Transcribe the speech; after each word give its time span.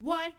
What 0.00 0.32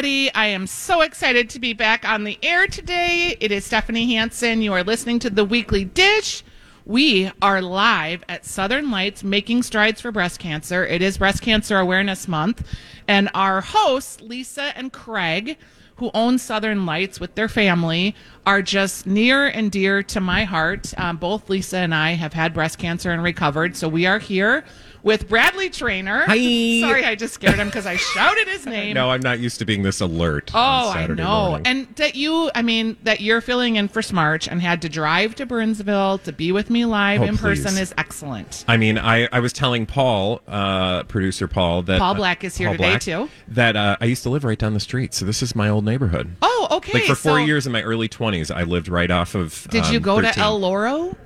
everybody. 0.00 0.34
I 0.34 0.46
am 0.46 0.66
so 0.66 1.02
excited 1.02 1.50
to 1.50 1.58
be 1.58 1.74
back 1.74 2.08
on 2.08 2.24
the 2.24 2.38
air 2.42 2.66
today. 2.66 3.36
It 3.38 3.52
is 3.52 3.66
Stephanie 3.66 4.14
Hansen. 4.14 4.62
You 4.62 4.72
are 4.72 4.82
listening 4.82 5.18
to 5.18 5.28
The 5.28 5.44
Weekly 5.44 5.84
Dish. 5.84 6.42
We 6.86 7.30
are 7.42 7.60
live 7.60 8.24
at 8.26 8.46
Southern 8.46 8.90
Lights 8.90 9.22
Making 9.22 9.62
Strides 9.62 10.00
for 10.00 10.10
Breast 10.10 10.38
Cancer. 10.38 10.86
It 10.86 11.02
is 11.02 11.18
Breast 11.18 11.42
Cancer 11.42 11.78
Awareness 11.78 12.26
Month. 12.26 12.66
And 13.06 13.28
our 13.34 13.60
hosts, 13.60 14.22
Lisa 14.22 14.72
and 14.74 14.90
Craig, 14.90 15.58
who 15.96 16.10
own 16.14 16.38
Southern 16.38 16.86
Lights 16.86 17.20
with 17.20 17.34
their 17.34 17.48
family, 17.48 18.14
are 18.50 18.62
just 18.62 19.06
near 19.06 19.46
and 19.46 19.70
dear 19.70 20.02
to 20.02 20.20
my 20.20 20.42
heart. 20.42 20.92
Um, 20.98 21.18
both 21.18 21.48
Lisa 21.48 21.76
and 21.76 21.94
I 21.94 22.14
have 22.14 22.32
had 22.32 22.52
breast 22.52 22.78
cancer 22.78 23.12
and 23.12 23.22
recovered. 23.22 23.76
So 23.76 23.88
we 23.88 24.06
are 24.06 24.18
here 24.18 24.64
with 25.02 25.28
Bradley 25.28 25.70
Traynor. 25.70 26.24
Hi. 26.26 26.80
Sorry, 26.80 27.04
I 27.04 27.14
just 27.14 27.34
scared 27.34 27.56
him 27.56 27.68
because 27.68 27.86
I 27.86 27.96
shouted 27.96 28.48
his 28.48 28.66
name. 28.66 28.94
No, 28.94 29.10
I'm 29.10 29.20
not 29.20 29.38
used 29.38 29.58
to 29.60 29.64
being 29.64 29.82
this 29.82 30.00
alert. 30.00 30.50
Oh, 30.54 30.58
on 30.58 30.96
I 30.96 31.06
know. 31.06 31.48
morning. 31.50 31.66
And 31.66 31.96
that 31.96 32.14
you, 32.16 32.50
I 32.54 32.62
mean, 32.62 32.96
that 33.04 33.20
you're 33.20 33.40
filling 33.40 33.76
in 33.76 33.88
for 33.88 34.02
Smarch 34.02 34.48
and 34.50 34.60
had 34.60 34.82
to 34.82 34.88
drive 34.88 35.34
to 35.36 35.46
Burnsville 35.46 36.18
to 36.18 36.32
be 36.32 36.52
with 36.52 36.70
me 36.70 36.84
live 36.84 37.22
Oh, 37.22 37.24
in 37.24 37.38
person 37.38 37.78
is 37.78 37.94
excellent. 37.96 38.64
I 38.68 38.76
mean, 38.76 38.98
I, 38.98 39.28
I 39.32 39.40
was 39.40 39.52
telling 39.52 39.86
Paul, 39.86 40.42
uh, 40.46 41.04
producer 41.04 41.48
Paul, 41.48 41.82
that 41.82 41.98
Paul 41.98 42.14
Black 42.14 42.44
is 42.44 42.56
here 42.56 42.68
Paul 42.68 42.76
today, 42.76 42.90
Black, 42.90 43.00
too. 43.00 43.28
That 43.48 43.76
uh, 43.76 43.96
I 44.00 44.04
used 44.06 44.22
to 44.24 44.30
live 44.30 44.44
right 44.44 44.58
down 44.58 44.74
the 44.74 44.80
street, 44.80 45.14
so 45.14 45.24
this 45.24 45.42
is 45.42 45.54
my 45.54 45.68
old 45.68 45.84
neighborhood. 45.84 46.36
Oh, 46.42 46.68
okay. 46.72 46.92
like 46.92 47.04
for 47.04 47.14
four 47.14 47.38
so 47.38 47.44
years 47.44 47.66
in 47.66 47.72
my 47.72 47.82
early 47.82 48.08
20s, 48.08 48.39
I 48.48 48.62
lived 48.62 48.86
right 48.86 49.10
off 49.10 49.34
of. 49.34 49.66
Did 49.70 49.88
you 49.88 49.96
um, 49.96 50.02
go 50.04 50.20
to 50.20 50.38
El 50.38 50.60
Loro? 50.60 51.16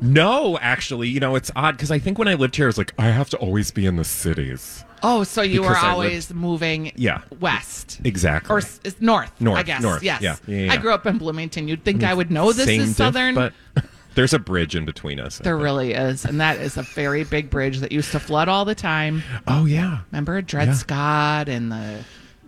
No, 0.00 0.58
actually, 0.58 1.08
you 1.08 1.20
know 1.20 1.36
it's 1.36 1.50
odd 1.56 1.72
because 1.76 1.90
I 1.90 1.98
think 1.98 2.18
when 2.18 2.28
I 2.28 2.34
lived 2.34 2.56
here, 2.56 2.66
I 2.66 2.68
was 2.68 2.78
like, 2.78 2.92
I 2.98 3.06
have 3.08 3.28
to 3.30 3.36
always 3.38 3.70
be 3.70 3.86
in 3.86 3.96
the 3.96 4.04
cities. 4.04 4.84
Oh, 5.02 5.24
so 5.24 5.42
you 5.42 5.62
were 5.62 5.76
always 5.76 6.32
moving 6.32 6.92
Yeah. 6.96 7.20
west. 7.40 8.00
Exactly. 8.04 8.52
Or 8.54 8.58
s- 8.58 8.80
north, 9.00 9.30
North, 9.40 9.58
I 9.58 9.62
guess. 9.62 9.82
north, 9.82 10.02
Yes. 10.02 10.20
yeah. 10.22 10.36
Yeah, 10.46 10.64
yeah, 10.64 10.72
I 10.72 10.76
grew 10.78 10.92
up 10.92 11.06
in 11.06 11.18
Bloomington. 11.18 11.68
You'd 11.68 11.84
think 11.84 12.02
I 12.02 12.12
would 12.14 12.30
know 12.30 12.52
this 12.52 12.66
Same 12.66 12.80
is 12.80 12.88
diff, 12.88 12.96
southern. 12.96 13.34
but 13.34 13.52
there's 14.14 14.32
a 14.34 14.38
bridge 14.38 14.74
in 14.74 14.84
between 14.84 15.20
us. 15.20 15.40
I 15.40 15.44
there 15.44 15.56
think. 15.56 15.64
really 15.64 15.92
is. 15.92 16.24
And 16.24 16.40
that 16.40 16.58
is 16.58 16.76
a 16.76 16.82
very 16.82 17.24
big 17.24 17.50
bridge 17.50 17.78
that 17.80 17.92
used 17.92 18.10
to 18.12 18.20
flood 18.20 18.48
all 18.48 18.64
the 18.64 18.74
time. 18.74 19.22
Oh 19.46 19.64
yeah. 19.66 20.00
Remember 20.12 20.40
Dred 20.42 20.74
Scott 20.74 21.48
and 21.48 21.70
the. 21.72 22.04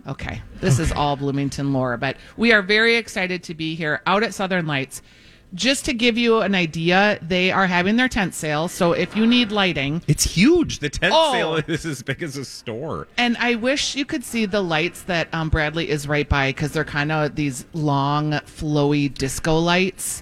Okay, 0.07 0.41
this 0.61 0.79
is 0.79 0.91
all 0.91 1.15
Bloomington 1.15 1.71
lore, 1.73 1.97
but 1.97 2.17
we 2.37 2.51
are 2.51 2.61
very 2.61 2.95
excited 2.95 3.43
to 3.43 3.53
be 3.53 3.75
here 3.75 4.01
out 4.07 4.23
at 4.23 4.33
Southern 4.33 4.65
Lights. 4.65 5.01
Just 5.55 5.85
to 5.85 5.93
give 5.93 6.15
you 6.15 6.41
an 6.41 6.53
idea, 6.53 7.17
they 7.23 7.51
are 7.51 7.65
having 7.65 7.95
their 7.95 8.07
tent 8.07 8.35
sale. 8.35 8.67
So 8.67 8.93
if 8.93 9.15
you 9.15 9.25
need 9.25 9.51
lighting, 9.51 10.03
It's 10.07 10.23
huge. 10.23 10.77
The 10.77 10.89
tent 10.89 11.11
Oh. 11.15 11.31
sale 11.31 11.55
is 11.67 11.85
as 11.87 12.03
big 12.03 12.21
as 12.21 12.37
a 12.37 12.45
store. 12.45 13.07
and 13.17 13.35
I 13.37 13.55
wish 13.55 13.95
you 13.95 14.05
could 14.05 14.23
see 14.23 14.45
the 14.45 14.61
lights 14.61 15.01
that 15.03 15.27
um, 15.33 15.49
Bradley 15.49 15.89
is 15.89 16.07
right 16.07 16.29
by 16.29 16.49
because 16.49 16.71
they're 16.71 16.83
kind 16.85 17.11
of 17.11 17.35
these 17.35 17.65
long, 17.73 18.33
flowy 18.45 19.11
disco 19.11 19.57
lights 19.57 20.21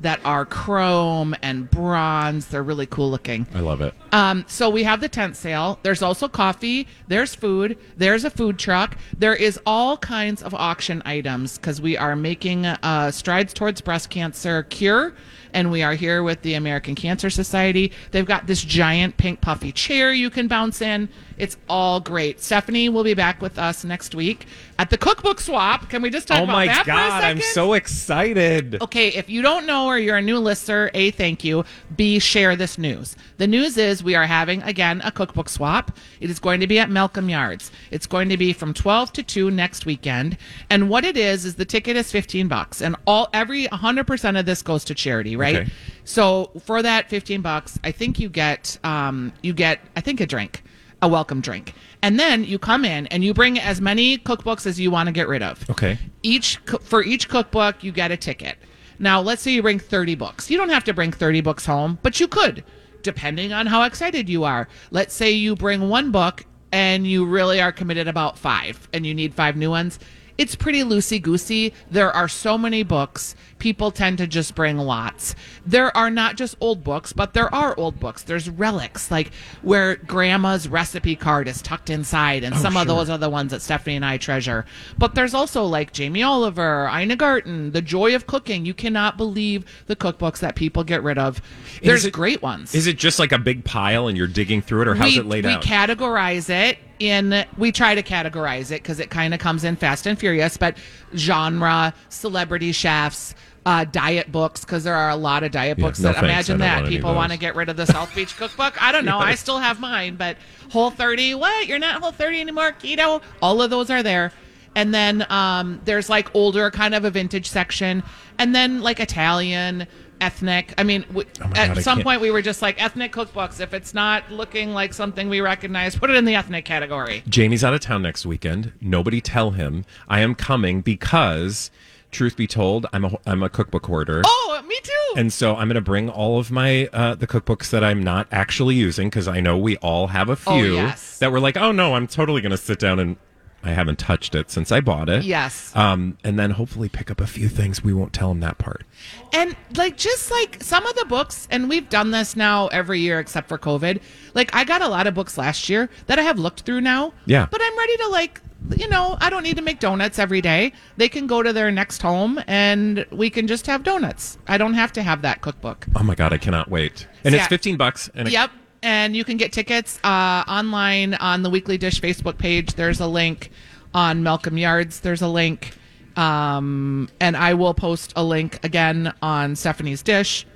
that 0.00 0.20
are 0.24 0.44
chrome 0.44 1.34
and 1.42 1.70
bronze. 1.70 2.46
They're 2.46 2.62
really 2.62 2.86
cool 2.86 3.10
looking. 3.10 3.46
I 3.54 3.60
love 3.60 3.80
it. 3.80 3.94
Um, 4.12 4.44
so 4.48 4.68
we 4.68 4.82
have 4.82 5.00
the 5.00 5.08
tent 5.08 5.36
sale. 5.36 5.78
There's 5.82 6.02
also 6.02 6.28
coffee. 6.28 6.86
There's 7.08 7.34
food. 7.34 7.78
There's 7.96 8.24
a 8.24 8.30
food 8.30 8.58
truck. 8.58 8.96
There 9.18 9.34
is 9.34 9.58
all 9.66 9.96
kinds 9.96 10.42
of 10.42 10.54
auction 10.54 11.02
items 11.04 11.56
because 11.56 11.80
we 11.80 11.96
are 11.96 12.16
making 12.16 12.66
uh, 12.66 13.10
strides 13.10 13.54
towards 13.54 13.80
breast 13.80 14.10
cancer 14.10 14.64
cure. 14.64 15.14
And 15.52 15.70
we 15.70 15.82
are 15.82 15.94
here 15.94 16.22
with 16.22 16.42
the 16.42 16.54
American 16.54 16.94
Cancer 16.94 17.30
Society. 17.30 17.92
They've 18.10 18.26
got 18.26 18.46
this 18.46 18.62
giant 18.62 19.16
pink 19.16 19.40
puffy 19.40 19.72
chair 19.72 20.12
you 20.12 20.30
can 20.30 20.48
bounce 20.48 20.80
in. 20.80 21.08
It's 21.38 21.56
all 21.68 22.00
great. 22.00 22.40
Stephanie 22.40 22.88
will 22.88 23.04
be 23.04 23.14
back 23.14 23.42
with 23.42 23.58
us 23.58 23.84
next 23.84 24.14
week 24.14 24.46
at 24.78 24.90
the 24.90 24.96
cookbook 24.96 25.40
swap. 25.40 25.88
Can 25.90 26.02
we 26.02 26.10
just 26.10 26.28
talk 26.28 26.40
Oh 26.40 26.44
about 26.44 26.52
my 26.52 26.66
that 26.66 26.84
for 26.84 26.90
a 26.90 26.94
god, 26.94 27.24
I'm 27.24 27.40
so 27.40 27.74
excited. 27.74 28.80
Okay, 28.80 29.08
if 29.08 29.28
you 29.28 29.42
don't 29.42 29.66
know 29.66 29.86
or 29.86 29.98
you're 29.98 30.16
a 30.16 30.22
new 30.22 30.38
listener, 30.38 30.90
A, 30.94 31.10
thank 31.10 31.44
you. 31.44 31.64
B, 31.94 32.18
share 32.18 32.56
this 32.56 32.78
news. 32.78 33.16
The 33.36 33.46
news 33.46 33.76
is 33.76 34.02
we 34.02 34.14
are 34.14 34.26
having, 34.26 34.62
again, 34.62 35.02
a 35.04 35.12
cookbook 35.12 35.48
swap. 35.50 35.96
It 36.20 36.30
is 36.30 36.38
going 36.38 36.60
to 36.60 36.66
be 36.66 36.78
at 36.78 36.90
Malcolm 36.90 37.28
Yards. 37.28 37.70
It's 37.90 38.06
going 38.06 38.30
to 38.30 38.36
be 38.38 38.52
from 38.54 38.72
12 38.72 39.12
to 39.14 39.22
2 39.22 39.50
next 39.50 39.84
weekend. 39.84 40.38
And 40.70 40.88
what 40.88 41.04
it 41.04 41.16
is, 41.16 41.44
is 41.44 41.56
the 41.56 41.64
ticket 41.66 41.96
is 41.96 42.10
15 42.10 42.48
bucks. 42.48 42.80
And 42.80 42.96
all, 43.06 43.28
every 43.34 43.66
100% 43.66 44.38
of 44.38 44.46
this 44.46 44.62
goes 44.62 44.84
to 44.84 44.94
charity, 44.94 45.35
right? 45.38 45.56
Okay. 45.56 45.70
So 46.04 46.50
for 46.64 46.82
that 46.82 47.08
15 47.08 47.40
bucks, 47.42 47.78
I 47.84 47.92
think 47.92 48.18
you 48.20 48.28
get, 48.28 48.78
um, 48.84 49.32
you 49.42 49.52
get, 49.52 49.80
I 49.96 50.00
think 50.00 50.20
a 50.20 50.26
drink. 50.26 50.62
A 51.02 51.08
welcome 51.08 51.42
drink. 51.42 51.74
And 52.02 52.18
then 52.18 52.42
you 52.42 52.58
come 52.58 52.84
in 52.84 53.06
and 53.08 53.22
you 53.22 53.34
bring 53.34 53.58
as 53.58 53.80
many 53.82 54.16
cookbooks 54.16 54.66
as 54.66 54.80
you 54.80 54.90
want 54.90 55.08
to 55.08 55.12
get 55.12 55.28
rid 55.28 55.42
of 55.42 55.68
Okay. 55.68 55.98
each 56.22 56.56
for 56.80 57.02
each 57.04 57.28
cookbook 57.28 57.84
you 57.84 57.92
get 57.92 58.10
a 58.10 58.16
ticket 58.16 58.56
now 58.98 59.20
let's 59.20 59.42
say 59.42 59.50
you 59.50 59.60
bring 59.60 59.78
30 59.78 60.14
books 60.14 60.50
you 60.50 60.56
don't 60.56 60.70
have 60.70 60.84
to 60.84 60.94
bring 60.94 61.12
30 61.12 61.42
books 61.42 61.66
home 61.66 61.98
but 62.02 62.18
you 62.18 62.26
could 62.26 62.64
depending 63.02 63.52
on 63.52 63.66
how 63.66 63.82
excited 63.82 64.26
you 64.28 64.44
are 64.44 64.68
let's 64.90 65.12
say 65.14 65.30
you 65.30 65.54
bring 65.54 65.88
one 65.90 66.10
book 66.10 66.44
and 66.72 67.06
you 67.06 67.26
really 67.26 67.60
are 67.60 67.72
committed 67.72 68.08
about 68.08 68.38
five 68.38 68.88
and 68.94 69.04
you 69.04 69.12
need 69.14 69.34
five 69.34 69.54
new 69.56 69.70
ones 69.70 69.98
it's 70.38 70.54
pretty 70.54 70.82
loosey 70.82 71.20
goosey. 71.20 71.72
There 71.90 72.14
are 72.14 72.28
so 72.28 72.58
many 72.58 72.82
books. 72.82 73.34
People 73.66 73.90
tend 73.90 74.18
to 74.18 74.28
just 74.28 74.54
bring 74.54 74.78
lots. 74.78 75.34
There 75.66 75.94
are 75.96 76.08
not 76.08 76.36
just 76.36 76.54
old 76.60 76.84
books, 76.84 77.12
but 77.12 77.34
there 77.34 77.52
are 77.52 77.76
old 77.76 77.98
books. 77.98 78.22
There's 78.22 78.48
relics, 78.48 79.10
like 79.10 79.32
where 79.62 79.96
grandma's 79.96 80.68
recipe 80.68 81.16
card 81.16 81.48
is 81.48 81.60
tucked 81.60 81.90
inside, 81.90 82.44
and 82.44 82.54
oh, 82.54 82.58
some 82.58 82.76
of 82.76 82.86
those 82.86 83.10
are 83.10 83.18
the 83.18 83.28
ones 83.28 83.50
that 83.50 83.62
Stephanie 83.62 83.96
and 83.96 84.04
I 84.04 84.18
treasure. 84.18 84.66
But 84.96 85.16
there's 85.16 85.34
also 85.34 85.64
like 85.64 85.92
Jamie 85.92 86.22
Oliver, 86.22 86.88
Ina 86.94 87.16
Garten, 87.16 87.72
The 87.72 87.82
Joy 87.82 88.14
of 88.14 88.28
Cooking. 88.28 88.64
You 88.64 88.72
cannot 88.72 89.16
believe 89.16 89.64
the 89.88 89.96
cookbooks 89.96 90.38
that 90.38 90.54
people 90.54 90.84
get 90.84 91.02
rid 91.02 91.18
of. 91.18 91.42
There's 91.82 92.04
it- 92.04 92.12
great 92.12 92.42
ones. 92.42 92.72
Is 92.72 92.86
it 92.86 92.98
just 92.98 93.18
like 93.18 93.32
a 93.32 93.38
big 93.38 93.64
pile 93.64 94.06
and 94.06 94.16
you're 94.16 94.28
digging 94.28 94.62
through 94.62 94.82
it, 94.82 94.86
or 94.86 94.94
how's 94.94 95.10
we, 95.10 95.18
it 95.18 95.26
laid 95.26 95.44
we 95.44 95.50
out? 95.50 95.64
We 95.64 95.68
categorize 95.68 96.48
it 96.50 96.78
in 96.98 97.44
we 97.58 97.72
try 97.72 97.94
to 97.94 98.02
categorize 98.02 98.70
it 98.70 98.82
because 98.82 99.00
it 99.00 99.10
kind 99.10 99.34
of 99.34 99.40
comes 99.40 99.64
in 99.64 99.76
fast 99.76 100.06
and 100.06 100.18
furious 100.18 100.56
but 100.56 100.76
genre 101.14 101.92
celebrity 102.08 102.72
chefs 102.72 103.34
uh, 103.66 103.84
diet 103.84 104.30
books 104.30 104.64
because 104.64 104.84
there 104.84 104.94
are 104.94 105.10
a 105.10 105.16
lot 105.16 105.42
of 105.42 105.50
diet 105.50 105.76
books 105.76 105.98
no 105.98 106.12
that 106.12 106.20
thanks, 106.20 106.48
imagine 106.48 106.58
that. 106.58 106.76
want 106.82 106.88
people 106.88 107.14
want 107.14 107.32
to 107.32 107.38
get 107.38 107.56
rid 107.56 107.68
of 107.68 107.76
the 107.76 107.84
south 107.84 108.14
beach 108.14 108.36
cookbook. 108.38 108.80
I 108.80 108.92
don't 108.92 109.04
know. 109.04 109.18
I 109.18 109.34
still 109.34 109.58
have 109.58 109.80
mine 109.80 110.14
but 110.14 110.36
whole 110.70 110.90
30 110.90 111.34
what? 111.34 111.66
You're 111.66 111.80
not 111.80 112.00
whole 112.00 112.12
30 112.12 112.40
anymore 112.40 112.72
keto. 112.72 113.20
All 113.42 113.60
of 113.60 113.70
those 113.70 113.90
are 113.90 114.02
there. 114.04 114.32
And 114.76 114.94
then 114.94 115.26
um, 115.30 115.80
there's 115.84 116.08
like 116.08 116.32
older 116.34 116.70
kind 116.70 116.94
of 116.94 117.04
a 117.04 117.10
vintage 117.10 117.48
section. 117.48 118.04
And 118.38 118.54
then 118.54 118.82
like 118.82 119.00
italian 119.00 119.88
ethnic. 120.20 120.72
I 120.78 120.84
mean 120.84 121.02
w- 121.08 121.28
Oh 121.42 121.50
at 121.56 121.74
God, 121.74 121.82
some 121.82 122.02
point 122.02 122.20
we 122.20 122.30
were 122.30 122.42
just 122.42 122.62
like 122.62 122.80
ethnic 122.80 123.12
cookbooks. 123.12 123.58
If 123.60 123.74
it's 123.74 123.92
not 123.94 124.30
looking 124.30 124.74
like 124.74 124.94
something 124.94 125.28
we 125.28 125.40
recognize 125.40 125.96
put 125.96 126.08
it 126.10 126.14
in 126.16 126.24
the 126.24 126.36
ethnic 126.36 126.64
category. 126.64 127.24
Jamie's 127.28 127.64
out 127.64 127.74
of 127.74 127.80
town 127.80 128.02
next 128.02 128.24
weekend. 128.24 128.72
Nobody 128.80 129.20
tell 129.20 129.50
him. 129.50 129.84
I 130.08 130.20
am 130.20 130.34
coming 130.36 130.82
because, 130.82 131.70
truth 132.16 132.36
be 132.36 132.46
told, 132.46 132.86
I'm 132.92 133.04
a 133.04 133.18
I'm 133.26 133.42
a 133.42 133.48
cookbook 133.48 133.86
hoarder. 133.86 134.22
oh 134.24 134.62
me 134.66 134.76
too 134.82 134.92
And 135.20 135.32
so 135.32 135.54
I'm 135.54 135.68
going 135.68 135.74
to 135.76 135.80
bring 135.80 136.08
all 136.08 136.38
of 136.38 136.50
my 136.50 136.86
uh, 136.92 137.14
the 137.14 137.26
cookbooks 137.26 137.70
that 137.70 137.84
I'm 137.84 138.02
not 138.02 138.26
actually 138.32 138.74
using 138.74 139.08
because 139.08 139.28
I 139.28 139.40
know 139.40 139.56
we 139.56 139.76
all 139.78 140.08
have 140.08 140.28
a 140.28 140.36
few 140.36 140.52
Oh, 140.52 140.56
yes. 140.86 141.18
that 141.18 141.30
we're 141.30 141.40
like, 141.40 141.56
oh 141.56 141.72
no, 141.72 141.94
I'm 141.94 142.06
totally 142.06 142.40
going 142.40 142.50
to 142.50 142.56
sit 142.56 142.78
down 142.78 142.98
and 142.98 143.16
I 143.64 143.70
haven't 143.70 143.98
touched 143.98 144.36
it 144.36 144.48
since 144.50 144.70
I 144.70 144.80
bought 144.80 145.08
it. 145.08 145.24
Yes. 145.24 145.74
Um, 145.74 146.18
and 146.22 146.38
then 146.38 146.52
hopefully 146.52 146.88
pick 146.88 147.10
up 147.10 147.20
a 147.20 147.26
few 147.26 147.48
things. 147.48 147.82
We 147.82 147.92
won't 147.92 148.12
tell 148.12 148.28
them 148.28 148.38
that 148.40 148.58
part. 148.58 148.84
And 149.32 149.56
like 149.76 149.96
just 149.96 150.30
like 150.30 150.62
some 150.62 150.86
of 150.86 150.94
the 150.94 151.04
books, 151.06 151.48
and 151.50 151.68
we've 151.68 151.88
done 151.88 152.12
this 152.12 152.36
now 152.36 152.68
every 152.68 153.00
year 153.00 153.18
except 153.18 153.48
for 153.48 153.58
COVID. 153.58 154.00
Like 154.34 154.54
I 154.54 154.62
got 154.64 154.82
a 154.82 154.88
lot 154.88 155.06
of 155.08 155.14
books 155.14 155.36
last 155.36 155.68
year 155.68 155.88
that 156.06 156.18
I 156.18 156.22
have 156.22 156.38
looked 156.38 156.60
through 156.60 156.80
now. 156.82 157.12
Yeah. 157.24 157.46
But 157.50 157.60
I'm 157.62 157.76
ready 157.76 157.96
to 157.96 158.08
like 158.08 158.40
you 158.76 158.88
know, 158.88 159.16
I 159.20 159.30
don't 159.30 159.42
need 159.42 159.56
to 159.56 159.62
make 159.62 159.78
donuts 159.80 160.18
every 160.18 160.40
day. 160.40 160.72
They 160.96 161.08
can 161.08 161.26
go 161.26 161.42
to 161.42 161.52
their 161.52 161.70
next 161.70 162.02
home 162.02 162.40
and 162.46 163.06
we 163.10 163.30
can 163.30 163.46
just 163.46 163.66
have 163.66 163.82
donuts. 163.84 164.38
I 164.48 164.58
don't 164.58 164.74
have 164.74 164.92
to 164.94 165.02
have 165.02 165.22
that 165.22 165.40
cookbook. 165.40 165.86
Oh 165.94 166.02
my 166.02 166.14
god, 166.14 166.32
I 166.32 166.38
cannot 166.38 166.70
wait. 166.70 167.06
And 167.24 167.34
Yeah. 167.34 167.40
it's 167.40 167.48
fifteen 167.48 167.76
bucks. 167.76 168.10
And 168.14 168.26
it- 168.28 168.32
Yep. 168.32 168.50
And 168.82 169.16
you 169.16 169.24
can 169.24 169.36
get 169.36 169.52
tickets 169.52 169.98
uh, 170.04 170.44
online 170.46 171.14
on 171.14 171.42
the 171.42 171.50
Weekly 171.50 171.76
Dish 171.78 172.00
Facebook 172.00 172.38
page. 172.38 172.74
There's 172.74 173.00
a 173.00 173.06
link 173.06 173.50
on 173.94 174.22
Malcolm 174.22 174.58
Yards. 174.58 175.00
There's 175.00 175.22
a 175.22 175.28
link. 175.28 175.72
Um, 176.16 177.08
and 177.20 177.36
I 177.36 177.54
will 177.54 177.74
post 177.74 178.12
a 178.16 178.22
link 178.24 178.58
again 178.64 179.12
on 179.22 179.54
Stephanie's 179.56 180.02
Dish. 180.02 180.46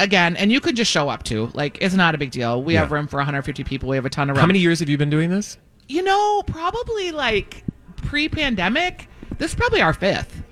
Again, 0.00 0.36
and 0.36 0.52
you 0.52 0.60
could 0.60 0.76
just 0.76 0.90
show 0.90 1.08
up 1.08 1.24
too. 1.24 1.50
Like, 1.54 1.78
it's 1.80 1.94
not 1.96 2.14
a 2.14 2.18
big 2.18 2.30
deal. 2.30 2.62
We 2.62 2.74
have 2.74 2.92
room 2.92 3.08
for 3.08 3.16
150 3.16 3.64
people. 3.64 3.88
We 3.88 3.96
have 3.96 4.06
a 4.06 4.10
ton 4.10 4.30
of 4.30 4.36
room. 4.36 4.40
How 4.42 4.46
many 4.46 4.60
years 4.60 4.78
have 4.78 4.88
you 4.88 4.96
been 4.96 5.10
doing 5.10 5.28
this? 5.30 5.58
You 5.88 6.02
know, 6.02 6.42
probably 6.46 7.12
like 7.12 7.64
pre 7.96 8.28
pandemic. 8.28 9.08
This 9.38 9.52
is 9.52 9.54
probably 9.54 9.80
our 9.80 9.92
fifth. 9.92 10.42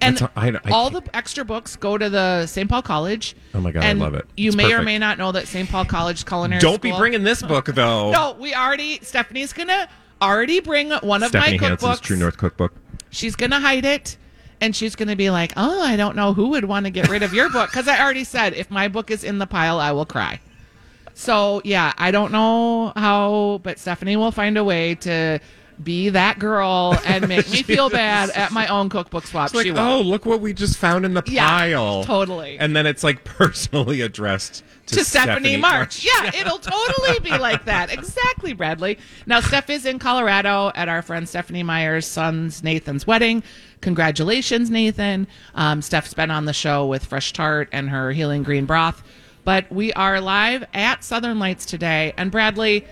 And 0.00 0.18
That's- 0.18 0.30
I- 0.36 0.68
I 0.68 0.70
all 0.72 0.90
the 0.90 1.02
extra 1.14 1.44
books 1.44 1.74
go 1.74 1.96
to 1.96 2.10
the 2.10 2.46
St. 2.46 2.68
Paul 2.68 2.82
College. 2.82 3.34
Oh 3.54 3.60
my 3.60 3.72
God, 3.72 3.82
I 3.84 3.92
love 3.92 4.14
it. 4.14 4.26
You 4.36 4.48
It's 4.48 4.56
may 4.56 4.72
or 4.74 4.82
may 4.82 4.98
not 4.98 5.16
know 5.18 5.32
that 5.32 5.48
St. 5.48 5.68
Paul 5.70 5.86
College 5.86 6.26
Culinary 6.26 6.60
Don't 6.60 6.82
be 6.82 6.92
bringing 6.92 7.24
this 7.24 7.42
book 7.42 7.66
though. 7.66 8.10
No, 8.12 8.36
we 8.38 8.54
already. 8.54 8.98
Stephanie's 9.02 9.52
gonna 9.52 9.88
already 10.20 10.60
bring 10.60 10.90
one 10.92 11.22
of 11.22 11.30
Stephanie 11.30 11.58
my 11.58 11.66
Hansen's 11.66 11.98
cookbooks. 11.98 12.02
True 12.02 12.16
North 12.16 12.36
Cookbook. 12.36 12.74
She's 13.10 13.36
gonna 13.36 13.58
hide 13.60 13.86
it, 13.86 14.18
and 14.60 14.76
she's 14.76 14.94
gonna 14.96 15.16
be 15.16 15.30
like, 15.30 15.52
"Oh, 15.56 15.82
I 15.82 15.96
don't 15.96 16.14
know 16.14 16.34
who 16.34 16.48
would 16.50 16.66
want 16.66 16.84
to 16.84 16.90
get 16.90 17.08
rid 17.08 17.22
of 17.22 17.32
your 17.32 17.48
book," 17.48 17.70
because 17.70 17.88
I 17.88 17.98
already 18.00 18.24
said 18.24 18.52
if 18.52 18.70
my 18.70 18.88
book 18.88 19.10
is 19.10 19.24
in 19.24 19.38
the 19.38 19.46
pile, 19.46 19.80
I 19.80 19.92
will 19.92 20.06
cry. 20.06 20.40
So 21.18 21.62
yeah, 21.64 21.94
I 21.96 22.10
don't 22.10 22.30
know 22.30 22.92
how, 22.94 23.60
but 23.62 23.78
Stephanie 23.78 24.16
will 24.16 24.30
find 24.32 24.58
a 24.58 24.62
way 24.64 24.96
to 24.96 25.40
be 25.82 26.10
that 26.10 26.38
girl 26.38 26.98
and 27.06 27.26
make 27.28 27.50
me 27.50 27.62
feel 27.62 27.88
bad 27.88 28.28
at 28.30 28.52
my 28.52 28.66
own 28.66 28.90
cookbook 28.90 29.26
swap. 29.26 29.46
It's 29.46 29.54
like, 29.54 29.64
she 29.64 29.72
will. 29.72 29.78
oh, 29.80 30.00
look 30.02 30.26
what 30.26 30.40
we 30.42 30.52
just 30.52 30.76
found 30.76 31.06
in 31.06 31.14
the 31.14 31.22
Yeah, 31.26 31.48
pile. 31.48 32.04
totally. 32.04 32.58
And 32.58 32.76
then 32.76 32.86
it's 32.86 33.02
like 33.02 33.24
personally 33.24 34.02
addressed 34.02 34.62
to, 34.88 34.96
to 34.96 35.04
Stephanie, 35.04 35.56
March. 35.56 36.04
Yeah, 36.04 36.30
it'll 36.38 36.58
totally 36.58 37.18
be 37.20 37.30
like 37.38 37.64
that. 37.64 37.90
Exactly, 37.90 38.52
Bradley. 38.52 38.98
Now, 39.24 39.40
Steph 39.40 39.70
is 39.70 39.86
in 39.86 39.98
Colorado 39.98 40.70
at 40.74 40.88
our 40.90 41.00
friend 41.00 41.26
Stephanie 41.26 41.62
Meyer's 41.62 42.06
son's 42.06 42.62
Nathan's 42.62 43.06
wedding. 43.06 43.42
Congratulations, 43.80 44.70
Nathan. 44.70 45.26
Um, 45.54 45.80
Steph's 45.80 46.12
been 46.14 46.30
on 46.30 46.44
the 46.44 46.52
show 46.52 46.86
with 46.86 47.04
Fresh 47.06 47.32
Tart 47.32 47.70
and 47.72 47.88
her 47.90 48.12
Healing 48.12 48.42
Green 48.42 48.66
Broth. 48.66 49.02
But 49.46 49.70
we 49.70 49.92
are 49.92 50.20
live 50.20 50.64
at 50.74 51.04
Southern 51.04 51.38
Lights 51.38 51.64
today. 51.66 52.12
And 52.16 52.32
Bradley, 52.32 52.84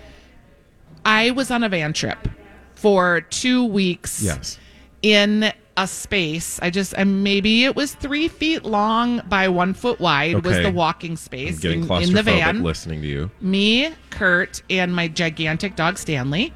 I 1.03 1.31
was 1.31 1.51
on 1.51 1.63
a 1.63 1.69
van 1.69 1.91
trip 1.91 2.29
for 2.75 3.19
two 3.29 3.65
weeks 3.65 4.23
Yes. 4.23 4.57
in 5.01 5.51
a 5.75 5.85
space. 5.85 6.57
I 6.61 6.69
just, 6.69 6.93
and 6.93 7.25
maybe 7.25 7.65
it 7.65 7.75
was 7.75 7.93
three 7.93 8.29
feet 8.29 8.63
long 8.63 9.21
by 9.27 9.49
one 9.49 9.73
foot 9.73 9.99
wide 9.99 10.45
was 10.45 10.55
the 10.59 10.71
walking 10.71 11.17
space 11.17 11.61
in, 11.65 11.91
in 11.91 12.13
the 12.13 12.23
van. 12.23 12.63
listening 12.63 13.01
to 13.01 13.07
you. 13.09 13.31
Me, 13.41 13.89
Kurt, 14.09 14.61
and 14.69 14.95
my 14.95 15.09
gigantic 15.09 15.75
dog 15.75 15.97
Stanley, 15.97 16.53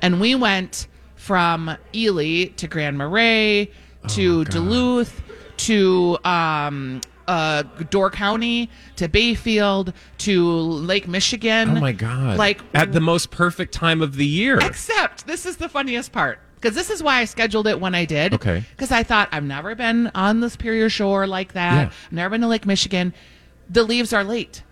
and 0.00 0.20
we 0.20 0.36
went 0.36 0.86
from 1.16 1.76
Ely 1.92 2.44
to 2.58 2.68
Grand 2.68 2.96
Marais 2.96 3.68
to 4.10 4.40
Oh, 4.42 4.44
Duluth 4.44 5.20
to 5.56 6.16
um, 6.24 7.00
uh, 7.28 7.62
Door 7.62 8.10
County 8.10 8.70
to 8.96 9.08
Bayfield 9.08 9.92
to 10.18 10.50
Lake 10.50 11.08
Michigan. 11.08 11.76
Oh 11.76 11.80
my 11.80 11.92
god! 11.92 12.38
Like 12.38 12.60
at 12.74 12.92
the 12.92 13.00
most 13.00 13.30
perfect 13.30 13.72
time 13.72 14.02
of 14.02 14.16
the 14.16 14.26
year. 14.26 14.58
Except 14.60 15.26
this 15.26 15.46
is 15.46 15.56
the 15.56 15.68
funniest 15.68 16.12
part 16.12 16.38
because 16.56 16.76
this 16.76 16.90
is 16.90 17.02
why 17.02 17.18
I 17.18 17.24
scheduled 17.24 17.66
it 17.66 17.80
when 17.80 17.94
I 17.94 18.04
did. 18.04 18.34
Okay. 18.34 18.64
Because 18.70 18.92
I 18.92 19.02
thought 19.02 19.28
I've 19.32 19.44
never 19.44 19.74
been 19.74 20.10
on 20.14 20.40
the 20.40 20.48
Superior 20.48 20.88
Shore 20.88 21.26
like 21.26 21.54
that. 21.54 21.74
Yeah. 21.74 21.86
I've 21.86 22.12
never 22.12 22.30
been 22.30 22.40
to 22.42 22.46
Lake 22.46 22.66
Michigan. 22.66 23.12
The 23.68 23.82
leaves 23.82 24.12
are 24.12 24.24
late, 24.24 24.62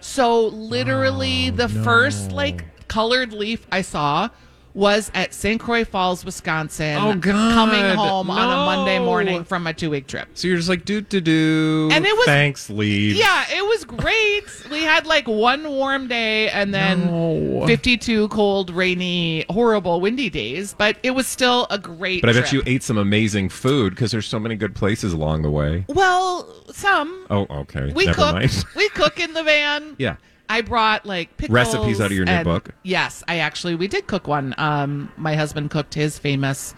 so 0.00 0.46
literally 0.46 1.50
the 1.50 1.68
first 1.68 2.32
like 2.32 2.64
colored 2.88 3.32
leaf 3.32 3.66
I 3.70 3.82
saw 3.82 4.28
was 4.72 5.10
at 5.14 5.34
St. 5.34 5.60
Croix 5.60 5.84
Falls, 5.84 6.24
Wisconsin. 6.24 6.96
Oh, 6.96 7.14
God. 7.14 7.54
Coming 7.54 7.96
home 7.96 8.30
on 8.30 8.38
a 8.52 8.64
Monday 8.76 8.98
morning 9.00 9.42
from 9.44 9.66
a 9.66 9.74
two 9.74 9.90
week 9.90 10.06
trip. 10.06 10.28
so 10.34 10.46
you're 10.48 10.56
just 10.56 10.68
like 10.68 10.84
do 10.84 11.00
do 11.00 11.20
do. 11.20 11.88
And 11.92 12.06
it 12.06 12.16
was- 12.16 12.26
thanks, 12.26 12.70
leave. 12.70 13.16
Yeah, 13.16 13.44
it 13.50 13.64
was 13.66 13.84
great. 13.84 14.44
we 14.70 14.82
had 14.84 15.06
like 15.06 15.26
one 15.26 15.68
warm 15.68 16.06
day 16.06 16.48
and 16.50 16.72
then 16.72 17.06
No. 17.06 17.66
52 17.66 18.28
cold, 18.28 18.70
rainy, 18.70 19.44
horrible, 19.50 20.00
windy 20.00 20.30
days, 20.30 20.74
but 20.78 20.96
it 21.02 21.10
was 21.12 21.26
still 21.26 21.66
a 21.70 21.78
great 21.78 22.20
But 22.20 22.30
I 22.30 22.32
bet 22.34 22.46
trip. 22.46 22.64
you 22.66 22.72
ate 22.72 22.82
some 22.82 22.96
amazing 22.98 23.48
food 23.48 23.90
because 23.94 24.12
there's 24.12 24.26
so 24.26 24.38
many 24.38 24.54
good 24.54 24.74
places 24.74 25.12
along 25.12 25.42
the 25.42 25.50
way. 25.50 25.84
Well, 25.88 26.46
some. 26.72 27.26
Oh, 27.28 27.46
okay. 27.50 27.92
We 27.92 28.06
Never 28.06 28.16
cook. 28.16 28.34
mind. 28.34 28.64
we 28.76 28.88
cook 28.90 29.18
in 29.18 29.32
the 29.34 29.42
van. 29.42 29.96
yeah. 29.98 30.16
I 30.50 30.60
brought 30.62 31.06
like 31.06 31.36
pickles 31.36 31.54
Recipes 31.54 32.00
out 32.00 32.06
of 32.06 32.12
your 32.12 32.24
new 32.26 32.32
and- 32.32 32.44
book? 32.44 32.70
Yes, 32.82 33.22
I 33.28 33.38
actually 33.38 33.74
we 33.76 33.88
did 33.88 34.06
cook 34.06 34.26
one. 34.28 34.54
Um, 34.58 35.10
my 35.16 35.34
husband 35.34 35.70
cooked 35.70 35.94
his 35.94 36.18
famous 36.18 36.74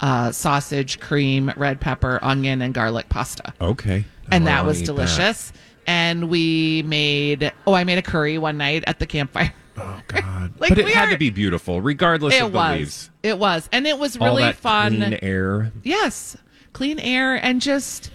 uh, 0.00 0.32
sausage, 0.32 0.98
cream, 1.00 1.52
red 1.56 1.80
pepper, 1.80 2.18
onion, 2.22 2.60
and 2.60 2.74
garlic 2.74 3.08
pasta. 3.08 3.54
Okay. 3.60 4.04
and 4.30 4.42
Oh, 4.44 4.46
that 4.46 4.66
was 4.66 4.82
delicious. 4.82 5.52
And 5.86 6.28
we 6.28 6.82
made 6.86 7.52
oh, 7.66 7.72
I 7.74 7.84
made 7.84 7.98
a 7.98 8.02
curry 8.02 8.38
one 8.38 8.56
night 8.58 8.84
at 8.86 8.98
the 8.98 9.06
campfire. 9.06 9.52
Oh 9.76 10.00
God. 10.08 10.52
Like, 10.60 10.68
but 10.70 10.78
it 10.78 10.84
we 10.84 10.92
had 10.92 11.08
are- 11.08 11.12
to 11.12 11.18
be 11.18 11.30
beautiful, 11.30 11.80
regardless 11.80 12.34
it 12.34 12.42
of 12.42 12.52
the 12.52 12.58
was. 12.58 12.78
leaves. 12.78 13.10
It 13.22 13.38
was, 13.38 13.68
and 13.72 13.86
it 13.86 13.98
was 13.98 14.16
All 14.16 14.26
really 14.28 14.42
that 14.42 14.56
fun. 14.56 14.96
clean 14.96 15.18
air. 15.22 15.72
Yes, 15.84 16.36
clean 16.72 16.98
air 16.98 17.36
and 17.36 17.60
just 17.60 18.10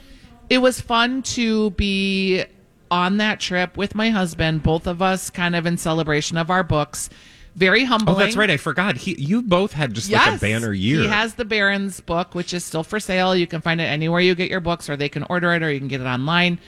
it 0.50 0.59
was 0.59 0.80
fun 0.80 1.21
to 1.24 1.71
be 1.71 2.45
on 2.89 3.18
that 3.18 3.39
trip 3.39 3.78
with 3.78 3.95
my 3.95 4.10
husband, 4.10 4.63
both 4.63 4.88
of 4.88 5.01
us 5.01 5.30
kind 5.30 5.56
of 5.56 5.66
in 5.66 5.78
celebration 5.78 6.38
of 6.38 6.50
our 6.50 6.63
books. 6.63 7.10
Very 7.56 7.86
humbling. 7.86 8.16
Oh, 8.16 8.19
that's 8.19 8.36
right. 8.36 8.51
I 8.51 8.57
forgot. 8.57 8.98
He, 8.98 9.16
you 9.19 9.42
both 9.42 9.74
had 9.74 9.95
just 9.95 10.12
like 10.12 10.36
a 10.36 10.38
banner 10.38 10.74
year. 10.74 11.01
He 11.01 11.07
has 11.07 11.34
the 11.34 11.45
Baron's 11.45 12.00
book, 12.01 12.36
which 12.36 12.54
is 12.54 12.63
still 12.63 12.84
for 12.84 13.00
sale. 13.00 13.36
You 13.36 13.48
can 13.48 13.62
find 13.62 13.81
it 13.81 13.86
anywhere 13.86 14.22
you 14.22 14.36
get 14.36 14.51
your 14.51 14.60
books, 14.60 14.89
or 14.89 14.95
they 14.95 15.10
can 15.10 15.24
order 15.24 15.51
it, 15.54 15.63
or 15.63 15.72
you 15.72 15.80
can 15.80 15.88
get 15.88 16.00
it 16.00 16.06
online. 16.06 16.60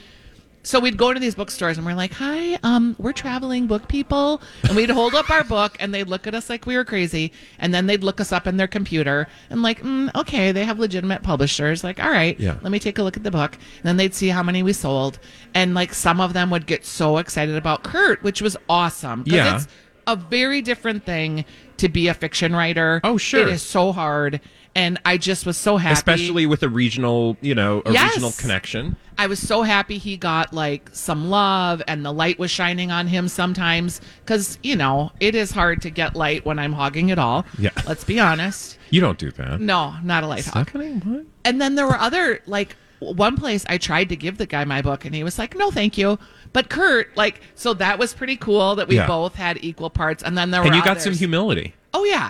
So 0.70 0.80
we'd 0.80 0.98
go 0.98 1.12
to 1.12 1.20
these 1.20 1.34
bookstores 1.34 1.78
and 1.80 1.86
we're 1.88 1.96
like, 1.96 2.14
"Hi, 2.14 2.60
um, 2.62 2.96
we're 3.00 3.12
traveling 3.12 3.66
book 3.66 3.88
people," 3.88 4.40
and 4.62 4.76
we'd 4.76 4.92
hold 4.92 5.16
up 5.16 5.28
our 5.32 5.44
book 5.44 5.76
and 5.80 5.92
they'd 5.92 6.08
look 6.08 6.28
at 6.28 6.36
us 6.36 6.48
like 6.48 6.68
we 6.68 6.78
were 6.78 6.86
crazy, 6.86 7.34
and 7.58 7.74
then 7.74 7.88
they'd 7.88 8.04
look 8.04 8.22
us 8.22 8.32
up 8.32 8.46
in 8.46 8.58
their 8.58 8.68
computer 8.68 9.28
and 9.50 9.64
like, 9.64 9.82
mm, 9.82 10.14
"Okay, 10.14 10.52
they 10.52 10.66
have 10.66 10.78
legitimate 10.78 11.24
publishers." 11.24 11.84
Like, 11.84 12.00
all 12.00 12.12
right, 12.12 12.40
Yeah. 12.40 12.54
let 12.62 12.72
me 12.72 12.78
take 12.78 13.00
a 13.00 13.04
look 13.04 13.18
at 13.18 13.24
the 13.24 13.32
book. 13.32 13.56
And 13.56 13.84
then 13.84 13.98
they'd 13.98 14.14
see 14.14 14.28
how 14.28 14.44
many 14.44 14.62
we 14.62 14.74
sold, 14.74 15.18
and 15.56 15.74
like 15.74 15.92
some 15.92 16.22
of 16.22 16.34
them 16.34 16.52
would 16.52 16.68
get 16.68 16.86
so 16.86 17.18
excited 17.18 17.56
about 17.56 17.82
Kurt, 17.82 18.22
which 18.22 18.40
was 18.40 18.56
awesome. 18.70 19.24
Yeah. 19.26 19.56
it's 19.56 19.68
a 20.06 20.16
very 20.16 20.62
different 20.62 21.04
thing 21.04 21.46
to 21.78 21.90
be 21.90 22.08
a 22.08 22.14
fiction 22.14 22.56
writer. 22.56 23.02
Oh, 23.04 23.18
sure. 23.18 23.42
It 23.42 23.48
is 23.50 23.64
so 23.64 23.92
hard. 23.92 24.40
And 24.80 24.98
I 25.04 25.18
just 25.18 25.46
was 25.46 25.58
so 25.58 25.76
happy. 25.76 25.92
especially 25.94 26.46
with 26.46 26.64
a 26.64 26.70
regional, 26.70 27.36
you 27.42 27.54
know, 27.54 27.82
a 27.86 27.92
Yes. 27.92 28.12
regional 28.12 28.32
connection. 28.32 28.96
I 29.18 29.28
was 29.28 29.38
so 29.38 29.64
happy 29.64 29.98
he 29.98 30.16
got 30.16 30.54
like 30.54 30.90
some 30.94 31.30
love 31.30 31.82
and 31.86 32.06
the 32.06 32.14
light 32.14 32.40
was 32.40 32.50
shining 32.50 32.90
on 32.90 33.08
him 33.08 33.28
sometimes. 33.28 34.00
Cause, 34.26 34.58
you 34.64 34.78
know, 34.78 35.12
it 35.20 35.36
is 35.36 35.52
hard 35.52 35.82
to 35.82 35.90
get 35.90 36.16
light 36.16 36.46
when 36.46 36.60
I'm 36.60 36.72
hogging 36.72 37.10
it 37.10 37.20
all. 37.20 37.46
Yeah. 37.58 37.72
Let's 37.86 38.06
be 38.06 38.22
honest. 38.22 38.78
You 38.90 39.02
don't 39.02 39.18
do 39.18 39.32
that. 39.32 39.60
No, 39.60 39.96
not 40.02 40.24
a 40.24 40.28
light 40.28 40.46
hog. 40.46 40.70
What? 40.70 41.26
And 41.44 41.60
then 41.60 41.76
there 41.76 41.86
were 41.86 42.00
other 42.00 42.40
like 42.46 42.78
one 43.00 43.36
place 43.36 43.66
I 43.68 43.78
tried 43.80 44.08
to 44.10 44.16
give 44.16 44.38
the 44.38 44.46
guy 44.46 44.64
my 44.64 44.82
book 44.82 45.04
and 45.04 45.14
he 45.14 45.26
was 45.26 45.38
like, 45.38 45.58
"No, 45.58 45.72
thank 45.72 45.98
you." 45.98 46.18
But 46.54 46.70
Kurt, 46.70 47.16
like, 47.18 47.42
so 47.56 47.74
that 47.76 48.00
was 48.00 48.14
pretty 48.14 48.38
cool 48.38 48.76
that 48.76 48.88
we 48.88 48.96
Yeah. 48.96 49.08
both 49.08 49.36
had 49.36 49.58
equal 49.62 49.90
parts. 49.90 50.24
And 50.24 50.38
then 50.38 50.52
there 50.52 50.62
And 50.62 50.70
were 50.72 50.76
you 50.78 50.84
got 50.84 51.02
some 51.02 51.14
humility. 51.14 51.76
Oh 51.94 52.06
yeah, 52.06 52.30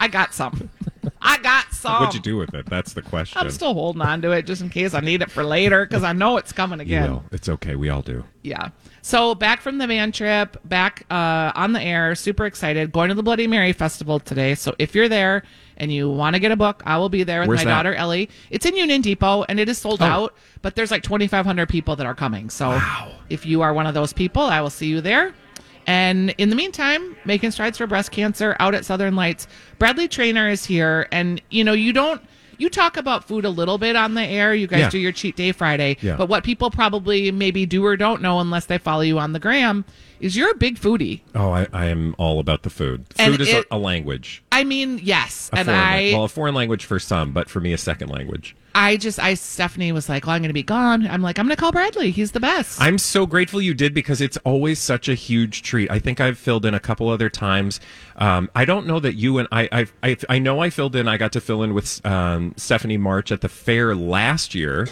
I 0.00 0.08
got 0.08 0.32
some. 0.32 0.70
I 1.22 1.38
got 1.38 1.72
some. 1.72 2.00
What'd 2.00 2.14
you 2.14 2.20
do 2.20 2.36
with 2.36 2.54
it? 2.54 2.66
That's 2.66 2.92
the 2.92 3.02
question. 3.02 3.38
I'm 3.40 3.50
still 3.50 3.74
holding 3.74 4.02
on 4.02 4.22
to 4.22 4.32
it 4.32 4.46
just 4.46 4.62
in 4.62 4.70
case 4.70 4.94
I 4.94 5.00
need 5.00 5.22
it 5.22 5.30
for 5.30 5.44
later 5.44 5.84
because 5.86 6.02
I 6.04 6.12
know 6.12 6.36
it's 6.36 6.52
coming 6.52 6.78
you 6.80 6.84
again. 6.84 7.10
will. 7.10 7.24
It's 7.32 7.48
okay. 7.48 7.76
We 7.76 7.88
all 7.90 8.02
do. 8.02 8.24
Yeah. 8.42 8.70
So 9.02 9.34
back 9.34 9.60
from 9.60 9.78
the 9.78 9.86
van 9.86 10.12
trip, 10.12 10.56
back 10.64 11.04
uh, 11.10 11.52
on 11.54 11.72
the 11.72 11.80
air, 11.82 12.14
super 12.14 12.46
excited. 12.46 12.92
Going 12.92 13.08
to 13.08 13.14
the 13.14 13.22
Bloody 13.22 13.46
Mary 13.46 13.72
Festival 13.72 14.18
today. 14.20 14.54
So 14.54 14.74
if 14.78 14.94
you're 14.94 15.08
there 15.08 15.42
and 15.76 15.92
you 15.92 16.10
want 16.10 16.34
to 16.36 16.40
get 16.40 16.52
a 16.52 16.56
book, 16.56 16.82
I 16.86 16.98
will 16.98 17.08
be 17.08 17.22
there 17.22 17.40
with 17.40 17.48
Where's 17.48 17.60
my 17.60 17.64
that? 17.70 17.82
daughter 17.82 17.94
Ellie. 17.94 18.28
It's 18.50 18.64
in 18.66 18.76
Union 18.76 19.00
Depot 19.00 19.44
and 19.48 19.58
it 19.60 19.68
is 19.68 19.78
sold 19.78 20.00
Oh. 20.02 20.06
out, 20.06 20.34
but 20.62 20.74
there's 20.76 20.90
like 20.90 21.02
2,500 21.02 21.68
people 21.68 21.96
that 21.96 22.06
are 22.06 22.14
coming. 22.14 22.48
So 22.50 22.80
if 23.28 23.44
you 23.46 23.62
are 23.62 23.72
one 23.74 23.86
of 23.86 23.94
those 23.94 24.12
people, 24.12 24.42
I 24.42 24.60
will 24.60 24.70
see 24.70 24.86
you 24.86 25.00
there. 25.00 25.34
And 25.86 26.30
in 26.38 26.50
the 26.50 26.56
meantime, 26.56 27.16
making 27.24 27.50
strides 27.50 27.78
for 27.78 27.86
breast 27.86 28.10
cancer 28.10 28.56
out 28.60 28.74
at 28.74 28.84
Southern 28.84 29.14
Lights. 29.16 29.46
Bradley 29.78 30.08
Traynor 30.08 30.48
is 30.48 30.64
here. 30.64 31.06
And, 31.12 31.42
you 31.50 31.62
know, 31.64 31.72
you 31.74 31.92
don't, 31.92 32.22
you 32.56 32.70
talk 32.70 32.96
about 32.96 33.26
food 33.26 33.44
a 33.44 33.50
little 33.50 33.78
bit 33.78 33.96
on 33.96 34.14
the 34.14 34.22
air. 34.24 34.54
You 34.54 34.66
guys 34.66 34.80
Yeah. 34.80 34.90
do 34.90 34.98
your 34.98 35.12
cheat 35.12 35.36
day 35.36 35.52
Friday. 35.52 35.96
Yeah. 36.00 36.16
But 36.16 36.28
what 36.28 36.44
people 36.44 36.70
probably 36.70 37.30
maybe 37.32 37.66
do 37.66 37.84
or 37.84 37.96
don't 37.96 38.22
know 38.22 38.40
unless 38.40 38.66
they 38.66 38.78
follow 38.78 39.02
you 39.02 39.18
on 39.18 39.32
the 39.32 39.40
gram 39.40 39.84
is 40.20 40.36
you're 40.36 40.50
a 40.50 40.56
big 40.56 40.78
foodie. 40.78 41.20
Oh, 41.34 41.50
I, 41.50 41.66
I 41.72 41.86
am 41.86 42.14
all 42.18 42.38
about 42.40 42.62
the 42.62 42.70
food. 42.70 43.04
And 43.18 43.32
Food 43.32 43.40
is 43.42 43.48
it- 43.48 43.66
a, 43.70 43.76
a 43.76 43.78
language. 43.78 44.42
I 44.52 44.64
mean, 44.64 45.00
yes. 45.02 45.50
A 45.52 45.58
and 45.58 45.66
foreign 45.66 45.80
I, 45.80 46.12
well, 46.14 46.24
a 46.24 46.28
foreign 46.28 46.54
language 46.54 46.84
for 46.84 46.98
some, 46.98 47.32
but 47.32 47.48
for 47.50 47.60
me, 47.60 47.72
a 47.72 47.78
second 47.78 48.08
language. 48.08 48.54
I 48.76 48.96
just, 48.96 49.20
I, 49.20 49.34
Stephanie 49.34 49.92
was 49.92 50.08
like, 50.08 50.26
well, 50.26 50.34
I'm 50.34 50.42
going 50.42 50.48
to 50.48 50.52
be 50.54 50.62
gone. 50.64 51.06
I'm 51.06 51.22
like, 51.22 51.38
I'm 51.38 51.46
going 51.46 51.54
to 51.56 51.60
call 51.60 51.70
Bradley. 51.70 52.10
He's 52.10 52.32
the 52.32 52.40
best. 52.40 52.80
I'm 52.80 52.98
so 52.98 53.24
grateful 53.24 53.60
you 53.62 53.72
did 53.74 53.94
because 53.94 54.20
it's 54.20 54.36
always 54.38 54.80
such 54.80 55.08
a 55.08 55.14
huge 55.14 55.62
treat. 55.62 55.90
I 55.92 56.00
think 56.00 56.20
I've 56.20 56.38
filled 56.38 56.66
in 56.66 56.74
a 56.74 56.80
couple 56.80 57.08
other 57.08 57.28
times. 57.30 57.78
Um, 58.16 58.50
I 58.54 58.64
don't 58.64 58.86
know 58.86 58.98
that 59.00 59.14
you 59.14 59.38
and 59.38 59.46
I, 59.52 59.68
I, 59.70 59.86
I, 60.02 60.16
I 60.28 60.38
know 60.40 60.60
I 60.60 60.70
filled 60.70 60.96
in. 60.96 61.06
I 61.06 61.16
got 61.18 61.30
to 61.32 61.40
fill 61.40 61.62
in 61.62 61.72
with 61.72 62.04
um, 62.04 62.52
Stephanie 62.56 62.96
March 62.96 63.30
at 63.30 63.42
the 63.42 63.48
fair 63.48 63.94
last 63.94 64.54
year. 64.56 64.88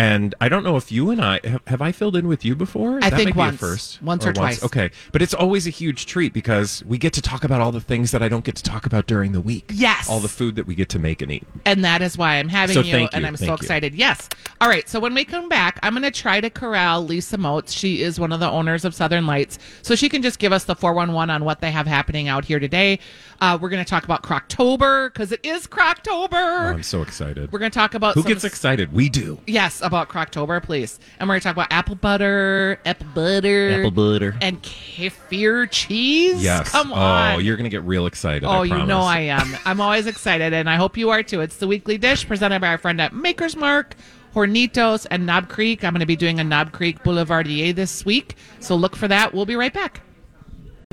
And 0.00 0.34
I 0.40 0.48
don't 0.48 0.64
know 0.64 0.76
if 0.78 0.90
you 0.90 1.10
and 1.10 1.20
I 1.22 1.40
have, 1.44 1.60
have 1.66 1.82
I 1.82 1.92
filled 1.92 2.16
in 2.16 2.26
with 2.26 2.42
you 2.42 2.56
before. 2.56 3.00
I 3.02 3.10
that 3.10 3.16
think 3.16 3.36
once. 3.36 3.60
first, 3.60 4.02
Once 4.02 4.24
or 4.24 4.32
twice. 4.32 4.64
Okay, 4.64 4.90
but 5.12 5.20
it's 5.20 5.34
always 5.34 5.66
a 5.66 5.70
huge 5.70 6.06
treat 6.06 6.32
because 6.32 6.82
we 6.86 6.96
get 6.96 7.12
to 7.14 7.22
talk 7.22 7.44
about 7.44 7.60
all 7.60 7.70
the 7.70 7.82
things 7.82 8.10
that 8.12 8.22
I 8.22 8.28
don't 8.28 8.42
get 8.44 8.56
to 8.56 8.62
talk 8.62 8.86
about 8.86 9.06
during 9.06 9.32
the 9.32 9.42
week. 9.42 9.70
Yes. 9.74 10.08
all 10.08 10.20
the 10.20 10.28
food 10.28 10.56
that 10.56 10.66
we 10.66 10.74
get 10.74 10.88
to 10.90 10.98
make 10.98 11.20
and 11.20 11.30
eat. 11.30 11.46
and 11.66 11.84
that 11.84 12.00
is 12.00 12.16
why 12.16 12.36
I'm 12.36 12.48
having 12.48 12.74
So 12.74 12.80
you, 12.80 12.92
thank 12.92 13.10
and 13.14 13.26
I'm 13.26 13.36
so 13.36 13.44
thank 13.46 13.60
you. 13.60 13.64
excited. 13.64 13.94
Yes. 13.94 14.26
All 14.62 14.68
right. 14.68 14.88
So 14.88 15.00
when 15.00 15.12
we 15.12 15.24
come 15.24 15.48
back, 15.50 15.78
I'm 15.82 15.92
going 15.92 16.02
to 16.02 16.10
try 16.10 16.40
to 16.40 16.48
corral 16.48 17.04
Lisa 17.04 17.36
Motz. 17.36 17.76
She 17.76 18.02
is 18.02 18.18
one 18.18 18.32
of 18.32 18.40
the 18.40 18.50
owners 18.50 18.86
of 18.86 18.94
Southern 18.94 19.26
Lights, 19.26 19.58
so 19.82 19.94
she 19.94 20.08
can 20.08 20.22
just 20.22 20.38
give 20.38 20.52
us 20.52 20.64
the 20.64 20.74
411 20.74 21.28
on 21.34 21.44
what 21.44 21.60
they 21.60 21.70
have 21.70 21.86
happening 21.86 22.26
out 22.28 22.46
here 22.46 22.58
today. 22.58 22.98
Uh, 23.42 23.58
we're 23.60 23.68
going 23.70 23.84
to 23.84 23.88
talk 23.88 24.04
about 24.04 24.22
Crocktober 24.22 25.12
because 25.12 25.32
it 25.32 25.40
is 25.44 25.66
Crocktober. 25.66 26.30
Oh, 26.32 26.72
I'm 26.74 26.82
so 26.82 27.02
excited. 27.02 27.50
we're 27.52 27.58
going 27.58 27.70
to 27.70 27.78
talk 27.78 27.94
about 27.94 28.14
Who 28.14 28.22
gets 28.22 28.44
excited? 28.44 28.92
We 28.92 29.08
do. 29.08 29.38
Yes, 29.46 29.80
about 29.90 30.08
Crocktober, 30.08 30.62
please. 30.62 31.00
And 31.18 31.28
we're 31.28 31.34
going 31.34 31.40
to 31.40 31.44
talk 31.44 31.56
about 31.56 31.72
apple 31.72 31.96
butter, 31.96 32.78
apple 32.86 33.08
butter, 33.14 33.80
Apple 33.80 33.90
butter. 33.90 34.36
and 34.40 34.62
kefir 34.62 35.68
cheese. 35.70 36.42
Yes. 36.42 36.70
Come 36.70 36.92
oh, 36.92 36.96
on. 36.96 37.34
Oh, 37.34 37.38
you're 37.38 37.56
gonna 37.56 37.68
get 37.68 37.82
real 37.82 38.06
excited. 38.06 38.44
Oh, 38.44 38.62
you 38.62 38.86
know. 38.86 39.00
I 39.00 39.20
am. 39.20 39.56
I'm 39.64 39.80
always 39.80 40.06
excited, 40.06 40.52
and 40.52 40.70
I 40.70 40.76
hope 40.76 40.96
you 40.96 41.10
are 41.10 41.22
too. 41.22 41.40
It's 41.40 41.56
the 41.56 41.66
weekly 41.66 41.98
dish 41.98 42.26
presented 42.26 42.60
by 42.60 42.68
our 42.68 42.78
friend 42.78 43.00
at 43.00 43.12
Maker's 43.12 43.56
Mark, 43.56 43.96
Hornitos, 44.34 45.06
and 45.10 45.26
Knob 45.26 45.48
Creek. 45.48 45.84
I'm 45.84 45.92
going 45.92 46.00
to 46.00 46.06
be 46.06 46.16
doing 46.16 46.38
a 46.38 46.44
Knob 46.44 46.72
Creek 46.72 47.02
Boulevardier 47.02 47.74
this 47.74 48.04
week, 48.04 48.36
so 48.60 48.76
look 48.76 48.94
for 48.94 49.08
that. 49.08 49.34
We'll 49.34 49.46
be 49.46 49.56
right 49.56 49.74
back. 49.74 50.02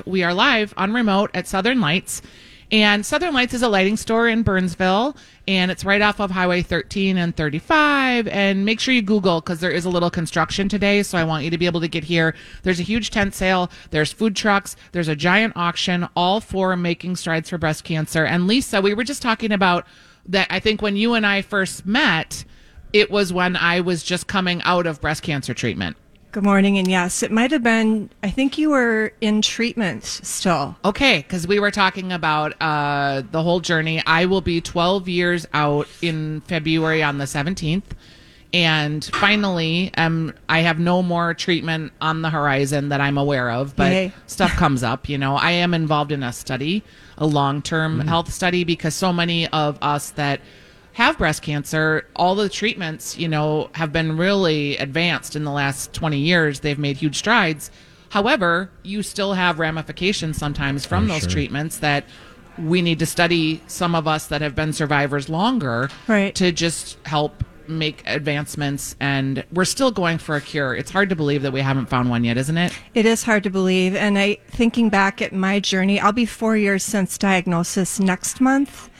We 0.04 0.22
are 0.24 0.34
live 0.34 0.74
on 0.76 0.92
remote 0.92 1.30
at 1.34 1.46
Southern 1.46 1.80
Lights. 1.80 2.22
And 2.70 3.06
Southern 3.06 3.32
Lights 3.32 3.54
is 3.54 3.62
a 3.62 3.68
lighting 3.68 3.96
store 3.96 4.28
in 4.28 4.42
Burnsville, 4.42 5.16
and 5.46 5.70
it's 5.70 5.86
right 5.86 6.02
off 6.02 6.20
of 6.20 6.30
Highway 6.30 6.60
13 6.60 7.16
and 7.16 7.34
35. 7.34 8.28
And 8.28 8.66
make 8.66 8.78
sure 8.78 8.92
you 8.92 9.00
Google 9.00 9.40
because 9.40 9.60
there 9.60 9.70
is 9.70 9.86
a 9.86 9.90
little 9.90 10.10
construction 10.10 10.68
today, 10.68 11.02
so 11.02 11.16
I 11.16 11.24
want 11.24 11.44
you 11.44 11.50
to 11.50 11.56
be 11.56 11.64
able 11.64 11.80
to 11.80 11.88
get 11.88 12.04
here. 12.04 12.34
There's 12.64 12.78
a 12.78 12.82
huge 12.82 13.08
tent 13.08 13.34
sale, 13.34 13.70
there's 13.90 14.12
food 14.12 14.36
trucks, 14.36 14.76
there's 14.92 15.08
a 15.08 15.16
giant 15.16 15.54
auction, 15.56 16.08
all 16.14 16.40
for 16.40 16.76
making 16.76 17.16
strides 17.16 17.48
for 17.48 17.56
breast 17.56 17.84
cancer. 17.84 18.26
And 18.26 18.46
Lisa, 18.46 18.82
we 18.82 18.92
were 18.92 19.04
just 19.04 19.22
talking 19.22 19.50
about 19.50 19.86
that. 20.26 20.46
I 20.50 20.60
think 20.60 20.82
when 20.82 20.96
you 20.96 21.14
and 21.14 21.26
I 21.26 21.40
first 21.40 21.86
met, 21.86 22.44
it 22.92 23.10
was 23.10 23.32
when 23.32 23.56
I 23.56 23.80
was 23.80 24.02
just 24.02 24.26
coming 24.26 24.60
out 24.62 24.86
of 24.86 25.00
breast 25.00 25.22
cancer 25.22 25.54
treatment. 25.54 25.96
Good 26.30 26.44
morning, 26.44 26.76
and 26.76 26.86
yes, 26.86 27.22
it 27.22 27.32
might 27.32 27.50
have 27.52 27.62
been. 27.62 28.10
I 28.22 28.28
think 28.28 28.58
you 28.58 28.68
were 28.68 29.12
in 29.22 29.40
treatment 29.40 30.04
still. 30.04 30.76
Okay, 30.84 31.18
because 31.18 31.46
we 31.46 31.58
were 31.58 31.70
talking 31.70 32.12
about 32.12 32.52
uh, 32.60 33.22
the 33.30 33.42
whole 33.42 33.60
journey. 33.60 34.02
I 34.04 34.26
will 34.26 34.42
be 34.42 34.60
12 34.60 35.08
years 35.08 35.46
out 35.54 35.88
in 36.02 36.42
February 36.42 37.02
on 37.02 37.16
the 37.16 37.24
17th. 37.24 37.82
And 38.52 39.04
finally, 39.04 39.90
um, 39.96 40.34
I 40.50 40.60
have 40.60 40.78
no 40.78 41.02
more 41.02 41.32
treatment 41.32 41.92
on 42.00 42.20
the 42.20 42.30
horizon 42.30 42.90
that 42.90 43.00
I'm 43.00 43.16
aware 43.16 43.50
of, 43.50 43.74
but 43.74 43.92
Yay. 43.92 44.12
stuff 44.26 44.52
comes 44.52 44.82
up. 44.82 45.08
You 45.08 45.16
know, 45.16 45.36
I 45.36 45.52
am 45.52 45.72
involved 45.72 46.12
in 46.12 46.22
a 46.22 46.32
study, 46.32 46.82
a 47.16 47.26
long 47.26 47.62
term 47.62 48.00
health 48.00 48.32
study, 48.32 48.64
because 48.64 48.94
so 48.94 49.14
many 49.14 49.46
of 49.48 49.78
us 49.80 50.10
that 50.12 50.40
have 50.98 51.16
breast 51.16 51.42
cancer, 51.42 52.04
all 52.16 52.34
the 52.34 52.48
treatments, 52.48 53.16
you 53.16 53.28
know, 53.28 53.70
have 53.74 53.92
been 53.92 54.16
really 54.16 54.76
advanced 54.78 55.36
in 55.36 55.44
the 55.44 55.50
last 55.52 55.92
20 55.92 56.18
years. 56.18 56.58
They've 56.58 56.78
made 56.78 56.96
huge 56.96 57.14
strides. 57.16 57.70
However, 58.08 58.68
you 58.82 59.04
still 59.04 59.34
have 59.34 59.60
ramifications 59.60 60.36
sometimes 60.38 60.84
from 60.84 61.06
those 61.06 61.24
treatments 61.24 61.78
that 61.78 62.04
we 62.58 62.82
need 62.82 62.98
to 62.98 63.06
study 63.06 63.62
some 63.68 63.94
of 63.94 64.08
us 64.08 64.26
that 64.26 64.40
have 64.40 64.56
been 64.56 64.72
survivors 64.72 65.28
longer 65.28 65.88
Right. 66.08 66.34
to 66.34 66.50
just 66.50 66.98
help 67.06 67.44
make 67.68 68.02
advancements 68.04 68.96
and 68.98 69.44
we're 69.52 69.66
still 69.66 69.92
going 69.92 70.18
for 70.18 70.34
a 70.34 70.40
cure. 70.40 70.74
It's 70.74 70.90
hard 70.90 71.10
to 71.10 71.14
believe 71.16 71.42
that 71.42 71.52
we 71.52 71.60
haven't 71.60 71.86
found 71.88 72.10
one 72.10 72.24
yet, 72.24 72.36
isn't 72.38 72.58
it? 72.58 72.72
It 72.94 73.06
is 73.06 73.22
hard 73.22 73.44
to 73.44 73.50
believe, 73.50 73.94
and 73.94 74.18
I 74.18 74.38
thinking 74.48 74.88
back 74.88 75.22
at 75.22 75.32
my 75.32 75.60
journey. 75.60 76.00
I'll 76.00 76.10
be 76.10 76.26
four 76.26 76.56
years 76.56 76.82
since 76.82 77.16
diagnosis 77.18 78.00
next 78.00 78.40
month, 78.40 78.90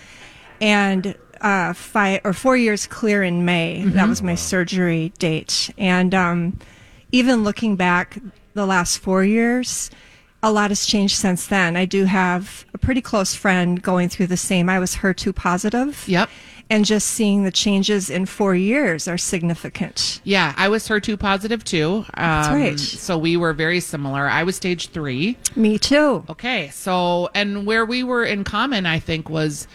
and 0.61 1.17
uh, 1.41 1.73
five 1.73 2.21
or 2.25 2.33
four 2.33 2.57
years 2.57 2.87
clear 2.87 3.23
in 3.23 3.45
May. 3.45 3.85
That 3.85 4.09
was 4.09 4.23
my 4.23 4.35
surgery 4.35 5.13
date, 5.19 5.71
and 5.79 6.15
um, 6.15 6.59
even 7.13 7.45
looking 7.45 7.77
back 7.77 8.19
the 8.55 8.67
last 8.67 8.99
four 8.99 9.25
years. 9.25 9.91
A 10.41 10.53
lot 10.53 10.71
has 10.71 10.87
changed 10.87 11.17
since 11.17 11.49
then. 11.49 11.77
I 11.77 11.85
do 11.85 12.05
have 12.05 12.65
a 12.73 12.79
pretty 12.79 13.01
close 13.01 13.35
friend 13.35 13.83
going 13.83 14.09
through 14.09 14.29
the 14.29 14.37
same. 14.37 14.69
I 14.69 14.79
was 14.79 14.95
HER2 14.95 15.35
positive. 15.35 16.05
Yep. 16.07 16.31
and 16.71 16.85
just 16.85 17.09
seeing 17.09 17.43
the 17.43 17.51
changes 17.51 18.09
in 18.09 18.25
four 18.25 18.55
years 18.55 19.09
are 19.09 19.19
significant. 19.19 20.21
Yeah, 20.23 20.55
I 20.57 20.69
was 20.69 20.87
HER2 20.87 21.19
positive 21.19 21.65
too. 21.65 22.05
Um, 22.15 22.55
right. 22.55 22.79
So 22.79 23.19
we 23.19 23.37
were 23.37 23.53
very 23.53 23.81
similar. 23.81 24.29
I 24.29 24.45
was 24.45 24.55
stage 24.55 24.91
three. 24.91 25.37
Me 25.57 25.77
too. 25.77 26.25
Okay, 26.29 26.69
so 26.69 27.31
and 27.35 27.67
where 27.67 27.85
we 27.85 28.05
were 28.05 28.23
in 28.25 28.45
common, 28.45 28.87
I 28.87 29.01
think, 29.01 29.29
was 29.29 29.67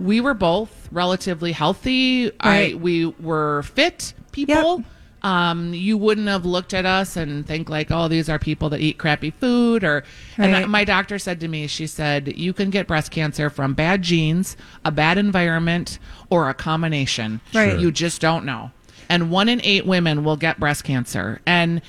we 0.00 0.20
were 0.20 0.34
both 0.34 0.88
relatively 0.92 1.52
healthy. 1.52 2.30
I 2.40 2.48
Right. 2.48 2.80
we 2.80 3.06
were 3.06 3.62
fit 3.64 4.12
people. 4.32 4.84
Um, 5.20 5.74
you 5.74 5.96
wouldn't 5.98 6.28
have 6.28 6.44
looked 6.46 6.72
at 6.72 6.86
us 6.86 7.16
and 7.16 7.44
think 7.44 7.68
like, 7.68 7.90
oh, 7.90 8.06
these 8.06 8.28
are 8.28 8.38
people 8.38 8.68
that 8.70 8.80
eat 8.80 8.98
crappy 8.98 9.32
food. 9.32 9.82
Or 9.82 10.04
and 10.36 10.52
Right. 10.52 10.68
my 10.68 10.84
doctor 10.84 11.18
said 11.18 11.40
to 11.40 11.48
me, 11.48 11.66
she 11.66 11.88
said, 11.88 12.34
you 12.38 12.52
can 12.52 12.70
get 12.70 12.86
breast 12.86 13.10
cancer 13.10 13.50
from 13.50 13.74
bad 13.74 14.02
genes, 14.02 14.56
a 14.84 14.92
bad 14.92 15.18
environment, 15.18 15.98
or 16.30 16.48
a 16.48 16.54
combination. 16.54 17.40
Right. 17.52 17.70
Sure. 17.72 17.78
You 17.80 17.90
just 17.90 18.20
don't 18.20 18.44
know. 18.44 18.70
And 19.08 19.30
one 19.30 19.48
in 19.48 19.60
eight 19.64 19.86
women 19.86 20.22
will 20.22 20.36
get 20.36 20.60
breast 20.60 20.84
cancer, 20.84 21.40
and 21.46 21.80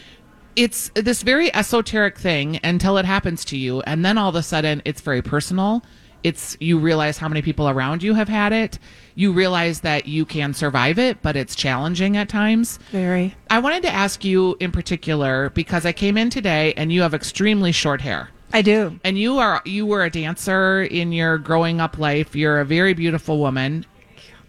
it's 0.56 0.90
this 0.96 1.22
very 1.22 1.54
esoteric 1.54 2.18
thing 2.18 2.60
until 2.64 2.98
it 2.98 3.06
happens 3.06 3.46
to 3.46 3.56
you 3.58 3.82
and 3.82 4.04
then 4.04 4.18
all 4.18 4.28
of 4.30 4.36
a 4.36 4.42
sudden 4.44 4.82
it's 4.84 5.00
very 5.00 5.22
personal 5.22 5.84
it's 6.24 6.58
you 6.60 6.78
realize 6.80 7.18
how 7.18 7.28
many 7.28 7.42
people 7.42 7.70
around 7.70 8.04
you 8.04 8.14
have 8.14 8.30
had 8.30 8.54
it. 8.54 8.80
You 9.16 9.32
realize 9.32 9.82
that 9.82 10.08
you 10.08 10.26
can 10.26 10.54
survive 10.54 11.00
it 11.00 11.22
but 11.22 11.36
it's 11.36 11.56
challenging 11.56 12.18
at 12.18 12.30
times. 12.30 12.80
Very. 12.92 13.36
i 13.50 13.60
wanted 13.60 13.84
to 13.84 13.90
ask 13.92 14.24
you 14.24 14.56
in 14.60 14.72
particular 14.72 15.50
because 15.52 15.86
i 15.86 15.92
came 15.92 16.18
in 16.18 16.30
today 16.30 16.74
and 16.78 16.92
you 16.92 17.02
have 17.02 17.14
extremely 17.14 17.72
short 17.72 18.02
hair. 18.02 18.30
I 18.52 18.62
do. 18.62 19.00
and 19.04 19.18
you 19.18 19.38
are 19.38 19.62
you 19.66 19.86
were 19.86 20.04
a 20.04 20.10
dancer 20.10 20.82
in 20.84 21.12
your 21.12 21.38
growing 21.38 21.80
up 21.80 21.98
life. 21.98 22.36
You're 22.36 22.60
a 22.60 22.66
very 22.66 22.94
beautiful 22.94 23.40
woman. 23.40 23.86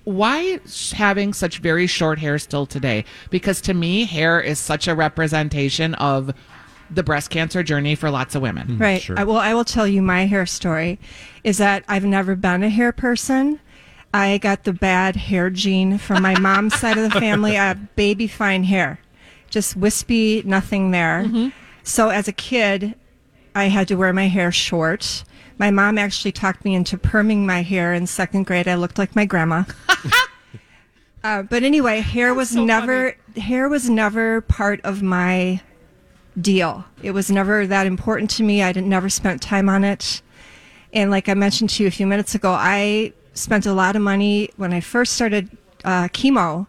Why 0.04 0.58
having 0.94 1.34
such 1.34 1.58
very 1.58 1.86
short 1.86 2.18
hair 2.18 2.38
still 2.38 2.64
today? 2.64 3.04
Because 3.28 3.60
to 3.62 3.74
me 3.74 4.06
hair 4.06 4.40
is 4.40 4.58
such 4.58 4.88
a 4.88 4.94
representation 4.94 5.94
of 5.96 6.32
the 6.90 7.02
breast 7.02 7.30
cancer 7.30 7.62
journey 7.62 7.94
for 7.94 8.10
lots 8.10 8.34
of 8.34 8.42
women 8.42 8.76
Right. 8.78 9.00
sure. 9.00 9.18
I, 9.18 9.24
well, 9.24 9.36
I 9.36 9.54
will 9.54 9.64
tell 9.64 9.86
you 9.86 10.02
my 10.02 10.26
hair 10.26 10.46
story 10.46 10.98
is 11.44 11.58
that 11.58 11.84
I've 11.88 12.04
never 12.04 12.34
been 12.34 12.62
a 12.62 12.68
hair 12.68 12.92
person. 12.92 13.60
I 14.12 14.38
got 14.38 14.64
the 14.64 14.72
bad 14.72 15.14
hair 15.14 15.50
gene 15.50 15.98
from 15.98 16.22
my 16.22 16.38
mom's 16.40 16.74
side 16.74 16.98
of 16.98 17.12
the 17.12 17.20
family. 17.20 17.52
I 17.56 17.68
have 17.68 17.94
baby 17.96 18.26
fine 18.26 18.64
hair, 18.64 18.98
just 19.50 19.76
wispy, 19.76 20.42
nothing 20.44 20.90
there. 20.90 21.52
So 21.84 22.08
as 22.08 22.26
a 22.28 22.32
kid, 22.32 22.94
I 23.54 23.64
had 23.64 23.88
to 23.88 23.94
wear 23.94 24.12
my 24.12 24.26
hair 24.28 24.50
short. 24.52 25.24
My 25.58 25.70
mom 25.70 25.96
actually 25.98 26.32
talked 26.32 26.64
me 26.64 26.74
into 26.74 26.96
perming 26.98 27.44
my 27.46 27.62
hair 27.62 27.92
in 27.94 28.06
second 28.06 28.46
grade. 28.46 28.66
I 28.66 28.74
looked 28.74 28.98
like 28.98 29.14
my 29.14 29.24
grandma. 29.26 29.64
uh, 31.24 31.42
but 31.42 31.62
anyway, 31.62 32.00
hair 32.00 32.32
was 32.34 32.50
so 32.50 32.64
never 32.64 33.14
hair 33.36 33.68
was 33.68 33.88
never 33.90 34.40
part 34.42 34.80
of 34.82 35.02
my 35.02 35.60
deal. 36.42 36.84
It 37.02 37.12
was 37.12 37.30
never 37.30 37.66
that 37.66 37.86
important 37.86 38.30
to 38.30 38.42
me. 38.42 38.62
I 38.62 38.72
never 38.72 39.08
spent 39.08 39.42
time 39.42 39.68
on 39.68 39.84
it. 39.84 40.22
And 40.92 41.10
like 41.10 41.28
I 41.28 41.34
mentioned 41.34 41.70
to 41.70 41.82
you 41.82 41.88
a 41.88 41.92
few 41.92 42.06
minutes 42.06 42.34
ago, 42.34 42.52
I 42.52 43.12
spent 43.34 43.66
a 43.66 43.72
lot 43.72 43.96
of 43.96 44.02
money 44.02 44.50
when 44.56 44.72
I 44.72 44.80
first 44.80 45.12
started 45.14 45.56
uh, 45.84 46.08
chemo. 46.08 46.66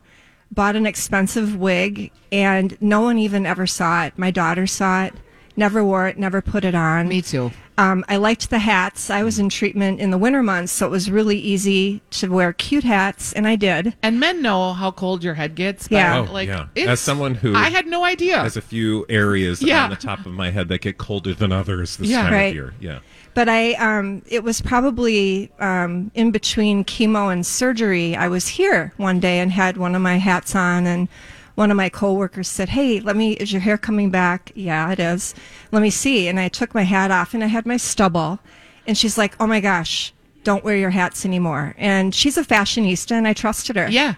Bought 0.53 0.75
an 0.75 0.85
expensive 0.85 1.55
wig, 1.55 2.11
and 2.29 2.77
no 2.81 2.99
one 2.99 3.17
even 3.17 3.45
ever 3.45 3.65
saw 3.65 4.03
it. 4.03 4.17
My 4.17 4.31
daughter 4.31 4.67
saw 4.67 5.05
it, 5.05 5.13
Never 5.57 5.83
wore 5.83 6.07
it, 6.07 6.17
never 6.17 6.41
put 6.41 6.63
it 6.63 6.75
on. 6.75 7.07
Me 7.09 7.21
too. 7.21 7.51
Um, 7.77 8.05
I 8.07 8.17
liked 8.17 8.49
the 8.51 8.59
hats. 8.59 9.09
I 9.09 9.23
was 9.23 9.39
in 9.39 9.49
treatment 9.49 9.99
in 9.99 10.11
the 10.11 10.17
winter 10.17 10.43
months, 10.43 10.71
so 10.71 10.85
it 10.85 10.89
was 10.91 11.09
really 11.09 11.39
easy 11.39 12.01
to 12.11 12.27
wear 12.31 12.53
cute 12.53 12.83
hats, 12.83 13.33
and 13.33 13.47
I 13.47 13.55
did. 13.55 13.95
And 14.03 14.19
men 14.19 14.41
know 14.41 14.73
how 14.73 14.91
cold 14.91 15.23
your 15.23 15.33
head 15.33 15.55
gets. 15.55 15.87
but, 15.87 15.95
Yeah. 15.95 16.19
Oh, 16.27 16.31
like 16.31 16.47
yeah. 16.47 16.67
As 16.77 16.99
someone 16.99 17.33
who 17.35 17.55
I 17.55 17.69
had 17.69 17.87
no 17.87 18.03
idea. 18.05 18.39
has 18.39 18.55
a 18.55 18.61
few 18.61 19.05
areas 19.09 19.61
Yeah. 19.63 19.85
on 19.85 19.89
the 19.89 19.95
top 19.95 20.25
of 20.25 20.31
my 20.33 20.51
head 20.51 20.67
that 20.67 20.81
get 20.81 20.97
colder 20.99 21.33
than 21.33 21.51
others 21.51 21.97
this 21.97 22.09
Yeah. 22.09 22.23
time 22.23 22.33
Right. 22.33 22.45
of 22.49 22.53
year. 22.55 22.73
Yeah. 22.79 22.99
But 23.33 23.47
I, 23.49 23.73
um, 23.73 24.21
it 24.27 24.43
was 24.43 24.61
probably 24.61 25.49
um, 25.59 26.11
in 26.13 26.31
between 26.31 26.83
chemo 26.83 27.31
and 27.31 27.45
surgery. 27.45 28.15
I 28.15 28.27
was 28.27 28.47
here 28.49 28.93
one 28.97 29.19
day 29.19 29.39
and 29.39 29.51
had 29.51 29.77
one 29.77 29.95
of 29.95 30.01
my 30.01 30.17
hats 30.17 30.53
on, 30.55 30.85
and 30.85 31.07
one 31.55 31.71
of 31.71 31.77
my 31.77 31.89
coworkers 31.89 32.47
said, 32.47 32.69
"Hey, 32.69 32.99
let 32.99 33.15
me. 33.15 33.33
Is 33.33 33.51
your 33.51 33.61
hair 33.61 33.77
coming 33.77 34.09
back? 34.09 34.51
Yeah, 34.55 34.91
it 34.91 34.99
is. 34.99 35.33
Let 35.71 35.81
me 35.81 35.89
see." 35.89 36.27
And 36.27 36.39
I 36.39 36.47
took 36.47 36.73
my 36.73 36.83
hat 36.83 37.11
off, 37.11 37.33
and 37.33 37.43
I 37.43 37.47
had 37.47 37.65
my 37.65 37.77
stubble, 37.77 38.39
and 38.87 38.97
she's 38.97 39.17
like, 39.17 39.35
"Oh 39.39 39.47
my 39.47 39.59
gosh." 39.59 40.13
Don't 40.43 40.63
wear 40.63 40.75
your 40.75 40.89
hats 40.89 41.23
anymore. 41.23 41.75
And 41.77 42.15
she's 42.15 42.35
a 42.35 42.43
fashionista, 42.43 43.11
and 43.11 43.27
I 43.27 43.33
trusted 43.33 43.75
her. 43.75 43.87
yeah. 43.89 44.15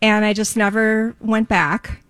and 0.00 0.24
I 0.24 0.32
just 0.32 0.56
never 0.56 1.14
went 1.20 1.48
back. 1.48 2.02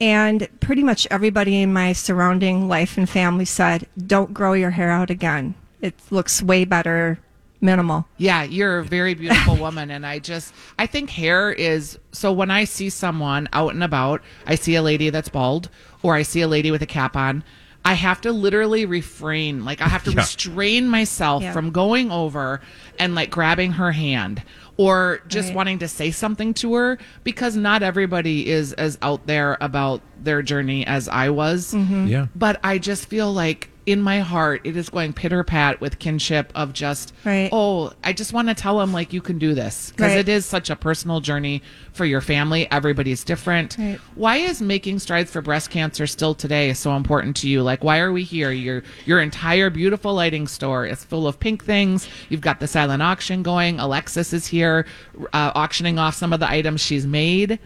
And 0.00 0.46
pretty 0.60 0.84
much 0.84 1.06
everybody 1.10 1.60
in 1.60 1.72
my 1.72 1.92
surrounding 1.92 2.68
life 2.68 2.96
and 2.96 3.08
family 3.08 3.44
said, 3.44 3.86
"Don't 4.06 4.32
grow 4.32 4.52
your 4.52 4.70
hair 4.70 4.90
out 4.90 5.10
again. 5.10 5.54
It 5.80 5.94
looks 6.10 6.40
way 6.42 6.64
better 6.64 7.18
minimal." 7.60 8.06
Yeah, 8.16 8.42
you're 8.42 8.78
a 8.78 8.84
very 8.84 9.14
beautiful 9.14 9.56
woman. 9.66 9.90
And 9.90 10.04
I 10.06 10.18
just, 10.18 10.52
I 10.78 10.86
think 10.86 11.10
hair 11.10 11.50
is 11.52 11.98
so 12.12 12.32
when 12.32 12.50
I 12.50 12.64
see 12.64 12.90
someone 12.90 13.48
out 13.52 13.72
and 13.74 13.82
about, 13.84 14.22
I 14.46 14.54
see 14.54 14.74
a 14.74 14.82
lady 14.82 15.10
that's 15.10 15.28
bald 15.28 15.68
or 16.02 16.14
I 16.14 16.22
see 16.22 16.40
a 16.40 16.48
lady 16.48 16.70
with 16.70 16.82
a 16.82 16.86
cap 16.86 17.16
on. 17.16 17.42
I 17.84 17.94
have 17.94 18.20
to 18.22 18.32
literally 18.32 18.84
refrain. 18.86 19.64
Like, 19.64 19.80
I 19.80 19.88
have 19.88 20.04
to 20.04 20.10
Yeah. 20.12 20.18
restrain 20.18 20.88
myself 20.88 21.42
Yeah. 21.42 21.52
from 21.52 21.70
going 21.70 22.10
over 22.10 22.60
and 22.98 23.14
like 23.14 23.30
grabbing 23.30 23.72
her 23.72 23.92
hand 23.92 24.42
or 24.76 25.20
just 25.28 25.48
Right. 25.48 25.56
wanting 25.56 25.78
to 25.78 25.88
say 25.88 26.10
something 26.10 26.52
to 26.54 26.74
her 26.74 26.98
because 27.24 27.56
not 27.56 27.82
everybody 27.82 28.48
is 28.50 28.72
as 28.74 28.98
out 29.00 29.26
there 29.26 29.56
about 29.60 30.02
their 30.22 30.42
journey 30.42 30.86
as 30.86 31.08
I 31.08 31.30
was. 31.30 31.74
Yeah. 31.74 32.26
but 32.34 32.58
I 32.64 32.78
just 32.78 33.06
feel 33.06 33.32
like 33.32 33.70
in 33.86 34.02
my 34.02 34.20
heart 34.20 34.60
it 34.64 34.76
is 34.76 34.90
going 34.90 35.14
pitter 35.14 35.42
pat 35.42 35.80
with 35.80 35.98
kinship 35.98 36.52
of 36.54 36.74
just 36.74 37.14
Right. 37.24 37.48
oh 37.52 37.90
I 38.04 38.12
just 38.12 38.34
want 38.34 38.48
to 38.48 38.54
tell 38.54 38.78
them 38.78 38.92
like 38.92 39.14
you 39.14 39.22
can 39.22 39.38
do 39.38 39.54
this. 39.54 39.92
Because 39.92 40.10
Right. 40.10 40.18
it 40.18 40.28
is 40.28 40.44
such 40.44 40.68
a 40.68 40.76
personal 40.76 41.20
journey 41.20 41.62
for 41.94 42.04
your 42.04 42.20
family. 42.20 42.70
Everybody's 42.70 43.24
different. 43.24 43.76
Right. 43.78 43.98
why 44.14 44.36
is 44.36 44.60
making 44.60 44.98
strides 44.98 45.30
for 45.30 45.40
breast 45.40 45.70
cancer 45.70 46.06
still 46.06 46.34
today 46.34 46.74
so 46.74 46.96
important 46.96 47.34
to 47.36 47.48
you? 47.48 47.62
Like 47.62 47.82
why 47.82 48.00
are 48.00 48.12
we 48.12 48.24
here? 48.24 48.50
Your 48.50 48.82
your 49.06 49.22
entire 49.22 49.70
beautiful 49.70 50.12
lighting 50.12 50.48
store 50.48 50.84
is 50.84 51.02
full 51.02 51.26
of 51.26 51.40
pink 51.40 51.64
things. 51.64 52.06
You've 52.28 52.42
got 52.42 52.60
the 52.60 52.66
silent 52.66 53.02
auction 53.02 53.42
going. 53.42 53.80
Alexis 53.80 54.34
is 54.34 54.46
here 54.46 54.84
uh, 55.32 55.52
auctioning 55.54 55.98
off 55.98 56.14
some 56.14 56.34
of 56.34 56.40
the 56.40 56.50
items 56.50 56.82
she's 56.82 57.06
made 57.06 57.58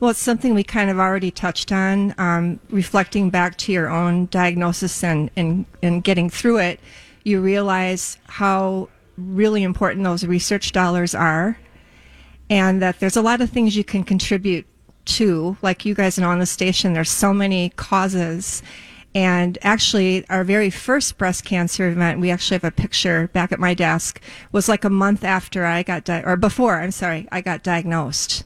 Well, 0.00 0.10
it's 0.10 0.20
something 0.20 0.54
we 0.54 0.64
kind 0.64 0.90
of 0.90 0.98
already 0.98 1.30
touched 1.30 1.72
on. 1.72 2.14
Um, 2.18 2.60
reflecting 2.70 3.30
back 3.30 3.56
to 3.58 3.72
your 3.72 3.88
own 3.88 4.26
diagnosis 4.26 5.04
and, 5.04 5.30
and, 5.36 5.66
and 5.82 6.02
getting 6.02 6.28
through 6.28 6.58
it, 6.58 6.80
you 7.22 7.40
realize 7.40 8.18
how 8.26 8.88
really 9.16 9.62
important 9.62 10.04
those 10.04 10.24
research 10.26 10.72
dollars 10.72 11.14
are, 11.14 11.58
and 12.50 12.82
that 12.82 13.00
there's 13.00 13.16
a 13.16 13.22
lot 13.22 13.40
of 13.40 13.50
things 13.50 13.76
you 13.76 13.84
can 13.84 14.04
contribute 14.04 14.66
to. 15.04 15.56
Like 15.62 15.84
you 15.84 15.94
guys 15.94 16.18
know 16.18 16.28
on 16.28 16.40
the 16.40 16.46
station, 16.46 16.92
there's 16.92 17.10
so 17.10 17.32
many 17.32 17.70
causes. 17.70 18.62
And 19.14 19.58
actually, 19.62 20.28
our 20.28 20.42
very 20.42 20.70
first 20.70 21.16
breast 21.18 21.44
cancer 21.44 21.88
event, 21.88 22.20
we 22.20 22.32
actually 22.32 22.56
have 22.56 22.64
a 22.64 22.72
picture 22.72 23.28
back 23.28 23.52
at 23.52 23.60
my 23.60 23.72
desk, 23.72 24.20
was 24.50 24.68
like 24.68 24.84
a 24.84 24.90
month 24.90 25.22
after 25.22 25.64
I 25.64 25.84
got, 25.84 26.04
di- 26.04 26.24
or 26.24 26.36
before, 26.36 26.80
I'm 26.80 26.90
sorry, 26.90 27.28
I 27.30 27.40
got 27.40 27.62
diagnosed. 27.62 28.44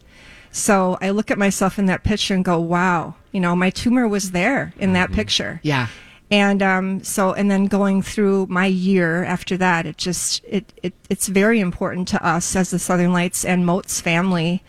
So 0.50 0.98
I 1.00 1.10
look 1.10 1.30
at 1.30 1.38
myself 1.38 1.78
in 1.78 1.86
that 1.86 2.04
picture 2.04 2.34
and 2.34 2.44
go, 2.44 2.58
wow, 2.58 3.14
you 3.32 3.40
know, 3.40 3.54
my 3.54 3.70
tumor 3.70 4.08
was 4.08 4.32
there 4.32 4.72
in 4.78 4.92
that 4.94 5.12
picture. 5.12 5.60
yeah. 5.62 5.88
And 6.30 6.62
um, 6.62 7.02
so, 7.02 7.32
and 7.32 7.50
then 7.50 7.66
going 7.66 8.02
through 8.02 8.48
my 8.50 8.66
year 8.66 9.24
after 9.24 9.56
that, 9.56 9.86
it 9.86 9.96
just 9.96 10.44
it, 10.44 10.74
it 10.82 10.92
it's 11.08 11.26
very 11.26 11.58
important 11.58 12.06
to 12.08 12.22
us 12.26 12.54
as 12.54 12.70
the 12.70 12.78
Southern 12.78 13.14
Lights 13.14 13.46
and 13.46 13.64
Motz 13.64 14.02
family, 14.02 14.62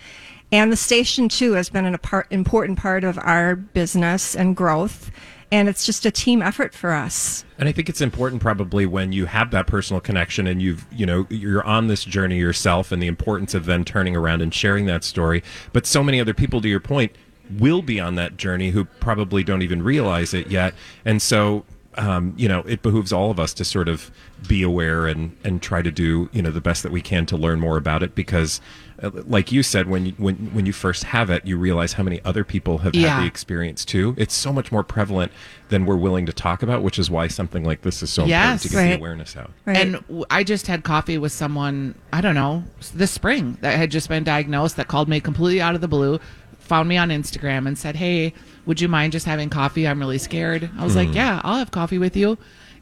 and 0.53 0.71
the 0.71 0.77
station 0.77 1.27
too 1.27 1.53
has 1.53 1.69
been 1.69 1.85
an 1.85 1.99
important 2.31 2.79
part 2.79 3.03
of 3.03 3.19
our 3.19 3.57
business 3.57 4.37
and 4.37 4.55
growth, 4.55 5.11
and 5.51 5.67
it's 5.67 5.85
just 5.85 6.05
a 6.05 6.11
team 6.11 6.41
effort 6.41 6.73
for 6.73 6.91
us. 6.91 7.43
And 7.57 7.67
I 7.67 7.71
think 7.71 7.89
it's 7.89 8.01
important 8.01 8.41
probably 8.41 8.85
when 8.85 9.11
you 9.11 9.25
have 9.25 9.51
that 9.51 9.67
personal 9.67 9.99
connection 9.99 10.47
and 10.47 10.61
you've, 10.61 10.85
you 10.91 11.05
know, 11.05 11.25
you're 11.29 11.63
on 11.63 11.87
this 11.87 12.03
journey 12.05 12.37
yourself 12.37 12.91
and 12.91 13.01
the 13.01 13.07
importance 13.07 13.53
of 13.53 13.65
then 13.65 13.83
turning 13.83 14.15
around 14.15 14.41
and 14.41 14.53
sharing 14.53 14.85
that 14.85 15.03
story. 15.03 15.43
But 15.73 15.85
so 15.85 16.03
many 16.03 16.21
other 16.21 16.33
people, 16.33 16.61
to 16.61 16.67
your 16.67 16.79
point, 16.79 17.13
will 17.57 17.81
be 17.81 17.99
on 17.99 18.15
that 18.15 18.37
journey 18.37 18.69
who 18.69 18.85
probably 18.85 19.43
don't 19.43 19.63
even 19.63 19.81
realize 19.81 20.33
it 20.33 20.47
yet. 20.47 20.73
And 21.03 21.21
so, 21.21 21.65
um, 21.95 22.33
you 22.37 22.47
know, 22.47 22.59
it 22.61 22.81
behooves 22.83 23.11
all 23.11 23.31
of 23.31 23.39
us 23.39 23.53
to 23.55 23.65
sort 23.65 23.89
of 23.89 24.11
be 24.47 24.61
aware 24.61 25.07
and, 25.07 25.35
and 25.43 25.61
try 25.61 25.81
to 25.81 25.91
do, 25.91 26.29
you 26.31 26.41
know, 26.41 26.51
the 26.51 26.61
best 26.61 26.83
that 26.83 26.91
we 26.91 27.01
can 27.01 27.25
to 27.25 27.35
learn 27.35 27.59
more 27.59 27.77
about 27.77 28.03
it 28.03 28.13
because, 28.13 28.61
Uh, 29.01 29.11
like 29.27 29.51
you 29.51 29.63
said, 29.63 29.87
when 29.87 30.07
you, 30.07 30.13
when, 30.17 30.35
when 30.53 30.65
you 30.65 30.73
first 30.73 31.03
have 31.05 31.29
it, 31.29 31.45
you 31.45 31.57
realize 31.57 31.93
how 31.93 32.03
many 32.03 32.19
other 32.25 32.43
people 32.43 32.79
have 32.79 32.93
Yeah. 32.95 33.15
had 33.15 33.23
the 33.23 33.27
experience 33.27 33.85
too. 33.85 34.13
It's 34.17 34.33
so 34.33 34.51
much 34.51 34.71
more 34.71 34.83
prevalent 34.83 35.31
than 35.69 35.85
we're 35.85 35.95
willing 35.95 36.25
to 36.25 36.33
talk 36.33 36.63
about, 36.63 36.83
which 36.83 36.99
is 36.99 37.09
why 37.09 37.27
something 37.27 37.63
like 37.63 37.81
this 37.81 38.01
is 38.03 38.09
so 38.09 38.25
Yes. 38.25 38.41
important 38.45 38.61
to 38.63 38.69
get 38.69 38.77
Right. 38.77 38.89
the 38.91 38.97
awareness 38.97 39.37
out. 39.37 39.51
Right. 39.65 39.77
And 39.77 40.25
I 40.29 40.43
just 40.43 40.67
had 40.67 40.83
coffee 40.83 41.17
with 41.17 41.31
someone, 41.31 41.95
I 42.11 42.21
don't 42.21 42.35
know, 42.35 42.63
this 42.93 43.11
spring 43.11 43.57
that 43.61 43.77
had 43.77 43.91
just 43.91 44.09
been 44.09 44.23
diagnosed 44.23 44.75
that 44.77 44.87
called 44.87 45.07
me 45.07 45.19
completely 45.19 45.61
out 45.61 45.75
of 45.75 45.81
the 45.81 45.87
blue, 45.87 46.19
found 46.59 46.87
me 46.89 46.97
on 46.97 47.09
Instagram 47.09 47.67
and 47.67 47.77
said, 47.77 47.95
Hey, 47.95 48.33
would 48.65 48.79
you 48.81 48.87
mind 48.87 49.11
just 49.13 49.25
having 49.25 49.49
coffee? 49.49 49.87
I'm 49.87 49.99
really 49.99 50.17
scared. 50.19 50.69
I 50.77 50.83
was 50.83 50.95
like, 50.95 51.09
mm. 51.09 51.15
Yeah, 51.15 51.41
I'll 51.43 51.57
have 51.57 51.71
coffee 51.71 51.97
with 51.97 52.15
you. 52.15 52.37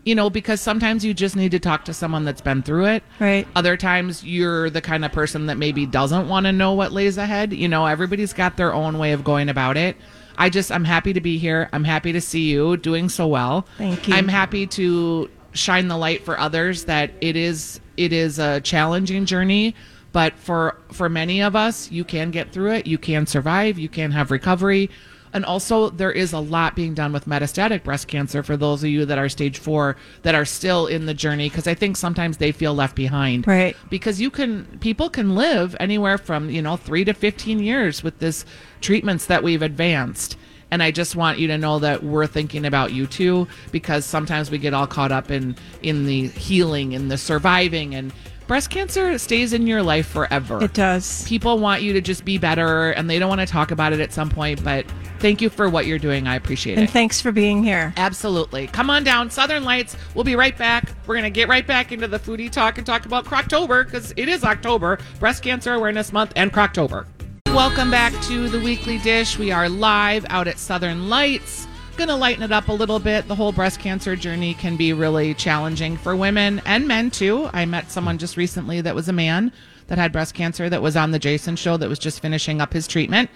You 0.07 0.15
know, 0.15 0.29
because 0.29 0.61
sometimes 0.61 1.03
you 1.03 1.13
just 1.13 1.35
need 1.35 1.51
to 1.51 1.59
talk 1.59 1.83
to 1.85 1.93
someone 1.93 2.23
that's 2.23 2.39
been 2.39 2.63
through 2.63 2.85
it. 2.85 3.03
Right. 3.19 3.45
Other 3.57 3.75
times 3.75 4.23
you're 4.23 4.69
the 4.69 4.79
kind 4.79 5.03
of 5.03 5.11
person 5.11 5.47
that 5.47 5.57
maybe 5.57 5.85
doesn't 5.85 6.29
want 6.29 6.45
to 6.45 6.53
know 6.53 6.71
what 6.71 6.93
lays 6.93 7.17
ahead. 7.17 7.51
You 7.51 7.67
know, 7.67 7.85
everybody's 7.85 8.31
got 8.31 8.55
their 8.55 8.73
own 8.73 8.99
way 8.99 9.11
of 9.11 9.25
going 9.25 9.49
about 9.49 9.75
it. 9.75 9.97
I 10.37 10.49
just, 10.49 10.71
I'm 10.71 10.85
happy 10.85 11.11
to 11.11 11.19
be 11.19 11.37
here. 11.37 11.67
I'm 11.73 11.83
happy 11.83 12.13
to 12.13 12.21
see 12.21 12.49
you 12.49 12.77
doing 12.77 13.09
so 13.09 13.27
well. 13.27 13.67
Thank 13.77 14.07
you. 14.07 14.13
I'm 14.13 14.29
happy 14.29 14.65
to 14.67 15.29
shine 15.51 15.89
the 15.89 15.97
light 15.97 16.23
for 16.23 16.39
others 16.39 16.85
that 16.85 17.11
it 17.19 17.35
is 17.35 17.81
it 17.97 18.13
is 18.13 18.39
a 18.39 18.61
challenging 18.61 19.25
journey 19.25 19.75
but 20.11 20.37
for 20.37 20.79
for 20.91 21.09
many 21.09 21.41
of 21.41 21.55
us 21.55 21.91
you 21.91 22.03
can 22.03 22.31
get 22.31 22.51
through 22.51 22.71
it 22.71 22.85
you 22.85 22.97
can 22.97 23.25
survive 23.25 23.79
you 23.79 23.89
can 23.89 24.11
have 24.11 24.29
recovery 24.29 24.89
and 25.37 25.45
also 25.45 25.91
there 25.91 26.11
is 26.11 26.33
a 26.33 26.39
lot 26.39 26.75
being 26.75 26.95
done 26.95 27.13
with 27.13 27.25
metastatic 27.25 27.83
breast 27.83 28.07
cancer 28.07 28.41
for 28.41 28.57
those 28.57 28.83
of 28.83 28.89
you 28.89 29.05
that 29.05 29.19
are 29.19 29.29
stage 29.29 29.59
4 29.59 29.95
that 30.23 30.33
are 30.33 30.45
still 30.45 30.87
in 30.87 31.05
the 31.05 31.13
journey 31.13 31.47
because 31.47 31.67
i 31.67 31.75
think 31.75 31.95
sometimes 31.95 32.37
they 32.37 32.51
feel 32.51 32.73
left 32.73 32.95
behind 32.95 33.45
Right. 33.45 33.77
because 33.91 34.19
you 34.19 34.31
can 34.31 34.65
people 34.81 35.11
can 35.11 35.35
live 35.35 35.75
anywhere 35.79 36.17
from 36.17 36.49
you 36.49 36.63
know 36.63 36.75
3 36.75 37.05
to 37.05 37.13
15 37.13 37.59
years 37.59 38.03
with 38.03 38.17
this 38.17 38.45
treatments 38.81 39.27
that 39.27 39.43
we've 39.43 39.61
advanced 39.61 40.37
and 40.71 40.83
I 40.83 40.91
just 40.91 41.15
want 41.15 41.39
you 41.39 41.47
to 41.47 41.57
know 41.57 41.79
that 41.79 42.03
we're 42.03 42.27
thinking 42.27 42.65
about 42.65 42.91
you 42.91 43.07
too, 43.07 43.47
because 43.71 44.03
sometimes 44.05 44.51
we 44.51 44.57
get 44.57 44.73
all 44.73 44.85
caught 44.85 45.13
up 45.13 45.31
in 45.31 45.55
in 45.81 46.05
the 46.05 46.27
healing 46.27 46.93
and 46.93 47.09
the 47.09 47.17
surviving, 47.17 47.95
and 47.95 48.11
breast 48.47 48.69
cancer 48.69 49.17
stays 49.17 49.53
in 49.53 49.67
your 49.67 49.83
life 49.83 50.07
forever. 50.07 50.63
it 50.63 50.73
does. 50.73 51.27
People 51.27 51.59
want 51.59 51.81
you 51.81 51.93
to 51.93 52.01
just 52.01 52.25
be 52.25 52.37
better, 52.37 52.91
and 52.91 53.09
they 53.09 53.19
don't 53.19 53.29
want 53.29 53.41
to 53.41 53.47
talk 53.47 53.71
about 53.71 53.93
it 53.93 53.99
at 53.99 54.13
some 54.13 54.29
point. 54.29 54.63
But 54.63 54.85
thank 55.19 55.41
you 55.41 55.49
for 55.49 55.69
what 55.69 55.85
you're 55.85 55.99
doing. 55.99 56.27
I 56.27 56.35
appreciate 56.35 56.73
And 56.73 56.79
it. 56.83 56.85
And 56.85 56.91
thanks 56.91 57.19
for 57.21 57.31
being 57.31 57.63
here. 57.63 57.93
Absolutely. 57.97 58.67
Come 58.67 58.89
on 58.89 59.03
down, 59.03 59.29
Southern 59.29 59.63
Lights. 59.63 59.95
We'll 60.15 60.23
be 60.23 60.35
right 60.35 60.57
back. 60.57 60.91
We're 61.05 61.15
going 61.15 61.23
to 61.23 61.29
get 61.29 61.47
right 61.47 61.67
back 61.67 61.91
into 61.91 62.07
the 62.07 62.19
foodie 62.19 62.51
talk 62.51 62.77
and 62.77 62.87
talk 62.87 63.05
about 63.05 63.25
Crocktober 63.25 63.85
because 63.85 64.13
it 64.15 64.29
is 64.29 64.43
October, 64.43 64.97
Breast 65.19 65.43
Cancer 65.43 65.73
Awareness 65.73 66.13
Month, 66.13 66.33
and 66.35 66.51
Crocktober. 66.51 67.05
Welcome 67.47 67.89
back 67.91 68.13
to 68.23 68.49
the 68.49 68.59
weekly 68.59 68.97
dish. 68.99 69.37
We 69.37 69.51
are 69.51 69.67
live 69.67 70.25
out 70.29 70.47
at 70.47 70.57
Southern 70.59 71.09
Lights. 71.09 71.66
Going 71.97 72.09
to 72.09 72.15
lighten 72.15 72.43
it 72.43 72.51
up 72.51 72.67
a 72.67 72.73
little 72.73 72.99
bit. 72.99 73.27
The 73.27 73.33
whole 73.33 73.51
breast 73.51 73.79
cancer 73.79 74.15
journey 74.15 74.53
can 74.53 74.77
be 74.77 74.93
really 74.93 75.33
challenging 75.33 75.97
for 75.97 76.15
women 76.15 76.61
and 76.63 76.87
men 76.87 77.09
too. 77.09 77.49
I 77.53 77.65
met 77.65 77.89
someone 77.89 78.19
just 78.19 78.37
recently 78.37 78.81
that 78.81 78.93
was 78.93 79.09
a 79.09 79.13
man 79.13 79.51
that 79.87 79.97
had 79.97 80.11
breast 80.11 80.35
cancer 80.35 80.69
that 80.69 80.83
was 80.83 80.95
on 80.95 81.09
the 81.09 81.17
Jason 81.17 81.55
show 81.55 81.75
that 81.75 81.89
was 81.89 81.97
just 81.97 82.19
finishing 82.19 82.61
up 82.61 82.71
his 82.71 82.87
treatment. 82.87 83.31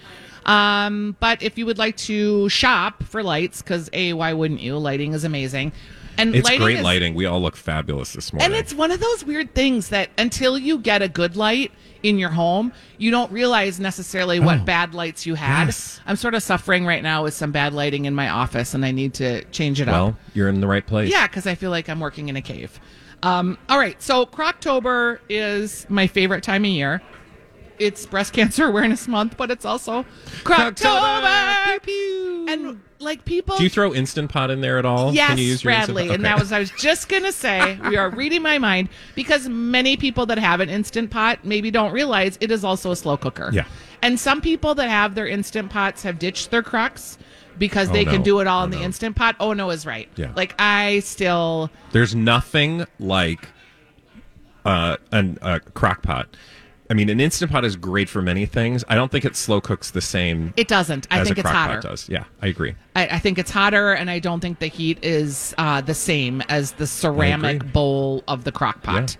Um, 0.46 1.16
but 1.18 1.42
if 1.42 1.58
you 1.58 1.66
would 1.66 1.78
like 1.78 1.96
to 1.98 2.48
shop 2.48 3.02
for 3.02 3.24
lights, 3.24 3.62
because 3.62 3.90
A, 3.92 4.12
why 4.12 4.32
wouldn't 4.32 4.60
you? 4.60 4.78
Lighting 4.78 5.12
is 5.12 5.24
amazing. 5.24 5.72
And 6.18 6.34
It's 6.34 6.44
lighting 6.46 6.62
great 6.62 6.76
is- 6.78 6.84
lighting. 6.84 7.14
We 7.14 7.26
all 7.26 7.40
look 7.40 7.56
fabulous 7.56 8.12
this 8.12 8.32
morning. 8.32 8.46
And 8.46 8.54
it's 8.54 8.74
one 8.74 8.90
of 8.90 9.00
those 9.00 9.24
weird 9.24 9.54
things 9.54 9.88
that 9.88 10.10
until 10.18 10.58
you 10.58 10.78
get 10.78 11.00
a 11.02 11.08
good 11.08 11.36
light 11.36 11.72
in 12.02 12.18
your 12.18 12.30
home, 12.30 12.72
you 12.98 13.10
don't 13.10 13.30
realize 13.32 13.78
necessarily 13.80 14.40
what 14.40 14.58
Oh. 14.60 14.64
bad 14.64 14.92
lights 14.94 15.24
you 15.24 15.34
had. 15.36 15.66
Yes. 15.66 16.00
I'm 16.06 16.16
sort 16.16 16.34
of 16.34 16.42
suffering 16.42 16.84
right 16.84 17.02
now 17.02 17.22
with 17.22 17.32
some 17.34 17.52
bad 17.52 17.72
lighting 17.74 18.04
in 18.04 18.14
my 18.14 18.28
office, 18.28 18.74
and 18.74 18.84
I 18.84 18.90
need 18.90 19.14
to 19.14 19.44
change 19.46 19.80
it 19.80 19.86
well, 19.86 19.94
up. 19.94 20.02
Well, 20.14 20.18
you're 20.34 20.48
in 20.48 20.60
the 20.60 20.66
right 20.66 20.86
place. 20.86 21.10
Yeah, 21.10 21.26
because 21.28 21.46
I 21.46 21.54
feel 21.54 21.70
like 21.70 21.88
I'm 21.88 22.00
working 22.00 22.28
in 22.28 22.36
a 22.36 22.42
cave. 22.42 22.78
Um, 23.22 23.56
all 23.68 23.78
right, 23.78 24.00
so 24.02 24.26
Crocktober 24.26 25.18
is 25.28 25.86
my 25.88 26.08
favorite 26.08 26.42
time 26.42 26.64
of 26.64 26.70
year. 26.70 27.00
It's 27.78 28.06
Breast 28.06 28.32
Cancer 28.32 28.66
Awareness 28.66 29.08
Month, 29.08 29.36
but 29.36 29.50
it's 29.50 29.64
also 29.64 30.04
Crocktober. 30.44 31.82
Pew, 31.82 31.94
pew. 31.94 32.46
And 32.48 32.80
like 32.98 33.24
people 33.24 33.56
Do 33.56 33.64
you 33.64 33.70
throw 33.70 33.92
Instant 33.94 34.30
Pot 34.30 34.50
in 34.50 34.60
there 34.60 34.78
at 34.78 34.84
all? 34.84 35.12
Yes, 35.12 35.30
Can 35.30 35.38
you 35.38 35.44
use 35.44 35.64
your 35.64 35.72
Instant 35.72 35.94
Bradley. 35.96 36.08
Pot? 36.08 36.14
And 36.14 36.24
Okay. 36.26 36.32
that 36.34 36.38
was 36.40 36.52
I 36.52 36.58
was 36.58 36.70
just 36.72 37.08
gonna 37.08 37.32
say 37.32 37.78
we 37.88 37.96
are 37.96 38.10
reading 38.10 38.42
my 38.42 38.58
mind 38.58 38.88
because 39.14 39.48
many 39.48 39.96
people 39.96 40.26
that 40.26 40.38
have 40.38 40.60
an 40.60 40.68
instant 40.68 41.10
pot 41.10 41.40
maybe 41.44 41.70
don't 41.70 41.92
realize 41.92 42.38
it 42.40 42.50
is 42.50 42.62
also 42.64 42.90
a 42.92 42.96
slow 42.96 43.16
cooker. 43.16 43.50
Yeah. 43.52 43.64
And 44.02 44.18
some 44.18 44.40
people 44.40 44.74
that 44.76 44.88
have 44.88 45.14
their 45.14 45.26
instant 45.26 45.70
pots 45.70 46.02
have 46.02 46.18
ditched 46.18 46.50
their 46.50 46.62
crocks 46.62 47.18
because 47.58 47.90
Oh, 47.90 47.92
they 47.92 48.04
can 48.04 48.22
do 48.22 48.40
it 48.40 48.46
all 48.46 48.62
Oh, 48.62 48.64
in 48.64 48.70
the 48.70 48.78
no. 48.78 48.82
instant 48.84 49.16
pot. 49.16 49.36
Oh 49.40 49.52
no 49.52 49.70
is 49.70 49.84
right. 49.86 50.08
Yeah. 50.16 50.32
Like 50.36 50.54
I 50.58 51.00
still 51.00 51.70
There's 51.92 52.14
nothing 52.14 52.86
like 53.00 53.48
uh, 54.64 54.96
an, 55.10 55.38
a 55.42 55.58
crock 55.60 56.02
pot. 56.02 56.28
I 56.92 56.94
mean, 56.94 57.08
an 57.08 57.20
Instant 57.20 57.50
Pot 57.50 57.64
is 57.64 57.74
great 57.74 58.10
for 58.10 58.20
many 58.20 58.44
things. 58.44 58.84
I 58.86 58.96
don't 58.96 59.10
think 59.10 59.24
it 59.24 59.34
slow 59.34 59.62
cooks 59.62 59.92
the 59.92 60.02
same 60.02 60.52
it 60.58 60.68
doesn't. 60.68 61.08
I 61.10 61.24
think 61.24 61.38
it's 61.38 61.48
hotter. 61.48 61.80
does. 61.80 62.06
Yeah, 62.06 62.24
I 62.42 62.48
agree. 62.48 62.74
I, 62.94 63.06
I 63.06 63.18
think 63.18 63.38
it's 63.38 63.50
hotter, 63.50 63.92
and 63.92 64.10
I 64.10 64.18
don't 64.18 64.40
think 64.40 64.58
the 64.58 64.66
heat 64.66 65.02
is 65.02 65.54
uh, 65.56 65.80
the 65.80 65.94
same 65.94 66.42
as 66.50 66.72
the 66.72 66.86
ceramic 66.86 67.72
bowl 67.72 68.22
of 68.28 68.44
the 68.44 68.52
crock 68.52 68.82
pot. 68.82 69.16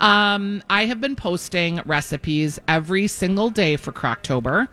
Um, 0.00 0.64
I 0.68 0.86
have 0.86 1.00
been 1.00 1.14
posting 1.14 1.80
recipes 1.86 2.58
every 2.66 3.06
single 3.06 3.50
day 3.50 3.76
for 3.76 3.92
Crocktober, 3.92 4.66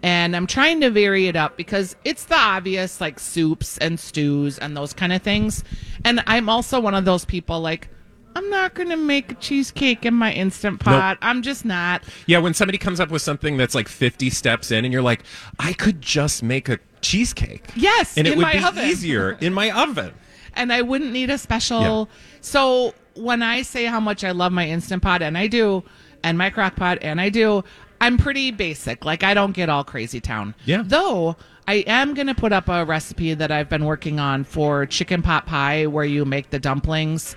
and 0.00 0.36
I'm 0.36 0.46
trying 0.46 0.80
to 0.82 0.90
vary 0.90 1.26
it 1.26 1.34
up 1.34 1.56
because 1.56 1.96
it's 2.04 2.26
the 2.26 2.36
obvious 2.36 3.00
like 3.00 3.18
soups 3.18 3.78
and 3.78 3.98
stews 3.98 4.60
and 4.60 4.76
those 4.76 4.92
kind 4.92 5.12
of 5.12 5.22
things. 5.22 5.64
And 6.04 6.22
I'm 6.28 6.48
also 6.48 6.78
one 6.78 6.94
of 6.94 7.04
those 7.04 7.24
people 7.24 7.60
like. 7.60 7.88
I'm 8.36 8.48
not 8.48 8.74
going 8.74 8.88
to 8.90 8.96
make 8.96 9.32
a 9.32 9.34
cheesecake 9.34 10.06
in 10.06 10.14
my 10.14 10.32
instant 10.32 10.80
pot. 10.80 11.18
I'm 11.20 11.42
just 11.42 11.64
not. 11.64 12.02
Yeah, 12.26 12.38
when 12.38 12.54
somebody 12.54 12.78
comes 12.78 13.00
up 13.00 13.10
with 13.10 13.22
something 13.22 13.56
that's 13.56 13.74
like 13.74 13.88
50 13.88 14.30
steps 14.30 14.70
in, 14.70 14.84
and 14.84 14.92
you're 14.92 15.02
like, 15.02 15.22
I 15.58 15.72
could 15.72 16.00
just 16.00 16.42
make 16.42 16.68
a 16.68 16.78
cheesecake. 17.00 17.64
Yes, 17.74 18.16
and 18.16 18.26
it 18.26 18.32
in 18.32 18.38
would 18.38 18.42
my 18.44 18.52
be 18.54 18.64
oven. 18.64 18.84
easier 18.88 19.32
in 19.40 19.52
my 19.52 19.70
oven. 19.70 20.14
and 20.54 20.72
I 20.72 20.82
wouldn't 20.82 21.12
need 21.12 21.28
a 21.30 21.38
special. 21.38 22.08
So 22.40 22.94
when 23.14 23.42
I 23.42 23.62
say 23.62 23.84
how 23.86 24.00
much 24.00 24.22
I 24.22 24.30
love 24.30 24.52
my 24.52 24.68
instant 24.68 25.02
pot, 25.02 25.22
and 25.22 25.36
I 25.36 25.46
do, 25.48 25.82
and 26.22 26.38
my 26.38 26.50
crock 26.50 26.76
pot, 26.76 26.98
and 27.02 27.20
I 27.20 27.30
do, 27.30 27.64
I'm 28.00 28.16
pretty 28.16 28.50
basic. 28.52 29.04
Like 29.04 29.22
I 29.24 29.34
don't 29.34 29.52
get 29.52 29.68
all 29.68 29.82
crazy 29.84 30.20
town. 30.20 30.54
Yeah. 30.64 30.82
Though 30.86 31.36
I 31.66 31.84
am 31.86 32.14
going 32.14 32.28
to 32.28 32.34
put 32.34 32.52
up 32.52 32.68
a 32.68 32.84
recipe 32.84 33.34
that 33.34 33.50
I've 33.50 33.68
been 33.68 33.84
working 33.84 34.18
on 34.20 34.44
for 34.44 34.86
chicken 34.86 35.20
pot 35.22 35.46
pie, 35.46 35.86
where 35.86 36.04
you 36.04 36.24
make 36.24 36.50
the 36.50 36.58
dumplings 36.58 37.34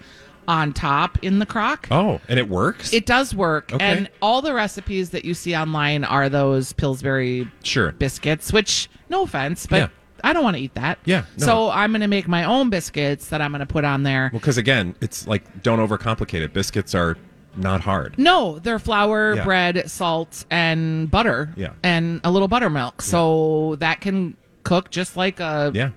on 0.47 0.73
top 0.73 1.17
in 1.23 1.39
the 1.39 1.45
crock. 1.45 1.87
Oh, 1.91 2.19
and 2.27 2.37
it 2.39 2.49
works. 2.49 2.93
It 2.93 3.05
does 3.05 3.33
work, 3.35 3.71
Okay. 3.73 3.83
and 3.83 4.09
all 4.21 4.41
the 4.41 4.53
recipes 4.53 5.09
that 5.11 5.25
you 5.25 5.33
see 5.33 5.55
online 5.55 6.03
are 6.03 6.29
those 6.29 6.73
Pillsbury 6.73 7.47
sure. 7.63 7.91
biscuits. 7.93 8.51
Which, 8.53 8.89
no 9.09 9.23
offense, 9.23 9.65
but 9.67 9.77
Yeah. 9.77 9.87
I 10.25 10.31
don't 10.31 10.43
want 10.43 10.55
to 10.55 10.63
eat 10.63 10.73
that. 10.75 10.99
Yeah, 11.03 11.23
no. 11.37 11.45
So 11.45 11.69
I'm 11.69 11.91
going 11.91 11.99
to 12.01 12.07
make 12.07 12.29
my 12.29 12.45
own 12.45 12.69
biscuits 12.69 13.27
that 13.27 13.41
I'm 13.41 13.51
going 13.51 13.59
to 13.59 13.65
put 13.65 13.83
on 13.83 14.03
there. 14.03 14.29
Well, 14.31 14.39
because 14.39 14.57
again, 14.57 14.95
it's 15.01 15.27
like 15.27 15.63
don't 15.63 15.79
overcomplicate 15.79 16.41
it. 16.41 16.53
Biscuits 16.53 16.95
are 16.95 17.17
not 17.57 17.81
hard. 17.81 18.17
No, 18.17 18.57
they're 18.59 18.79
flour, 18.79 19.35
Yeah. 19.35 19.43
bread, 19.43 19.83
salt, 19.91 20.45
and 20.49 21.11
butter. 21.11 21.53
Yeah. 21.57 21.71
And 21.83 22.21
a 22.23 22.31
little 22.31 22.47
buttermilk. 22.47 23.01
So 23.01 23.75
that 23.79 23.99
can 23.99 24.37
cook 24.63 24.89
just 24.91 25.17
like 25.17 25.41
a 25.41 25.71
Yeah. 25.75 25.89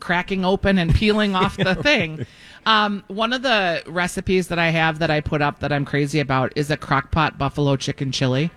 cracking 0.00 0.44
open 0.44 0.76
and 0.78 0.94
peeling 0.94 1.34
off 1.34 1.56
the 1.56 1.74
thing. 1.82 2.26
Um, 2.64 3.02
one 3.08 3.32
of 3.32 3.42
the 3.42 3.82
recipes 3.86 4.48
that 4.48 4.58
I 4.58 4.68
have 4.70 5.00
that 5.00 5.10
I 5.10 5.20
put 5.20 5.42
up 5.42 5.58
that 5.60 5.72
I'm 5.72 5.84
crazy 5.84 6.20
about 6.20 6.52
is 6.56 6.70
a 6.70 6.76
crockpot 6.76 7.36
buffalo 7.36 7.76
chicken 7.76 8.12
chili. 8.12 8.50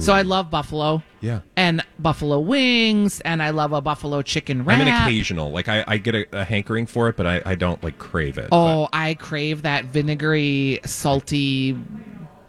So 0.00 0.12
I 0.14 0.22
love 0.22 0.50
buffalo. 0.50 1.02
Yeah. 1.20 1.40
And 1.56 1.82
buffalo 1.98 2.38
wings, 2.40 3.20
and 3.20 3.42
I 3.42 3.50
love 3.50 3.72
a 3.72 3.80
buffalo 3.80 4.22
chicken 4.22 4.64
wrap. 4.64 4.80
I'm 4.80 4.86
an 4.88 5.02
occasional. 5.02 5.50
Like 5.50 5.68
I, 5.68 5.84
I 5.86 5.96
get 5.98 6.14
a, 6.14 6.26
a 6.32 6.44
hankering 6.44 6.86
for 6.86 7.08
it, 7.08 7.16
but 7.16 7.26
I, 7.26 7.42
I 7.44 7.54
don't 7.56 7.82
like 7.84 7.98
crave 7.98 8.38
it. 8.38 8.48
Oh, 8.52 8.88
I 8.92 9.14
crave 9.14 9.62
that 9.62 9.86
vinegary, 9.86 10.80
salty, 10.84 11.76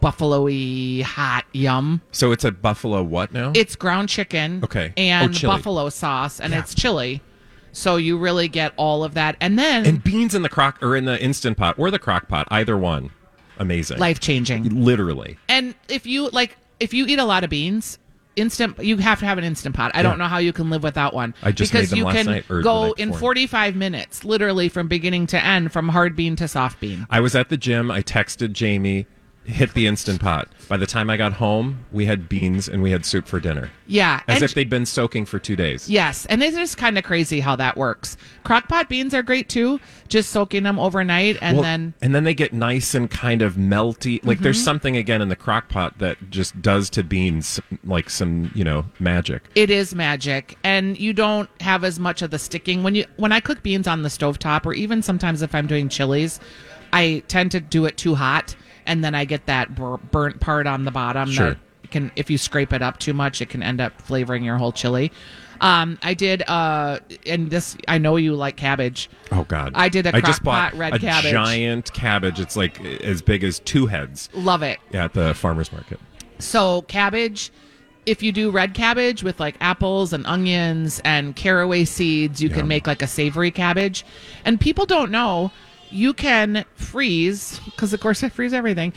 buffalo-y, 0.00 1.02
hot 1.02 1.44
yum. 1.52 2.00
So 2.12 2.32
it's 2.32 2.44
a 2.44 2.52
buffalo 2.52 3.02
what 3.02 3.32
now? 3.32 3.52
It's 3.54 3.76
ground 3.76 4.08
chicken, 4.08 4.60
Okay. 4.64 4.92
Oh, 4.96 5.00
and 5.00 5.34
chili. 5.34 5.54
buffalo 5.54 5.88
sauce, 5.88 6.40
and 6.40 6.52
Yeah. 6.52 6.60
it's 6.60 6.74
chili. 6.74 7.20
So 7.72 7.96
you 7.96 8.18
really 8.18 8.48
get 8.48 8.72
all 8.76 9.04
of 9.04 9.14
that, 9.14 9.36
and 9.40 9.58
then 9.58 9.86
and 9.86 10.02
beans 10.02 10.34
in 10.34 10.42
the 10.42 10.48
crock 10.48 10.82
or 10.82 10.96
in 10.96 11.04
the 11.04 11.20
instant 11.22 11.56
pot 11.56 11.78
or 11.78 11.90
the 11.90 11.98
crock 11.98 12.28
pot, 12.28 12.48
either 12.50 12.76
one, 12.76 13.10
amazing. 13.58 13.98
life 13.98 14.20
changing. 14.20 14.84
literally. 14.84 15.38
And 15.48 15.74
if 15.88 16.06
you 16.06 16.28
like, 16.30 16.56
if 16.80 16.94
you 16.94 17.06
eat 17.06 17.18
a 17.18 17.24
lot 17.24 17.44
of 17.44 17.50
beans, 17.50 17.98
instant, 18.36 18.78
you 18.78 18.96
have 18.98 19.18
to 19.20 19.26
have 19.26 19.38
an 19.38 19.44
instant 19.44 19.74
pot. 19.74 19.90
I 19.94 20.02
don't 20.02 20.18
know 20.18 20.26
how 20.26 20.38
you 20.38 20.52
can 20.52 20.70
live 20.70 20.82
without 20.82 21.14
one. 21.14 21.34
I 21.42 21.52
just 21.52 21.72
because 21.72 21.90
made 21.90 22.02
them 22.02 22.14
you 22.24 22.32
last 22.32 22.48
can 22.48 22.62
go 22.62 22.92
in 22.92 23.12
45 23.12 23.76
minutes, 23.76 24.24
literally 24.24 24.68
from 24.68 24.88
beginning 24.88 25.26
to 25.28 25.44
end, 25.44 25.72
from 25.72 25.88
hard 25.88 26.16
bean 26.16 26.36
to 26.36 26.48
soft 26.48 26.80
bean. 26.80 27.06
I 27.10 27.20
was 27.20 27.34
at 27.34 27.48
the 27.48 27.56
gym. 27.56 27.90
I 27.90 28.02
texted 28.02 28.52
Jamie, 28.52 29.06
hit 29.48 29.72
the 29.74 29.86
instant 29.86 30.20
pot. 30.20 30.48
By 30.68 30.76
the 30.76 30.86
time 30.86 31.08
I 31.08 31.16
got 31.16 31.32
home, 31.32 31.86
we 31.90 32.04
had 32.04 32.28
beans 32.28 32.68
and 32.68 32.82
we 32.82 32.90
had 32.90 33.06
soup 33.06 33.26
for 33.26 33.40
dinner, 33.40 33.70
Yeah, 33.86 34.20
as 34.28 34.42
if 34.42 34.52
they'd 34.52 34.68
been 34.68 34.84
soaking 34.84 35.24
for 35.24 35.38
two 35.38 35.56
days. 35.56 35.88
Yes, 35.88 36.26
and 36.26 36.42
it's 36.42 36.54
just 36.56 36.76
kind 36.76 36.98
of 36.98 37.04
crazy 37.04 37.40
how 37.40 37.56
that 37.56 37.76
works. 37.78 38.18
Crockpot 38.44 38.88
beans 38.90 39.14
are 39.14 39.22
great 39.22 39.48
too, 39.48 39.80
just 40.08 40.30
soaking 40.30 40.64
them 40.64 40.78
overnight 40.78 41.38
and 41.40 41.56
Well, 41.56 41.62
then 41.64 41.78
Mm-hmm. 41.78 42.04
and 42.04 42.14
then 42.14 42.24
they 42.24 42.34
get 42.34 42.52
nice 42.52 42.94
and 42.94 43.10
kind 43.10 43.40
of 43.40 43.54
melty. 43.54 44.22
Like 44.24 44.40
there's 44.40 44.62
something 44.62 44.96
again 44.96 45.22
in 45.22 45.28
the 45.28 45.36
crock 45.36 45.68
pot 45.70 45.98
that 45.98 46.18
just 46.30 46.60
does 46.60 46.90
to 46.90 47.02
beans 47.02 47.58
like 47.84 48.10
some 48.10 48.50
you 48.54 48.64
know 48.64 48.84
magic. 49.00 49.44
it 49.54 49.70
is 49.70 49.94
magic 49.94 50.58
and 50.64 50.98
you 50.98 51.12
don't 51.14 51.48
have 51.62 51.84
as 51.84 51.98
much 51.98 52.20
of 52.20 52.30
the 52.30 52.38
sticking 52.38 52.82
when 52.82 52.94
you 52.94 53.04
when 53.16 53.32
I 53.32 53.40
cook 53.40 53.62
beans 53.62 53.86
on 53.88 54.02
the 54.02 54.08
stovetop 54.10 54.66
or 54.66 54.74
even 54.74 55.00
sometimes 55.02 55.40
if 55.40 55.54
I'm 55.54 55.66
doing 55.66 55.88
chilies, 55.88 56.38
I 56.92 57.22
tend 57.28 57.50
to 57.52 57.60
do 57.60 57.86
it 57.86 57.96
too 57.96 58.14
hot 58.14 58.54
and 58.88 59.04
then 59.04 59.14
I 59.14 59.24
get 59.24 59.46
that 59.46 59.74
bur- 59.76 59.98
burnt 59.98 60.40
part 60.40 60.66
on 60.66 60.84
the 60.84 60.90
bottom 60.90 61.30
Sure. 61.30 61.50
that 61.50 61.90
can 61.92 62.10
if 62.16 62.28
you 62.30 62.36
scrape 62.38 62.72
it 62.72 62.82
up 62.82 62.98
too 62.98 63.12
much 63.14 63.40
it 63.40 63.48
can 63.48 63.62
end 63.62 63.80
up 63.80 64.02
flavoring 64.02 64.42
your 64.42 64.56
whole 64.58 64.72
chili. 64.72 65.12
Um, 65.60 65.98
I 66.04 66.14
did, 66.14 66.42
uh, 66.48 67.00
and 67.26 67.50
this 67.50 67.76
I 67.88 67.98
know 67.98 68.14
you 68.14 68.36
like 68.36 68.56
cabbage. 68.56 69.10
Oh 69.32 69.42
God! 69.42 69.72
I 69.74 69.88
did 69.88 70.06
a 70.06 70.14
I 70.14 70.20
just 70.20 70.44
bought 70.44 70.70
pot 70.70 70.78
red 70.78 70.94
a 70.94 70.98
cabbage. 71.00 71.32
giant 71.32 71.92
cabbage. 71.92 72.38
It's 72.38 72.54
like 72.56 72.80
as 72.84 73.22
big 73.22 73.42
as 73.42 73.58
two 73.58 73.86
heads. 73.86 74.28
Love 74.34 74.62
it. 74.62 74.78
Yeah, 74.92 75.04
at 75.06 75.14
the 75.14 75.34
farmers 75.34 75.72
market. 75.72 75.98
So 76.38 76.82
cabbage, 76.82 77.50
if 78.06 78.22
you 78.22 78.30
do 78.30 78.52
red 78.52 78.72
cabbage 78.72 79.24
with 79.24 79.40
like 79.40 79.56
apples 79.60 80.12
and 80.12 80.24
onions 80.26 81.00
and 81.04 81.34
caraway 81.34 81.84
seeds, 81.84 82.40
you 82.40 82.50
Yum. 82.50 82.58
can 82.60 82.68
make 82.68 82.86
like 82.86 83.02
a 83.02 83.08
savory 83.08 83.50
cabbage. 83.50 84.04
And 84.44 84.60
people 84.60 84.86
don't 84.86 85.10
know 85.10 85.50
you 85.90 86.12
can 86.14 86.64
freeze 86.74 87.60
because 87.64 87.92
of 87.92 88.00
course 88.00 88.22
I 88.24 88.28
freeze 88.28 88.52
everything. 88.52 88.92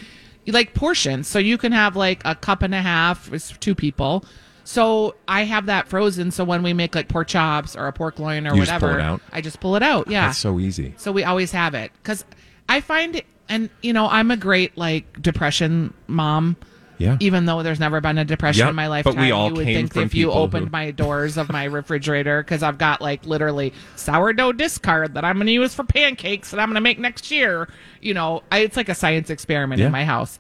You 0.46 0.54
like 0.54 0.74
portions, 0.74 1.28
so 1.28 1.38
you 1.40 1.58
can 1.58 1.72
have 1.72 1.96
like 1.96 2.22
a 2.26 2.34
cup 2.36 2.64
and 2.64 2.74
a 2.74 2.82
half 2.82 3.32
is 3.32 3.54
two 3.60 3.76
people. 3.76 4.26
So 4.64 5.16
I 5.28 5.44
have 5.44 5.66
that 5.68 5.88
frozen. 5.88 6.32
So 6.32 6.44
when 6.44 6.64
we 6.64 6.74
make 6.74 6.96
like 6.96 7.10
pork 7.10 7.28
chops 7.28 7.76
or 7.76 7.88
a 7.88 7.94
pork 7.94 8.20
loin 8.20 8.48
or 8.48 8.56
You 8.56 8.62
just 8.66 8.72
whatever, 8.82 9.00
out? 9.00 9.22
I 9.32 9.42
just 9.42 9.60
pull 9.60 9.76
it 9.76 9.84
out. 9.84 10.08
Yeah, 10.08 10.28
That's 10.28 10.38
so 10.40 10.60
easy. 10.60 10.94
so 10.98 11.12
we 11.12 11.24
always 11.24 11.52
have 11.52 11.74
it 11.74 11.92
because 12.02 12.26
I 12.70 12.82
find 12.82 13.22
and 13.50 13.70
you 13.82 13.92
know, 13.94 14.08
I'm 14.08 14.32
a 14.32 14.38
great 14.38 14.78
like 14.78 15.22
depression 15.22 15.94
mom. 16.08 16.56
Yeah. 17.02 17.18
Even 17.20 17.46
though 17.46 17.64
there's 17.64 17.80
never 17.80 18.00
been 18.02 18.18
a 18.18 18.26
depression 18.26 18.62
Yep, 18.66 18.70
in 18.70 18.76
my 18.76 18.86
but 18.86 18.90
lifetime, 18.90 19.16
we 19.24 19.32
all 19.32 19.48
you 19.50 19.54
would 19.56 19.66
came 19.66 19.88
think 19.88 20.06
if 20.06 20.14
you 20.16 20.32
opened 20.32 20.68
who- 20.68 20.72
my 20.72 20.92
doors 20.92 21.38
of 21.38 21.50
my 21.52 21.64
refrigerator, 21.66 22.44
because 22.44 22.64
I've 22.64 22.78
got 22.78 23.02
like 23.02 23.26
literally 23.26 23.74
sourdough 23.96 24.54
discard 24.54 25.14
that 25.16 25.26
I'm 25.26 25.36
going 25.38 25.48
to 25.48 25.54
use 25.54 25.74
for 25.74 25.84
pancakes 25.84 26.52
that 26.52 26.60
I'm 26.60 26.68
going 26.68 26.76
to 26.76 26.82
make 26.82 27.00
next 27.00 27.32
year. 27.32 27.68
You 28.02 28.14
know, 28.14 28.44
I, 28.52 28.60
it's 28.60 28.78
like 28.78 28.90
a 28.90 28.96
science 28.96 29.30
experiment 29.30 29.80
Yeah. 29.80 29.88
in 29.88 29.92
my 29.92 30.06
house. 30.06 30.40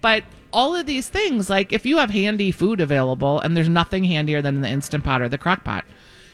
But 0.00 0.24
all 0.52 0.76
of 0.76 0.86
these 0.86 1.08
things, 1.08 1.48
like 1.50 1.72
if 1.72 1.84
you 1.86 1.96
have 1.98 2.10
handy 2.10 2.50
food 2.52 2.80
available, 2.80 3.40
and 3.40 3.56
there's 3.56 3.68
nothing 3.68 4.04
handier 4.04 4.42
than 4.42 4.60
the 4.60 4.68
instant 4.68 5.02
pot 5.04 5.22
or 5.22 5.28
the 5.28 5.38
crock 5.38 5.64
pot. 5.64 5.84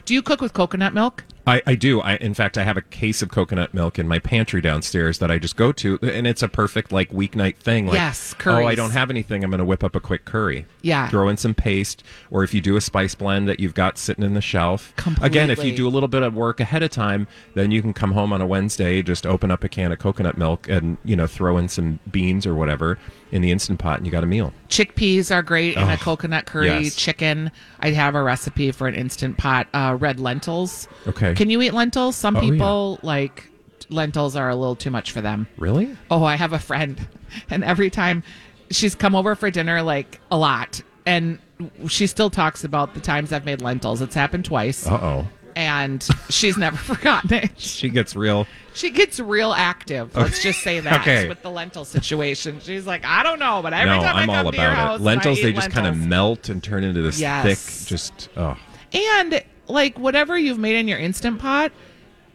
Do 0.03 0.13
you 0.15 0.21
cook 0.21 0.41
with 0.41 0.53
coconut 0.53 0.93
milk? 0.93 1.23
I, 1.47 1.61
I 1.65 1.75
do. 1.75 2.01
I, 2.01 2.15
in 2.17 2.33
fact, 2.33 2.57
I 2.57 2.63
have 2.63 2.77
a 2.77 2.81
case 2.81 3.21
of 3.21 3.29
coconut 3.29 3.73
milk 3.73 3.97
in 3.97 4.07
my 4.07 4.19
pantry 4.19 4.61
downstairs 4.61 5.19
that 5.19 5.31
I 5.31 5.39
just 5.39 5.55
go 5.55 5.71
to, 5.71 5.97
and 6.03 6.27
it's 6.27 6.43
a 6.43 6.47
perfect 6.47 6.91
like 6.91 7.09
weeknight 7.09 7.57
thing. 7.57 7.87
Like, 7.87 7.95
Yes, 7.95 8.35
oh, 8.45 8.65
I 8.65 8.75
don't 8.75 8.91
have 8.91 9.09
anything. 9.09 9.43
I'm 9.43 9.49
going 9.49 9.59
to 9.59 9.65
whip 9.65 9.83
up 9.83 9.95
a 9.95 9.99
quick 9.99 10.25
curry. 10.25 10.65
Yeah. 10.83 11.09
throw 11.09 11.29
in 11.29 11.37
some 11.37 11.53
paste, 11.53 12.03
or 12.29 12.43
if 12.43 12.53
you 12.53 12.61
do 12.61 12.75
a 12.75 12.81
spice 12.81 13.15
blend 13.15 13.47
that 13.47 13.59
you've 13.59 13.73
got 13.73 13.97
sitting 13.97 14.23
in 14.23 14.33
the 14.33 14.41
shelf. 14.41 14.93
Completely. 14.97 15.27
Again, 15.27 15.49
if 15.49 15.63
you 15.63 15.75
do 15.75 15.87
a 15.87 15.89
little 15.89 16.09
bit 16.09 16.23
of 16.23 16.33
work 16.35 16.59
ahead 16.59 16.83
of 16.83 16.91
time, 16.91 17.27
then 17.55 17.71
you 17.71 17.81
can 17.81 17.93
come 17.93 18.11
home 18.11 18.33
on 18.33 18.41
a 18.41 18.45
Wednesday, 18.47 19.01
just 19.01 19.25
open 19.25 19.51
up 19.51 19.63
a 19.63 19.69
can 19.69 19.91
of 19.91 19.99
coconut 19.99 20.37
milk, 20.37 20.67
and 20.69 20.97
you 21.03 21.15
know 21.15 21.27
throw 21.27 21.57
in 21.57 21.67
some 21.67 21.99
beans 22.11 22.45
or 22.45 22.53
whatever 22.55 22.97
in 23.31 23.41
the 23.41 23.49
instant 23.51 23.79
pot, 23.79 23.97
and 23.97 24.05
you 24.05 24.11
got 24.11 24.23
a 24.23 24.27
meal. 24.27 24.53
Chickpeas 24.69 25.33
are 25.33 25.41
great 25.41 25.75
in 25.77 25.87
a 25.87 25.97
coconut 25.97 26.45
curry. 26.45 26.67
yes. 26.67 26.95
Chicken. 26.95 27.51
I 27.79 27.91
have 27.91 28.13
a 28.13 28.21
recipe 28.21 28.71
for 28.71 28.87
an 28.87 28.95
instant 28.95 29.37
pot. 29.37 29.67
Uh, 29.73 29.95
red 29.99 30.19
lentils. 30.19 30.87
Okay. 31.07 31.33
Can 31.41 31.49
you 31.49 31.59
eat 31.63 31.73
lentils? 31.73 32.15
Some 32.15 32.37
Oh, 32.37 32.41
yeah. 32.41 32.51
people 32.51 32.99
like 33.01 33.49
lentils 33.89 34.35
are 34.35 34.49
a 34.49 34.55
little 34.55 34.75
too 34.75 34.91
much 34.91 35.09
for 35.11 35.21
them. 35.21 35.47
Really? 35.57 35.97
Oh, 36.11 36.23
I 36.23 36.35
have 36.35 36.53
a 36.53 36.59
friend, 36.59 37.07
and 37.49 37.63
every 37.63 37.89
time 37.89 38.21
she's 38.69 38.93
come 38.93 39.15
over 39.15 39.33
for 39.33 39.49
dinner, 39.49 39.81
like 39.81 40.19
a 40.29 40.37
lot, 40.37 40.83
and 41.07 41.39
she 41.87 42.05
still 42.05 42.29
talks 42.29 42.63
about 42.63 42.93
the 42.93 42.99
times 42.99 43.33
I've 43.33 43.43
made 43.43 43.59
lentils. 43.59 44.03
It's 44.03 44.13
happened 44.13 44.45
twice, 44.45 44.85
Uh 44.85 44.99
oh. 45.01 45.27
and 45.55 46.07
she's 46.29 46.57
never 46.57 46.77
forgotten 46.95 47.33
it. 47.33 47.59
She 47.59 47.89
gets 47.89 48.15
real. 48.15 48.45
She 48.75 48.91
gets 48.91 49.19
real 49.19 49.51
active. 49.51 50.15
Let's 50.15 50.43
just 50.43 50.59
say 50.61 50.79
that 50.79 51.01
Okay. 51.01 51.27
with 51.27 51.41
the 51.41 51.49
lentil 51.49 51.85
situation. 51.85 52.59
She's 52.61 52.85
like, 52.85 53.03
I 53.03 53.23
don't 53.23 53.39
know, 53.39 53.61
but 53.63 53.73
every 53.73 53.89
no, 53.97 54.03
time 54.03 54.15
I'm 54.15 54.29
I 54.29 54.35
come 54.35 54.45
all 54.45 54.51
to 54.51 54.57
your 54.59 54.69
house, 54.69 54.99
it. 54.99 55.03
Lentils, 55.03 55.41
they 55.41 55.53
just 55.53 55.71
kind 55.71 55.87
of 55.87 55.97
melt 55.97 56.49
and 56.49 56.63
turn 56.63 56.83
into 56.83 57.01
this 57.01 57.19
Yes. 57.19 57.43
thick, 57.81 57.87
just 57.87 58.29
oh. 58.37 58.55
And 58.93 59.43
like 59.71 59.97
whatever 59.97 60.37
you've 60.37 60.59
made 60.59 60.75
in 60.75 60.87
your 60.87 60.99
instant 60.99 61.39
pot, 61.39 61.71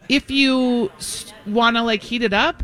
if 0.09 0.29
you 0.31 0.91
want 1.45 1.75
to 1.77 1.83
like 1.83 2.01
heat 2.01 2.21
it 2.23 2.33
up 2.33 2.63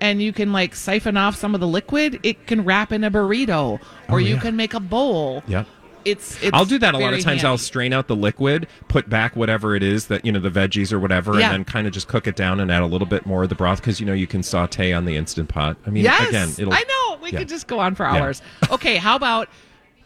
and 0.00 0.22
you 0.22 0.32
can 0.32 0.52
like 0.52 0.74
siphon 0.74 1.16
off 1.16 1.36
some 1.36 1.54
of 1.54 1.60
the 1.60 1.66
liquid, 1.68 2.20
it 2.22 2.46
can 2.46 2.64
wrap 2.64 2.92
in 2.92 3.04
a 3.04 3.10
burrito 3.10 3.78
or 4.08 4.14
Oh, 4.14 4.16
you 4.16 4.34
yeah. 4.34 4.40
can 4.40 4.56
make 4.56 4.74
a 4.74 4.80
bowl. 4.80 5.42
Yeah. 5.46 5.64
It's, 6.04 6.42
it's 6.42 6.54
I'll 6.54 6.64
do 6.64 6.78
that 6.78 6.94
a 6.94 6.98
lot 6.98 7.12
of 7.12 7.20
times. 7.20 7.44
I'll 7.44 7.58
strain 7.58 7.92
out 7.92 8.06
the 8.06 8.16
liquid, 8.16 8.66
put 8.86 9.10
back 9.10 9.36
whatever 9.36 9.74
it 9.76 9.82
is 9.82 10.06
that 10.06 10.24
you 10.24 10.32
know 10.32 10.40
the 10.40 10.48
veggies 10.48 10.90
or 10.90 10.98
whatever, 10.98 11.34
Yeah. 11.38 11.46
and 11.46 11.52
then 11.52 11.64
kind 11.66 11.86
of 11.86 11.92
just 11.92 12.08
cook 12.08 12.26
it 12.26 12.34
down 12.34 12.60
and 12.60 12.70
add 12.72 12.80
a 12.82 12.86
little 12.86 13.06
bit 13.06 13.26
more 13.26 13.42
of 13.42 13.50
the 13.50 13.54
broth 13.54 13.80
because 13.80 14.00
you 14.00 14.06
know 14.06 14.14
you 14.14 14.26
can 14.26 14.42
saute 14.42 14.92
on 14.94 15.04
the 15.04 15.16
instant 15.16 15.50
pot. 15.50 15.76
I 15.86 15.90
mean, 15.90 16.04
Yes, 16.04 16.28
again, 16.28 16.48
it'll. 16.56 16.72
I 16.72 16.82
know. 16.88 17.18
We 17.20 17.32
yeah. 17.32 17.40
could 17.40 17.48
just 17.48 17.66
go 17.66 17.78
on 17.80 17.94
for 17.94 18.04
Yeah. 18.04 18.22
hours. 18.22 18.40
okay, 18.70 18.96
how 18.96 19.16
about 19.16 19.48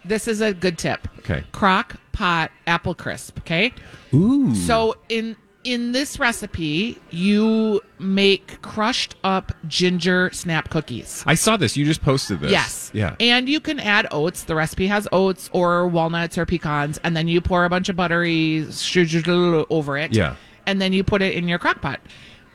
this 0.05 0.29
is 0.29 0.41
a 0.41 0.53
good 0.53 0.79
tip. 0.79 1.09
Okay. 1.21 1.45
Crock 1.53 1.97
pot 2.13 2.51
apple 2.67 2.95
crisp. 2.95 3.39
Okay. 3.41 3.73
Ooh. 4.15 4.55
So 4.55 4.97
in 5.09 5.37
in 5.65 5.93
this 5.93 6.19
recipe, 6.19 6.99
you 7.11 7.81
make 7.99 8.61
crushed 8.63 9.15
up 9.23 9.53
ginger 9.69 10.31
snap 10.33 10.71
cookies. 10.71 11.23
I 11.27 11.35
saw 11.35 11.57
this. 11.57 11.77
You 11.77 11.85
just 11.85 12.03
posted 12.03 12.41
this. 12.41 12.51
Yes. 12.51 12.91
Yeah. 12.93 13.15
And 13.21 13.49
you 13.49 13.61
can 13.61 13.79
add 13.79 14.07
oats. 14.11 14.45
The 14.45 14.55
recipe 14.55 14.89
has 14.89 15.07
oats 15.13 15.49
or 15.53 15.87
walnuts 15.87 16.37
or 16.37 16.47
pecans, 16.47 16.99
and 17.05 17.17
then 17.17 17.29
you 17.29 17.41
pour 17.41 17.65
a 17.65 17.69
bunch 17.71 17.89
of 17.89 17.97
buttery 17.97 18.71
sugar 18.73 19.65
over 19.71 19.97
it. 19.97 20.13
Yeah. 20.13 20.37
And 20.67 20.81
then 20.81 20.93
you 20.93 21.05
put 21.05 21.23
it 21.23 21.35
in 21.35 21.49
your 21.49 21.59
crock 21.59 21.81
pot. 21.81 22.01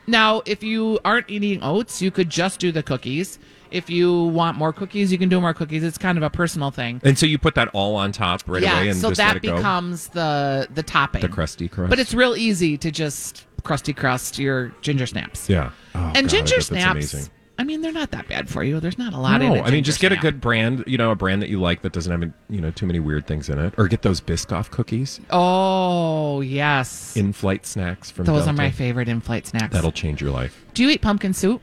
Now, 0.06 0.42
if 0.46 0.62
you 0.62 0.98
aren't 1.04 1.28
eating 1.28 1.62
oats, 1.62 2.00
you 2.00 2.10
could 2.10 2.30
just 2.30 2.60
do 2.60 2.72
the 2.72 2.82
cookies. 2.82 3.38
If 3.70 3.90
you 3.90 4.24
want 4.24 4.56
more 4.56 4.72
cookies, 4.72 5.12
you 5.12 5.18
can 5.18 5.28
do 5.28 5.40
more 5.40 5.54
cookies. 5.54 5.82
It's 5.84 5.98
kind 5.98 6.16
of 6.18 6.24
a 6.24 6.30
personal 6.30 6.70
thing. 6.70 7.00
and 7.04 7.18
so 7.18 7.26
you 7.26 7.38
put 7.38 7.54
that 7.56 7.68
all 7.68 7.96
on 7.96 8.12
top 8.12 8.42
right 8.46 8.62
yeah. 8.62 8.78
away 8.78 8.88
and 8.88 8.98
so 8.98 9.08
just 9.10 9.18
let 9.18 9.34
that 9.34 9.36
it 9.36 9.42
go. 9.48 9.56
becomes 9.56 10.08
the 10.08 10.68
the 10.72 10.82
topping. 10.82 11.20
the 11.22 11.28
crusty 11.28 11.68
crust. 11.68 11.90
But 11.90 11.98
it's 11.98 12.14
real 12.14 12.36
easy 12.36 12.76
to 12.78 12.90
just 12.90 13.46
crusty 13.64 13.92
crust 13.92 14.38
your 14.38 14.68
ginger 14.80 15.06
snaps. 15.06 15.48
yeah. 15.48 15.70
Oh, 15.94 16.12
and 16.14 16.26
God, 16.26 16.28
ginger 16.30 16.60
snaps. 16.60 17.30
I 17.60 17.64
mean, 17.64 17.80
they're 17.80 17.90
not 17.90 18.12
that 18.12 18.28
bad 18.28 18.48
for 18.48 18.62
you. 18.62 18.78
There's 18.78 18.98
not 18.98 19.14
a 19.14 19.18
lot 19.18 19.42
in 19.42 19.48
No, 19.48 19.54
it. 19.56 19.62
I 19.62 19.70
mean, 19.72 19.82
just 19.82 19.98
get 19.98 20.12
a 20.12 20.16
good 20.16 20.40
brand, 20.40 20.84
you 20.86 20.96
know, 20.96 21.10
a 21.10 21.16
brand 21.16 21.42
that 21.42 21.48
you 21.48 21.60
like 21.60 21.82
that 21.82 21.92
doesn't 21.92 22.12
have, 22.22 22.32
you 22.48 22.60
know, 22.60 22.70
too 22.70 22.86
many 22.86 23.00
weird 23.00 23.26
things 23.26 23.48
in 23.48 23.58
it. 23.58 23.74
Or 23.76 23.88
get 23.88 24.02
those 24.02 24.20
Biscoff 24.20 24.70
cookies, 24.70 25.18
Oh 25.30 26.40
yes, 26.40 27.16
in-flight 27.16 27.66
snacks 27.66 28.12
from 28.12 28.26
those 28.26 28.46
are 28.46 28.52
my 28.52 28.70
favorite 28.70 29.08
in-flight 29.08 29.46
snacks. 29.48 29.72
That'll 29.74 29.90
change 29.90 30.20
your 30.20 30.30
life. 30.30 30.64
Do 30.74 30.84
you 30.84 30.90
eat 30.90 31.02
pumpkin 31.02 31.34
soup? 31.34 31.60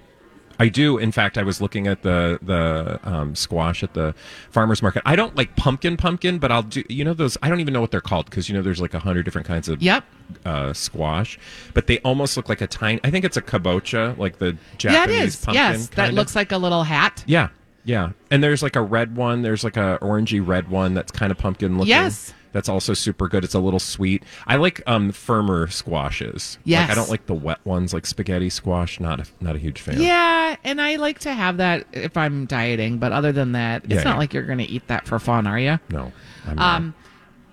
I 0.59 0.69
do. 0.69 0.97
In 0.97 1.11
fact, 1.11 1.37
I 1.37 1.43
was 1.43 1.59
looking 1.61 1.87
at 1.87 2.01
the 2.03 2.39
the 2.41 2.99
um, 3.03 3.35
squash 3.35 3.83
at 3.83 3.93
the 3.93 4.13
farmers 4.51 4.81
market. 4.81 5.01
I 5.05 5.15
don't 5.15 5.35
like 5.35 5.55
pumpkin 5.55 5.97
pumpkin, 5.97 6.39
but 6.39 6.51
I'll 6.51 6.63
do. 6.63 6.83
You 6.89 7.03
know 7.03 7.13
those? 7.13 7.37
I 7.41 7.49
don't 7.49 7.59
even 7.59 7.73
know 7.73 7.81
what 7.81 7.91
they're 7.91 8.01
called 8.01 8.25
because 8.25 8.47
you 8.47 8.55
know 8.55 8.61
there's 8.61 8.79
like 8.81 8.93
a 8.93 8.99
hundred 8.99 9.23
different 9.23 9.47
kinds 9.47 9.67
of 9.67 9.81
Yep. 9.81 10.03
uh, 10.45 10.73
squash, 10.73 11.39
but 11.73 11.87
they 11.87 11.99
almost 11.99 12.37
look 12.37 12.47
like 12.49 12.61
a 12.61 12.67
tiny. 12.67 12.99
I 13.03 13.09
think 13.11 13.25
it's 13.25 13.37
a 13.37 13.41
kabocha, 13.41 14.17
like 14.17 14.37
the 14.37 14.57
Japanese 14.77 15.15
yeah, 15.15 15.21
it 15.23 15.25
is. 15.27 15.35
pumpkin. 15.37 15.55
Yes, 15.63 15.87
that 15.87 15.95
kinda. 16.07 16.15
looks 16.15 16.35
like 16.35 16.51
a 16.51 16.57
little 16.57 16.83
hat. 16.83 17.23
Yeah, 17.27 17.49
yeah. 17.83 18.11
And 18.31 18.43
there's 18.43 18.61
like 18.63 18.75
a 18.75 18.81
red 18.81 19.15
one. 19.15 19.41
There's 19.41 19.63
like 19.63 19.77
a 19.77 19.97
orangey 20.01 20.45
red 20.45 20.69
one 20.69 20.93
that's 20.93 21.11
kind 21.11 21.31
of 21.31 21.37
pumpkin 21.37 21.77
looking. 21.77 21.89
Yes. 21.89 22.33
That's 22.55 22.69
also 22.69 22.93
super 22.93 23.27
good. 23.27 23.43
It's 23.43 23.53
a 23.53 23.59
little 23.59 23.81
sweet. 23.81 24.23
I 24.47 24.55
like 24.55 24.81
um 24.87 25.11
firmer 25.11 25.67
squashes. 25.67 26.57
Like, 26.65 26.89
I 26.89 26.95
don't 26.95 27.09
like 27.09 27.25
the 27.25 27.33
wet 27.33 27.59
ones 27.65 27.93
like 27.93 28.05
spaghetti 28.05 28.49
squash. 28.49 28.97
Not 29.01 29.19
a, 29.19 29.25
not 29.41 29.57
a 29.57 29.59
huge 29.59 29.81
fan. 29.81 29.99
Yeah, 30.01 30.55
and 30.63 30.79
I 30.81 30.95
like 30.95 31.19
to 31.19 31.33
have 31.33 31.57
that 31.57 31.85
if 31.91 32.15
I'm 32.15 32.45
dieting, 32.45 32.97
but 32.97 33.11
other 33.11 33.33
than 33.33 33.51
that, 33.51 33.83
it's 33.83 33.95
Yeah, 33.95 34.03
not 34.03 34.11
yeah. 34.13 34.17
like 34.19 34.33
you're 34.33 34.45
going 34.45 34.59
to 34.59 34.63
eat 34.69 34.87
that 34.87 35.05
for 35.05 35.19
fun, 35.19 35.47
are 35.47 35.59
you? 35.59 35.79
No. 35.89 36.13
I'm 36.47 36.55
not. 36.55 36.75
Um, 36.77 36.93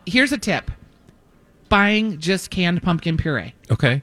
here's 0.07 0.31
a 0.31 0.39
tip: 0.39 0.71
buying 1.69 2.19
just 2.21 2.51
canned 2.51 2.81
pumpkin 2.83 3.17
puree. 3.17 3.55
okay. 3.73 4.03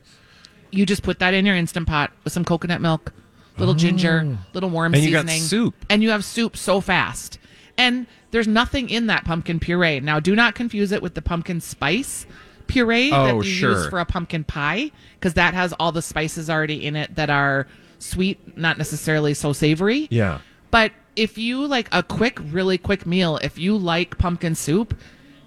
You 0.71 0.85
just 0.85 1.01
put 1.01 1.19
that 1.19 1.33
in 1.33 1.45
your 1.45 1.55
instant 1.55 1.87
pot 1.87 2.11
with 2.25 2.33
some 2.33 2.43
coconut 2.45 2.81
milk, 2.81 3.11
little 3.57 3.73
ginger, 3.73 4.37
little 4.53 4.69
warm 4.69 4.93
Oh. 4.93 4.97
And 4.97 5.05
you 5.05 5.11
got 5.11 5.21
seasoning, 5.29 5.41
soup. 5.47 5.75
and 5.89 6.03
you 6.03 6.09
have 6.11 6.23
soup 6.25 6.55
so 6.57 6.79
fast. 6.81 7.39
And 7.79 8.07
there's 8.31 8.47
nothing 8.47 8.89
in 8.89 9.07
that 9.07 9.25
pumpkin 9.25 9.59
puree. 9.59 9.99
Now, 10.01 10.19
do 10.19 10.35
not 10.35 10.53
confuse 10.53 10.91
it 10.91 11.01
with 11.01 11.13
the 11.13 11.21
pumpkin 11.21 11.61
spice 11.61 12.25
puree 12.67 13.09
that 13.09 13.33
Oh, 13.33 13.41
you 13.41 13.51
use 13.51 13.87
for 13.87 13.99
a 13.99 14.05
pumpkin 14.05 14.43
pie, 14.43 14.91
because 15.15 15.33
that 15.35 15.53
has 15.53 15.73
all 15.79 15.91
the 15.91 16.01
spices 16.01 16.49
already 16.49 16.85
in 16.85 16.95
it 16.95 17.15
that 17.15 17.29
are 17.29 17.67
sweet, 17.97 18.57
not 18.57 18.77
necessarily 18.77 19.33
so 19.33 19.53
savory. 19.53 20.07
Yeah. 20.11 20.39
But 20.71 20.91
if 21.15 21.37
you 21.37 21.65
like 21.65 21.89
a 21.91 22.03
quick, 22.03 22.39
really 22.51 22.77
quick 22.77 23.05
meal, 23.05 23.37
if 23.41 23.57
you 23.57 23.75
like 23.77 24.17
pumpkin 24.17 24.55
soup, 24.55 24.95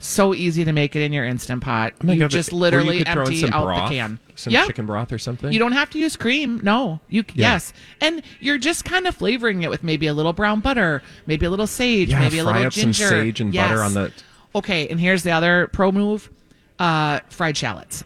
so 0.00 0.34
easy 0.34 0.64
to 0.64 0.72
make 0.72 0.96
it 0.96 1.02
in 1.02 1.12
your 1.12 1.24
instant 1.24 1.62
pot. 1.62 1.92
You 2.02 2.26
just 2.28 2.50
you 2.50 2.58
literally 2.58 3.00
in 3.00 3.06
empty 3.06 3.44
out 3.44 3.62
broth, 3.62 3.88
the 3.88 3.94
can. 3.94 4.18
Some 4.34 4.52
chicken 4.52 4.86
broth 4.86 5.12
or 5.12 5.18
something. 5.18 5.52
You 5.52 5.58
don't 5.58 5.72
have 5.72 5.90
to 5.90 5.98
use 5.98 6.16
cream. 6.16 6.60
No, 6.62 7.00
you 7.08 7.24
Yeah. 7.34 7.52
yes, 7.52 7.72
and 8.00 8.22
you're 8.40 8.58
just 8.58 8.84
kind 8.84 9.06
of 9.06 9.14
flavoring 9.14 9.62
it 9.62 9.70
with 9.70 9.82
maybe 9.82 10.06
a 10.06 10.14
little 10.14 10.32
brown 10.32 10.60
butter, 10.60 11.02
maybe 11.26 11.44
a 11.46 11.50
little 11.50 11.66
sage, 11.66 12.08
Yeah, 12.10 12.20
maybe 12.20 12.38
a 12.38 12.44
fry 12.44 12.52
little 12.52 12.66
up 12.68 12.72
some 12.72 12.82
ginger, 12.92 13.08
sage 13.08 13.40
and 13.40 13.52
butter 13.52 13.82
on 13.82 13.94
the- 13.94 14.12
Okay, 14.54 14.88
and 14.88 14.98
here's 15.00 15.22
the 15.22 15.30
other 15.32 15.68
pro 15.72 15.92
move: 15.92 16.30
uh, 16.78 17.20
fried 17.28 17.56
shallots. 17.56 18.04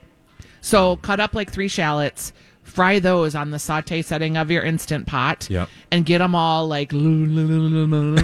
So 0.61 0.97
cut 0.97 1.21
up 1.21 1.35
like 1.35 1.51
three 1.51 1.69
shallots, 1.69 2.33
fry 2.63 2.99
those 2.99 3.35
on 3.37 3.51
the 3.53 3.59
saute 3.59 4.03
setting 4.03 4.37
of 4.37 4.51
your 4.51 4.63
instant 4.65 5.07
pot, 5.07 5.47
Yep. 5.49 5.69
and 5.93 6.05
get 6.05 6.19
them 6.19 6.35
all 6.35 6.67
like. 6.67 6.93
and 6.93 8.19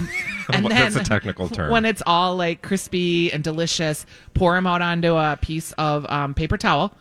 That's 0.49 0.95
a 0.97 1.03
technical 1.03 1.47
term. 1.49 1.71
When 1.71 1.85
it's 1.85 2.03
all 2.05 2.35
like 2.35 2.61
crispy 2.61 3.31
and 3.31 3.43
delicious, 3.43 4.05
pour 4.33 4.55
them 4.55 4.67
out 4.67 4.81
onto 4.81 5.15
a 5.15 5.37
piece 5.41 5.71
of 5.73 6.05
um, 6.09 6.33
paper 6.33 6.57
towel. 6.57 6.93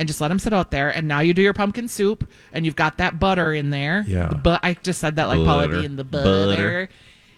And 0.00 0.08
just 0.08 0.18
let 0.22 0.28
them 0.28 0.38
sit 0.38 0.54
out 0.54 0.70
there, 0.70 0.88
and 0.88 1.06
now 1.06 1.20
you 1.20 1.34
do 1.34 1.42
your 1.42 1.52
pumpkin 1.52 1.86
soup, 1.86 2.26
and 2.54 2.64
you've 2.64 2.74
got 2.74 2.96
that 2.96 3.20
butter 3.20 3.52
in 3.52 3.68
there. 3.68 4.02
Yeah. 4.08 4.28
The 4.28 4.34
bu- 4.34 4.56
I 4.62 4.72
just 4.82 4.98
said 4.98 5.16
that 5.16 5.28
like 5.28 5.44
Paula 5.44 5.68
Butter. 5.68 5.82
Deen, 5.82 5.96
the 5.96 6.04
butter. 6.04 6.24
Butter. 6.24 6.88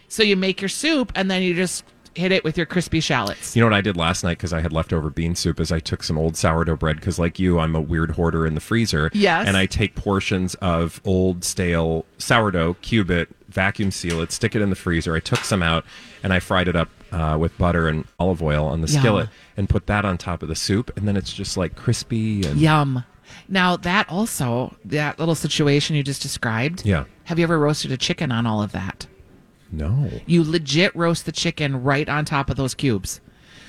So 0.07 0.23
you 0.23 0.37
make 0.37 0.63
your 0.63 0.69
soup, 0.69 1.11
and 1.17 1.29
then 1.29 1.43
you 1.43 1.55
just 1.55 1.83
hit 2.15 2.31
it 2.31 2.45
with 2.45 2.57
your 2.57 2.67
crispy 2.67 3.01
shallots. 3.01 3.57
You 3.57 3.63
know 3.63 3.67
what 3.67 3.75
I 3.75 3.81
did 3.81 3.97
last 3.97 4.23
night 4.23 4.39
because 4.39 4.53
I 4.53 4.61
had 4.61 4.73
leftover 4.73 5.11
bean 5.11 5.35
soup? 5.35 5.59
Is 5.59 5.73
I 5.73 5.81
took 5.81 6.05
some 6.05 6.17
old 6.17 6.37
sourdough 6.37 6.77
bread 6.77 6.97
because, 6.97 7.19
like 7.19 7.41
you, 7.41 7.59
I'm 7.59 7.75
a 7.75 7.81
weird 7.81 8.13
hoarder 8.13 8.47
in 8.47 8.55
the 8.55 8.61
freezer. 8.61 9.11
Yes. 9.13 9.49
And 9.49 9.57
I 9.57 9.67
take 9.67 9.97
portions 9.97 10.55
of 10.57 11.01
old 11.05 11.43
stale 11.43 12.07
sourdough, 12.19 12.75
cube 12.75 13.11
it, 13.11 13.29
vacuum 13.49 13.91
seal 13.91 14.21
it, 14.21 14.31
stick 14.31 14.55
it 14.55 14.63
in 14.63 14.71
the 14.71 14.77
freezer. 14.77 15.17
I 15.17 15.21
took 15.21 15.41
some 15.41 15.65
out 15.65 15.85
and 16.23 16.33
I 16.33 16.39
fried 16.39 16.69
it 16.69 16.77
up 16.77 16.91
uh, 17.13 17.37
with 17.39 17.57
butter 17.59 17.87
and 17.89 18.05
olive 18.19 18.43
oil 18.43 18.67
on 18.67 18.81
the 18.81 18.89
Yum. 18.89 19.01
skillet 19.01 19.29
and 19.57 19.69
put 19.69 19.87
that 19.87 20.05
on 20.05 20.19
top 20.19 20.43
of 20.43 20.49
the 20.49 20.57
soup, 20.57 20.91
and 20.97 21.07
then 21.07 21.17
it's 21.17 21.33
just 21.33 21.57
like 21.57 21.77
crispy 21.77 22.45
and 22.47 22.61
Yum. 22.61 23.05
Now 23.49 23.77
that 23.77 24.09
also 24.09 24.75
that 24.85 25.19
little 25.19 25.35
situation 25.35 25.95
you 25.97 26.03
just 26.03 26.23
described. 26.23 26.85
Yeah. 26.85 27.05
Have 27.25 27.39
you 27.39 27.45
ever 27.45 27.59
roasted 27.59 27.93
a 27.93 27.97
chicken 27.97 28.33
on 28.33 28.47
all 28.47 28.63
of 28.63 28.73
that? 28.73 29.07
no. 29.71 30.11
You 30.27 30.45
legit 30.45 30.95
roast 30.95 31.25
the 31.25 31.33
chicken 31.33 31.83
right 31.83 32.07
on 32.09 32.25
top 32.27 32.51
of 32.51 32.57
those 32.57 32.75
cubes. 32.75 33.21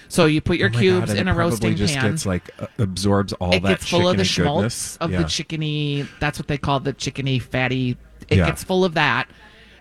So 0.09 0.25
you 0.25 0.41
put 0.41 0.57
your 0.57 0.69
Oh 0.69 0.77
cubes 0.77 1.07
God, 1.07 1.17
in 1.17 1.27
it 1.27 1.31
a 1.31 1.33
roasting 1.33 1.75
just 1.75 1.95
pan. 1.95 2.11
gets 2.11 2.25
like 2.25 2.49
uh, 2.59 2.67
absorbs 2.77 3.31
all 3.33 3.53
it 3.53 3.61
that 3.63 3.69
gets 3.69 3.89
full 3.89 4.07
of 4.09 4.17
the 4.17 4.25
schmaltz 4.25 4.97
goodness. 4.97 4.97
of 4.97 5.11
yeah. 5.11 5.17
the 5.19 5.23
chickeny. 5.25 6.07
That's 6.19 6.37
what 6.37 6.47
they 6.47 6.57
call 6.57 6.79
the 6.81 6.93
chickeny 6.93 7.41
fatty. 7.41 7.97
It 8.27 8.37
Yeah. 8.37 8.45
gets 8.47 8.63
full 8.63 8.83
of 8.85 8.93
that, 8.95 9.27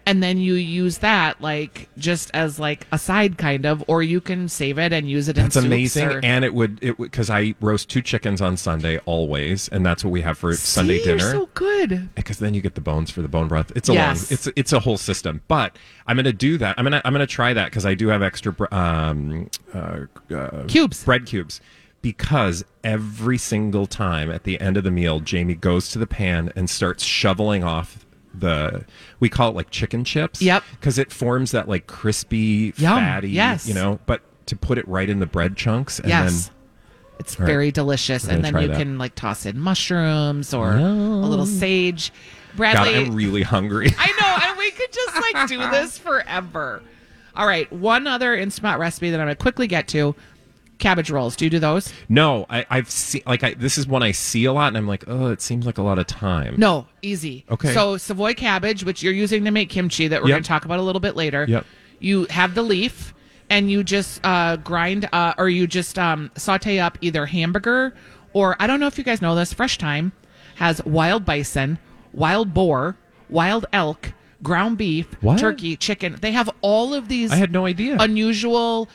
and 0.06 0.22
then 0.22 0.38
you 0.38 0.54
use 0.54 0.98
that 0.98 1.40
like 1.40 1.88
just 1.98 2.30
as 2.34 2.58
like 2.58 2.86
a 2.92 2.98
side 2.98 3.38
kind 3.38 3.64
of, 3.66 3.84
or 3.86 4.02
you 4.02 4.20
can 4.20 4.48
save 4.48 4.78
it 4.78 4.92
and 4.92 5.08
use 5.08 5.28
it 5.28 5.36
in 5.38 5.44
That's 5.44 5.56
amazing, 5.56 6.08
or- 6.08 6.20
and 6.24 6.44
it 6.44 6.54
would 6.54 6.78
it 6.82 6.98
because 6.98 7.30
I 7.30 7.54
roast 7.60 7.88
two 7.88 8.02
chickens 8.02 8.40
on 8.40 8.56
Sunday 8.56 8.98
always, 9.06 9.68
and 9.68 9.84
that's 9.84 10.04
what 10.04 10.10
we 10.10 10.20
have 10.22 10.38
for 10.38 10.54
Sunday 10.54 10.98
See, 10.98 11.08
you're 11.08 11.18
dinner. 11.18 11.30
so 11.30 11.48
good. 11.54 12.08
because 12.14 12.38
then 12.38 12.54
you 12.54 12.60
get 12.60 12.74
the 12.74 12.80
bones 12.80 13.10
for 13.10 13.22
the 13.22 13.28
bone 13.28 13.48
broth. 13.48 13.72
It's 13.76 13.88
a 13.88 13.94
Yes. 13.94 14.30
long, 14.30 14.34
it's 14.34 14.48
it's 14.56 14.72
a 14.72 14.80
whole 14.80 14.96
system. 14.98 15.42
But 15.48 15.76
I'm 16.06 16.16
gonna 16.16 16.32
do 16.32 16.58
that. 16.58 16.74
I'm 16.78 16.84
gonna 16.84 17.02
I'm 17.04 17.12
gonna 17.12 17.26
try 17.26 17.52
that 17.52 17.66
because 17.66 17.86
I 17.86 17.94
do 17.94 18.08
have 18.08 18.22
extra 18.22 18.54
um, 18.72 19.48
uh, 19.74 20.00
uh, 20.34 20.64
Cubes. 20.66 21.04
bread 21.04 21.26
cubes. 21.26 21.60
Because 22.00 22.64
every 22.82 23.38
single 23.38 23.86
time 23.86 24.28
at 24.28 24.42
the 24.42 24.60
end 24.60 24.76
of 24.76 24.82
the 24.82 24.90
meal, 24.90 25.20
Jamie 25.20 25.54
goes 25.54 25.88
to 25.90 26.00
the 26.00 26.06
pan 26.06 26.52
and 26.56 26.68
starts 26.68 27.04
shoveling 27.04 27.62
off 27.62 28.04
the 28.34 28.84
we 29.20 29.28
call 29.28 29.50
it 29.50 29.54
like 29.54 29.70
chicken 29.70 30.04
chips. 30.04 30.40
Yep. 30.42 30.64
Because 30.72 30.98
it 30.98 31.12
forms 31.12 31.50
that 31.52 31.68
like 31.68 31.86
crispy, 31.86 32.72
Yum. 32.76 32.98
fatty. 32.98 33.30
Yes. 33.30 33.66
You 33.66 33.74
know, 33.74 33.98
but 34.06 34.22
to 34.46 34.56
put 34.56 34.78
it 34.78 34.86
right 34.88 35.08
in 35.08 35.20
the 35.20 35.26
bread 35.26 35.56
chunks 35.56 35.98
and 35.98 36.08
yes. 36.08 36.46
then 36.46 36.54
It's 37.20 37.36
All 37.36 37.44
right. 37.44 37.52
very 37.52 37.70
delicious, 37.70 38.26
and 38.26 38.44
then 38.44 38.60
you 38.60 38.68
that. 38.68 38.76
can 38.76 38.98
like 38.98 39.14
toss 39.14 39.46
in 39.46 39.58
mushrooms 39.58 40.52
or 40.52 40.72
a 40.72 40.82
oh. 40.82 41.26
little 41.26 41.46
sage. 41.46 42.10
God, 42.10 42.56
Bradley, 42.56 42.96
I'm 42.96 43.14
really 43.14 43.42
hungry. 43.42 43.88
I 43.98 44.06
know, 44.20 44.48
and 44.48 44.58
we 44.58 44.70
could 44.72 44.92
just 44.92 45.14
like 45.14 45.48
do 45.48 45.58
this 45.70 45.98
forever. 46.06 46.82
All 47.34 47.46
right, 47.46 47.70
one 47.72 48.06
other 48.06 48.34
Instant 48.34 48.78
recipe 48.78 49.10
that 49.10 49.18
I'm 49.18 49.26
going 49.26 49.34
to 49.34 49.40
quickly 49.40 49.66
get 49.66 49.88
to: 49.88 50.14
cabbage 50.82 51.10
rolls. 51.10 51.34
Do 51.36 51.44
you 51.46 51.50
do 51.50 51.58
those? 51.58 51.92
No, 52.10 52.44
I, 52.50 52.66
I've 52.68 52.90
seen 52.90 53.22
like 53.24 53.42
I, 53.42 53.54
this 53.54 53.78
is 53.78 53.86
one 53.86 54.02
I 54.02 54.12
see 54.12 54.44
a 54.44 54.52
lot, 54.52 54.68
and 54.68 54.76
I'm 54.76 54.86
like, 54.86 55.04
oh, 55.06 55.28
it 55.28 55.40
seems 55.40 55.64
like 55.64 55.78
a 55.78 55.82
lot 55.82 55.98
of 55.98 56.06
time. 56.06 56.56
No, 56.58 56.86
easy. 57.00 57.46
Okay. 57.50 57.72
So 57.72 57.96
Savoy 57.96 58.34
cabbage, 58.34 58.84
which 58.84 59.02
you're 59.02 59.14
using 59.14 59.44
to 59.44 59.50
make 59.50 59.70
kimchi, 59.70 60.08
that 60.08 60.20
we're 60.22 60.28
Yep. 60.28 60.34
going 60.34 60.42
to 60.42 60.48
talk 60.48 60.64
about 60.66 60.78
a 60.78 60.82
little 60.82 61.00
bit 61.00 61.16
later. 61.16 61.46
Yep. 61.48 61.64
You 62.00 62.26
have 62.28 62.54
the 62.54 62.62
leaf, 62.62 63.14
and 63.48 63.70
you 63.70 63.82
just 63.84 64.20
uh, 64.24 64.56
grind, 64.56 65.08
uh, 65.12 65.32
or 65.38 65.48
you 65.48 65.66
just 65.66 65.98
um, 65.98 66.30
saute 66.36 66.78
up 66.78 66.98
either 67.00 67.24
hamburger 67.26 67.94
or 68.34 68.56
I 68.58 68.66
don't 68.66 68.80
know 68.80 68.86
if 68.86 68.96
you 68.98 69.04
guys 69.04 69.20
know 69.22 69.34
this. 69.34 69.52
Fresh 69.52 69.78
Thyme 69.78 70.12
has 70.56 70.82
wild 70.84 71.24
bison, 71.24 71.78
wild 72.12 72.54
boar, 72.54 72.96
wild 73.28 73.66
elk, 73.72 74.12
ground 74.42 74.78
beef, 74.78 75.06
What? 75.20 75.38
turkey, 75.38 75.76
chicken. 75.76 76.16
They 76.20 76.32
have 76.32 76.48
all 76.62 76.94
of 76.94 77.08
these. 77.08 77.30
I 77.30 77.36
had 77.36 77.52
no 77.52 77.66
idea. 77.66 77.96
Unusual. 78.00 78.88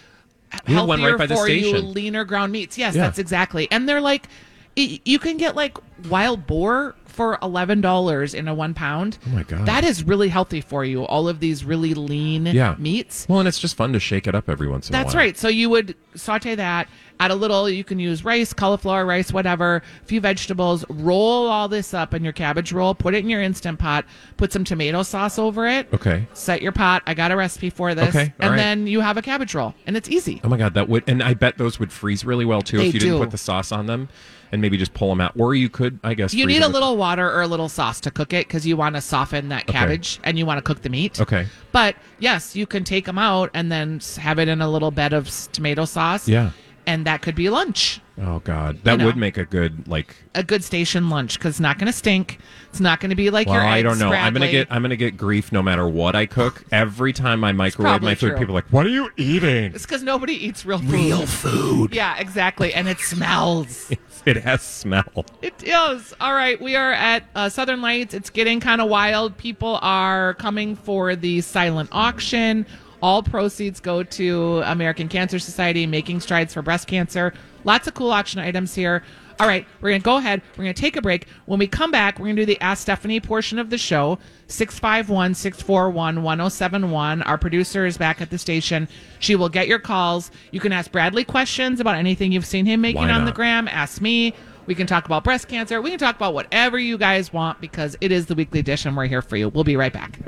We 0.67 0.73
have 0.73 0.87
one 0.87 0.99
healthier 0.99 1.17
right 1.17 1.19
by 1.19 1.25
the 1.27 1.35
for 1.35 1.49
you, 1.49 1.77
leaner 1.77 2.23
ground 2.25 2.51
meats. 2.51 2.77
Yes, 2.77 2.95
Yeah. 2.95 3.03
that's 3.03 3.19
exactly. 3.19 3.67
And 3.71 3.87
they're 3.87 4.01
like, 4.01 4.27
you 4.75 5.19
can 5.19 5.37
get 5.37 5.55
like 5.55 5.77
wild 6.09 6.45
boar 6.45 6.95
for 7.05 7.39
eleven 7.41 7.81
dollars 7.81 8.35
in 8.35 8.47
a 8.47 8.53
one 8.53 8.75
pound. 8.75 9.17
Oh 9.25 9.29
my 9.31 9.43
God. 9.43 9.65
that 9.65 9.83
is 9.83 10.03
really 10.03 10.29
healthy 10.29 10.61
for 10.61 10.85
you. 10.85 11.03
All 11.03 11.27
of 11.27 11.39
these 11.39 11.65
really 11.65 11.95
lean 11.95 12.45
yeah, 12.45 12.75
meats. 12.77 13.25
Well, 13.27 13.39
and 13.39 13.47
it's 13.47 13.59
just 13.59 13.75
fun 13.75 13.91
to 13.93 13.99
shake 13.99 14.27
it 14.27 14.35
up 14.35 14.47
every 14.49 14.67
once 14.67 14.87
in 14.89 14.93
a 14.93 14.97
while. 14.97 15.03
That's 15.05 15.15
right. 15.15 15.35
So 15.35 15.47
you 15.47 15.69
would 15.71 15.95
saute 16.13 16.53
that, 16.55 16.87
add 17.19 17.31
a 17.31 17.35
little, 17.35 17.69
you 17.69 17.83
can 17.83 17.99
use 17.99 18.23
rice, 18.23 18.53
cauliflower 18.53 19.05
rice, 19.05 19.31
whatever, 19.33 19.77
a 20.01 20.05
few 20.05 20.21
vegetables, 20.21 20.85
roll 20.89 21.47
all 21.47 21.67
this 21.67 21.93
up 21.93 22.13
in 22.13 22.23
your 22.23 22.33
cabbage 22.33 22.71
roll, 22.71 22.93
put 22.93 23.15
it 23.15 23.19
in 23.23 23.29
your 23.29 23.41
instant 23.41 23.79
pot, 23.79 24.05
put 24.37 24.51
some 24.53 24.63
tomato 24.63 25.03
sauce 25.03 25.39
over 25.39 25.67
it. 25.67 25.87
Okay. 25.93 26.27
Set 26.33 26.61
your 26.61 26.71
pot. 26.71 27.03
I 27.07 27.13
got 27.13 27.31
a 27.31 27.35
recipe 27.35 27.69
for 27.69 27.95
this. 27.95 28.09
Okay, 28.15 28.33
all 28.39 28.47
And 28.47 28.49
right. 28.51 28.57
then 28.57 28.87
you 28.87 29.01
have 29.01 29.17
a 29.17 29.21
cabbage 29.21 29.55
roll. 29.55 29.73
And 29.85 29.97
it's 29.97 30.09
easy. 30.09 30.41
Oh 30.43 30.49
my 30.49 30.57
god, 30.57 30.73
that 30.75 30.87
would, 30.89 31.03
and 31.07 31.23
I 31.23 31.33
bet 31.33 31.57
those 31.57 31.79
would 31.79 31.91
freeze 31.91 32.23
really 32.25 32.45
well 32.45 32.61
too 32.61 32.77
They 32.77 32.87
if 32.87 32.93
you 32.93 32.99
didn't 32.99 33.15
do. 33.15 33.19
put 33.19 33.31
the 33.31 33.37
sauce 33.37 33.71
on 33.71 33.85
them, 33.87 34.09
and 34.51 34.61
maybe 34.61 34.77
just 34.77 34.93
pull 34.93 35.09
them 35.09 35.19
out. 35.19 35.33
Or 35.37 35.55
you 35.55 35.67
could, 35.69 35.99
I 36.05 36.13
guess, 36.13 36.33
You 36.33 36.45
freeze 36.45 36.59
need 36.59 36.63
a 36.63 36.69
little 36.69 36.95
water 36.95 37.29
or 37.29 37.41
a 37.41 37.47
little 37.47 37.67
sauce 37.67 37.99
to 38.01 38.11
cook 38.11 38.31
it 38.31 38.47
because 38.47 38.65
you 38.65 38.77
want 38.77 38.95
to 38.95 39.01
soften 39.01 39.49
that 39.49 39.67
cabbage 39.67 40.21
and 40.23 40.39
you 40.39 40.45
want 40.45 40.57
to 40.57 40.61
cook 40.61 40.83
the 40.83 40.89
meat. 40.89 41.19
Okay. 41.19 41.47
But 41.73 41.97
yes, 42.19 42.55
you 42.55 42.65
can 42.65 42.85
take 42.85 43.03
them 43.05 43.17
out 43.17 43.49
and 43.53 43.69
then 43.69 43.97
s- 43.97 44.15
have 44.15 44.39
it 44.39 44.47
in 44.47 44.61
a 44.61 44.69
little 44.69 44.89
bed 44.91 45.11
of 45.11 45.27
s- 45.27 45.49
tomato 45.51 45.83
sauce. 45.83 46.29
Yeah. 46.29 46.51
And 46.87 47.05
that 47.05 47.21
could 47.21 47.35
be 47.35 47.49
lunch. 47.49 48.01
Oh 48.19 48.39
god, 48.39 48.83
that 48.83 48.97
know. 48.97 49.05
would 49.05 49.17
make 49.17 49.37
a 49.37 49.45
good 49.45 49.87
like. 49.87 50.15
A 50.33 50.41
good 50.41 50.63
station 50.63 51.09
lunch 51.09 51.37
because 51.37 51.55
it's 51.55 51.59
not 51.59 51.77
going 51.77 51.85
to 51.87 51.93
stink. 51.93 52.39
It's 52.69 52.79
not 52.79 52.99
going 52.99 53.11
to 53.11 53.15
be 53.15 53.29
like 53.29 53.47
Well, 53.47 53.57
your 53.57 53.63
I 53.63 53.83
don't 53.83 53.99
know. 53.99 54.11
I'm 54.11 54.33
gonna 54.33 54.49
get 54.49 54.67
I'm 54.71 54.81
gonna 54.81 54.95
get 54.95 55.17
grief 55.17 55.51
no 55.51 55.61
matter 55.61 55.87
what 55.87 56.15
I 56.15 56.25
cook. 56.25 56.63
Every 56.71 57.13
time 57.13 57.43
I 57.43 57.51
microwave 57.51 58.01
my 58.01 58.15
food, 58.15 58.29
true. 58.29 58.39
people 58.39 58.53
are 58.53 58.59
like, 58.59 58.71
"What 58.71 58.85
are 58.85 58.89
you 58.89 59.11
eating?" 59.17 59.73
It's 59.75 59.85
because 59.85 60.01
nobody 60.01 60.33
eats 60.33 60.65
real 60.65 60.79
food. 60.79 60.89
Real 60.89 61.25
food. 61.27 61.93
Yeah, 61.93 62.17
exactly. 62.17 62.73
And 62.73 62.87
it 62.87 62.99
smells. 62.99 63.91
It 64.25 64.35
has 64.43 64.61
smell. 64.61 65.25
It 65.41 65.57
does. 65.57 66.13
All 66.19 66.33
right, 66.33 66.59
We 66.61 66.75
are 66.75 66.91
at 66.91 67.23
uh, 67.33 67.47
Southern 67.47 67.81
Lights. 67.81 68.13
It's 68.13 68.29
getting 68.29 68.59
kind 68.59 68.81
of 68.81 68.89
wild. 68.89 69.37
People 69.37 69.79
are 69.81 70.33
coming 70.33 70.75
for 70.75 71.15
the 71.15 71.39
silent 71.39 71.87
auction. 71.93 72.65
All 73.01 73.21
proceeds 73.21 73.79
go 73.79 74.03
to 74.03 74.61
American 74.65 75.07
Cancer 75.07 75.39
Society, 75.39 75.85
making 75.85 76.19
strides 76.21 76.53
for 76.53 76.61
breast 76.61 76.87
cancer. 76.87 77.33
Lots 77.63 77.87
of 77.87 77.93
cool 77.93 78.11
auction 78.11 78.39
items 78.39 78.73
here. 78.73 79.03
All 79.39 79.47
right, 79.47 79.67
we're 79.81 79.89
going 79.89 80.01
to 80.01 80.05
go 80.05 80.17
ahead. 80.17 80.41
We're 80.57 80.63
going 80.63 80.73
to 80.73 80.81
take 80.81 80.95
a 80.95 81.01
break. 81.01 81.27
When 81.45 81.59
we 81.59 81.67
come 81.67 81.91
back, 81.91 82.17
we're 82.17 82.25
going 82.25 82.37
to 82.37 82.41
do 82.41 82.45
the 82.47 82.59
Ask 82.59 82.81
Stephanie 82.81 83.19
portion 83.19 83.59
of 83.59 83.69
the 83.69 83.77
show. 83.77 84.17
651 84.47 85.35
641 85.35 86.23
1071. 86.23 87.21
Our 87.21 87.37
producer 87.37 87.85
is 87.85 87.99
back 87.99 88.19
at 88.19 88.31
the 88.31 88.39
station. 88.39 88.87
She 89.19 89.35
will 89.35 89.49
get 89.49 89.67
your 89.67 89.77
calls. 89.77 90.31
You 90.51 90.59
can 90.59 90.71
ask 90.71 90.91
Bradley 90.91 91.23
questions 91.23 91.79
about 91.79 91.97
anything 91.97 92.31
you've 92.31 92.47
seen 92.47 92.65
him 92.65 92.81
making 92.81 93.01
Why 93.01 93.11
on 93.11 93.25
the 93.25 93.31
gram. 93.31 93.67
Ask 93.67 94.01
me. 94.01 94.33
We 94.65 94.73
can 94.73 94.87
talk 94.87 95.05
about 95.05 95.23
breast 95.23 95.47
cancer. 95.47 95.81
We 95.81 95.91
can 95.91 95.99
talk 95.99 96.15
about 96.15 96.33
whatever 96.33 96.79
you 96.79 96.97
guys 96.97 97.31
want 97.31 97.61
because 97.61 97.95
it 98.01 98.11
is 98.11 98.25
the 98.25 98.35
weekly 98.35 98.61
dish 98.61 98.85
and 98.85 98.97
we're 98.97 99.05
here 99.05 99.21
for 99.21 99.37
you. 99.37 99.49
We'll 99.49 99.63
be 99.63 99.77
right 99.77 99.93
back. 99.93 100.19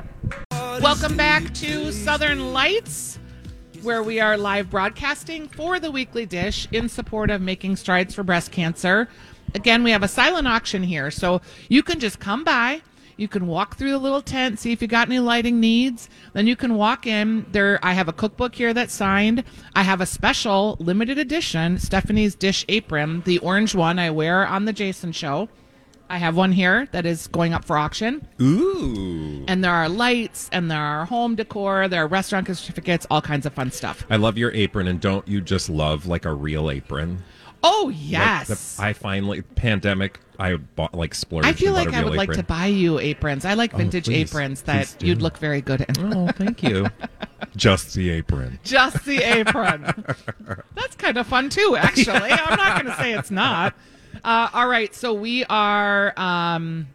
Welcome 0.80 1.14
back 1.14 1.52
to 1.56 1.92
Southern 1.92 2.54
Lights, 2.54 3.18
where 3.82 4.02
we 4.02 4.18
are 4.18 4.38
live 4.38 4.70
broadcasting 4.70 5.46
for 5.46 5.78
the 5.78 5.90
weekly 5.90 6.24
dish 6.24 6.66
in 6.72 6.88
support 6.88 7.30
of 7.30 7.42
making 7.42 7.76
strides 7.76 8.14
for 8.14 8.22
breast 8.22 8.50
cancer. 8.50 9.06
Again, 9.54 9.84
we 9.84 9.90
have 9.90 10.02
a 10.02 10.08
silent 10.08 10.48
auction 10.48 10.82
here, 10.82 11.10
so 11.10 11.42
you 11.68 11.82
can 11.82 12.00
just 12.00 12.18
come 12.18 12.44
by. 12.44 12.80
You 13.18 13.28
can 13.28 13.46
walk 13.46 13.76
through 13.76 13.90
the 13.90 13.98
little 13.98 14.22
tent, 14.22 14.58
see 14.58 14.72
if 14.72 14.80
you 14.80 14.88
got 14.88 15.06
any 15.06 15.18
lighting 15.18 15.60
needs. 15.60 16.08
Then 16.32 16.46
you 16.46 16.56
can 16.56 16.74
walk 16.76 17.06
in. 17.06 17.44
There, 17.52 17.78
I 17.82 17.92
have 17.92 18.08
a 18.08 18.14
cookbook 18.14 18.54
here 18.54 18.72
that's 18.72 18.94
signed. 18.94 19.44
I 19.76 19.82
have 19.82 20.00
a 20.00 20.06
special 20.06 20.78
limited 20.80 21.18
edition 21.18 21.76
Stephanie's 21.76 22.34
dish 22.34 22.64
apron, 22.70 23.20
the 23.26 23.36
orange 23.40 23.74
one 23.74 23.98
I 23.98 24.10
wear 24.10 24.46
on 24.46 24.64
the 24.64 24.72
Jason 24.72 25.12
show. 25.12 25.50
I 26.10 26.18
have 26.18 26.36
one 26.36 26.50
here 26.50 26.88
that 26.90 27.06
is 27.06 27.28
going 27.28 27.54
up 27.54 27.64
for 27.64 27.78
auction 27.78 28.26
Ooh. 28.40 29.44
and 29.46 29.62
there 29.62 29.72
are 29.72 29.88
lights 29.88 30.50
and 30.52 30.68
there 30.68 30.82
are 30.82 31.04
home 31.04 31.36
decor 31.36 31.86
there 31.86 32.02
are 32.02 32.08
restaurant 32.08 32.48
certificates 32.48 33.06
all 33.12 33.22
kinds 33.22 33.46
of 33.46 33.52
fun 33.52 33.70
stuff 33.70 34.04
I 34.10 34.16
love 34.16 34.36
your 34.36 34.50
apron, 34.52 34.88
and 34.88 35.00
don't 35.00 35.26
you 35.28 35.40
just 35.40 35.70
love 35.70 36.06
like 36.06 36.24
a 36.24 36.32
real 36.32 36.68
apron? 36.68 37.22
oh 37.62 37.84
Like, 37.86 37.96
yes 38.00 38.76
the- 38.76 38.82
I 38.82 38.92
finally 38.92 39.42
pandemic. 39.42 40.18
I 40.38 40.56
bought 40.56 40.94
like 40.94 41.14
splurged. 41.14 41.46
I 41.46 41.52
feel 41.52 41.74
like 41.74 41.92
I 41.94 42.02
would 42.02 42.16
like 42.16 42.32
to 42.32 42.42
buy 42.42 42.66
you 42.66 42.98
aprons 42.98 43.44
i 43.44 43.54
like 43.54 43.72
oh, 43.74 43.76
vintage 43.76 44.06
please. 44.06 44.30
aprons 44.30 44.62
that 44.62 44.96
you'd 45.02 45.22
look 45.22 45.38
very 45.38 45.60
good 45.60 45.82
in 45.82 46.12
Oh, 46.12 46.28
thank 46.32 46.62
you. 46.64 46.88
just 47.56 47.94
the 47.94 48.10
apron. 48.10 48.58
just 48.64 49.04
the 49.04 49.18
apron 49.22 49.82
that's 50.74 50.96
kind 50.96 51.18
of 51.18 51.26
fun 51.28 51.50
too 51.50 51.76
actually 51.78 52.32
i'm 52.32 52.56
not 52.56 52.82
going 52.82 52.94
to 52.94 53.00
say 53.00 53.12
it's 53.12 53.30
not 53.30 53.74
uh, 54.24 54.48
all 54.52 54.68
right 54.68 54.94
so 54.94 55.12
we 55.12 55.44
are 55.46 56.12
um, 56.18 56.86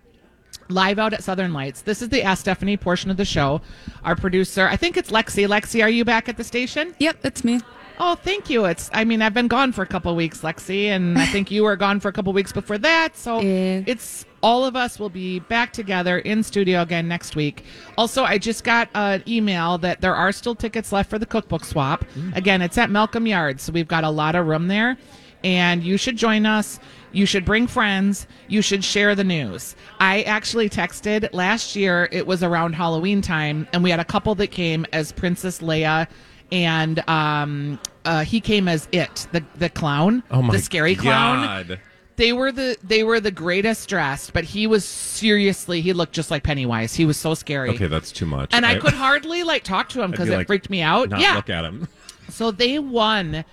live 0.69 0.97
out 0.99 1.13
at 1.13 1.23
southern 1.23 1.53
lights 1.53 1.81
this 1.81 2.01
is 2.01 2.09
the 2.09 2.23
ask 2.23 2.41
stephanie 2.41 2.77
portion 2.77 3.11
of 3.11 3.17
the 3.17 3.25
show 3.25 3.61
our 4.03 4.15
producer 4.15 4.67
i 4.67 4.75
think 4.75 4.97
it's 4.97 5.11
lexi 5.11 5.47
lexi 5.47 5.83
are 5.83 5.89
you 5.89 6.03
back 6.05 6.27
at 6.29 6.37
the 6.37 6.43
station 6.43 6.93
Yep, 6.99 7.17
it's 7.23 7.43
me. 7.43 7.61
Oh, 7.97 8.15
thank 8.15 8.49
you. 8.49 8.65
It's 8.65 8.89
I 8.93 9.05
mean, 9.05 9.21
I've 9.21 9.33
been 9.33 9.47
gone 9.47 9.71
for 9.71 9.81
a 9.81 9.85
couple 9.85 10.13
weeks, 10.17 10.41
Lexi, 10.41 10.87
and 10.87 11.17
I 11.17 11.25
think 11.27 11.49
you 11.49 11.63
were 11.63 11.77
gone 11.77 12.01
for 12.01 12.09
a 12.09 12.11
couple 12.11 12.33
weeks 12.33 12.51
before 12.51 12.77
that. 12.79 13.15
So 13.15 13.39
Yeah. 13.39 13.83
it's 13.87 14.25
all 14.43 14.65
of 14.65 14.75
us 14.75 14.99
will 14.99 15.09
be 15.09 15.39
back 15.39 15.71
together 15.71 16.19
in 16.19 16.43
studio 16.43 16.81
again 16.81 17.07
next 17.07 17.37
week. 17.37 17.63
Also, 17.97 18.25
I 18.25 18.37
just 18.37 18.65
got 18.65 18.89
an 18.95 19.23
email 19.29 19.77
that 19.77 20.01
there 20.01 20.13
are 20.13 20.33
still 20.33 20.55
tickets 20.55 20.91
left 20.91 21.09
for 21.09 21.17
the 21.17 21.25
cookbook 21.25 21.63
swap. 21.63 22.03
Again, 22.33 22.61
it's 22.61 22.77
at 22.77 22.89
Malcolm 22.89 23.25
Yards, 23.27 23.63
so 23.63 23.71
we've 23.71 23.87
got 23.87 24.03
a 24.03 24.09
lot 24.09 24.35
of 24.35 24.45
room 24.45 24.67
there. 24.67 24.97
And 25.45 25.83
you 25.83 25.95
should 25.97 26.17
join 26.17 26.45
us. 26.45 26.79
You 27.13 27.25
should 27.25 27.45
bring 27.45 27.67
friends. 27.67 28.27
You 28.49 28.61
should 28.61 28.83
share 28.83 29.15
the 29.15 29.23
news. 29.23 29.75
I 29.99 30.23
actually 30.23 30.69
texted 30.69 31.29
last 31.31 31.75
year, 31.75 32.09
it 32.11 32.27
was 32.27 32.43
around 32.43 32.73
Halloween 32.73 33.21
time, 33.21 33.67
and 33.71 33.83
we 33.83 33.91
had 33.91 33.99
a 34.01 34.05
couple 34.05 34.35
that 34.35 34.47
came 34.47 34.85
as 34.91 35.11
Princess 35.13 35.59
Leia 35.59 36.07
and 36.51 37.07
um, 37.09 37.79
uh, 38.05 38.23
he 38.23 38.39
came 38.41 38.67
as 38.67 38.87
it, 38.91 39.27
the 39.31 39.43
the 39.55 39.69
clown, 39.69 40.23
Oh 40.29 40.41
my 40.41 40.53
the 40.55 40.61
scary 40.61 40.95
clown. 40.95 41.43
God. 41.67 41.79
They 42.17 42.33
were 42.33 42.51
the 42.51 42.77
they 42.83 43.03
were 43.03 43.19
the 43.19 43.31
greatest 43.31 43.89
dressed, 43.89 44.31
but 44.33 44.43
he 44.43 44.67
was 44.67 44.85
seriously 44.85 45.81
he 45.81 45.91
looked 45.91 46.13
just 46.13 46.31
like 46.31 46.43
Pennywise. 46.43 46.93
He 46.93 47.05
was 47.05 47.17
so 47.17 47.33
scary, 47.33 47.71
Okay, 47.71 47.87
that's 47.87 48.11
too 48.11 48.25
much. 48.25 48.53
and 48.53 48.65
I, 48.65 48.77
could 48.77 48.93
hardly 48.93 49.43
like 49.43 49.63
talk 49.63 49.89
to 49.89 50.01
him 50.01 50.11
because 50.11 50.27
be 50.27 50.33
it 50.33 50.37
like, 50.37 50.47
freaked 50.47 50.69
me 50.69 50.81
out. 50.81 51.09
not 51.09 51.19
Yeah, 51.19 51.35
look 51.35 51.49
at 51.49 51.65
him. 51.65 51.87
so 52.29 52.51
they 52.51 52.79
won 52.79 53.43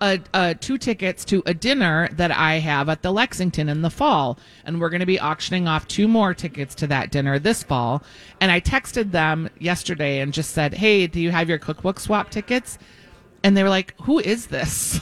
a, 0.00 0.20
a 0.32 0.54
two 0.54 0.78
tickets 0.78 1.24
to 1.26 1.42
a 1.46 1.54
dinner 1.54 2.08
that 2.12 2.30
I 2.30 2.54
have 2.54 2.88
at 2.88 3.02
the 3.02 3.12
Lexington 3.12 3.68
in 3.68 3.82
the 3.82 3.90
fall, 3.90 4.38
and 4.64 4.80
we're 4.80 4.90
going 4.90 5.00
to 5.00 5.06
be 5.06 5.20
auctioning 5.20 5.68
off 5.68 5.86
two 5.86 6.08
more 6.08 6.34
tickets 6.34 6.74
to 6.76 6.86
that 6.88 7.10
dinner 7.10 7.38
this 7.38 7.62
fall. 7.62 8.02
And 8.40 8.50
I 8.50 8.60
texted 8.60 9.10
them 9.10 9.50
yesterday 9.58 10.20
and 10.20 10.32
just 10.32 10.52
said, 10.52 10.74
"Hey, 10.74 11.06
do 11.06 11.20
you 11.20 11.30
have 11.30 11.48
your 11.48 11.58
cookbook 11.58 12.00
swap 12.00 12.30
tickets?" 12.30 12.78
And 13.42 13.56
they 13.56 13.62
were 13.62 13.68
like, 13.68 13.94
"Who 14.02 14.18
is 14.18 14.46
this?" 14.46 15.00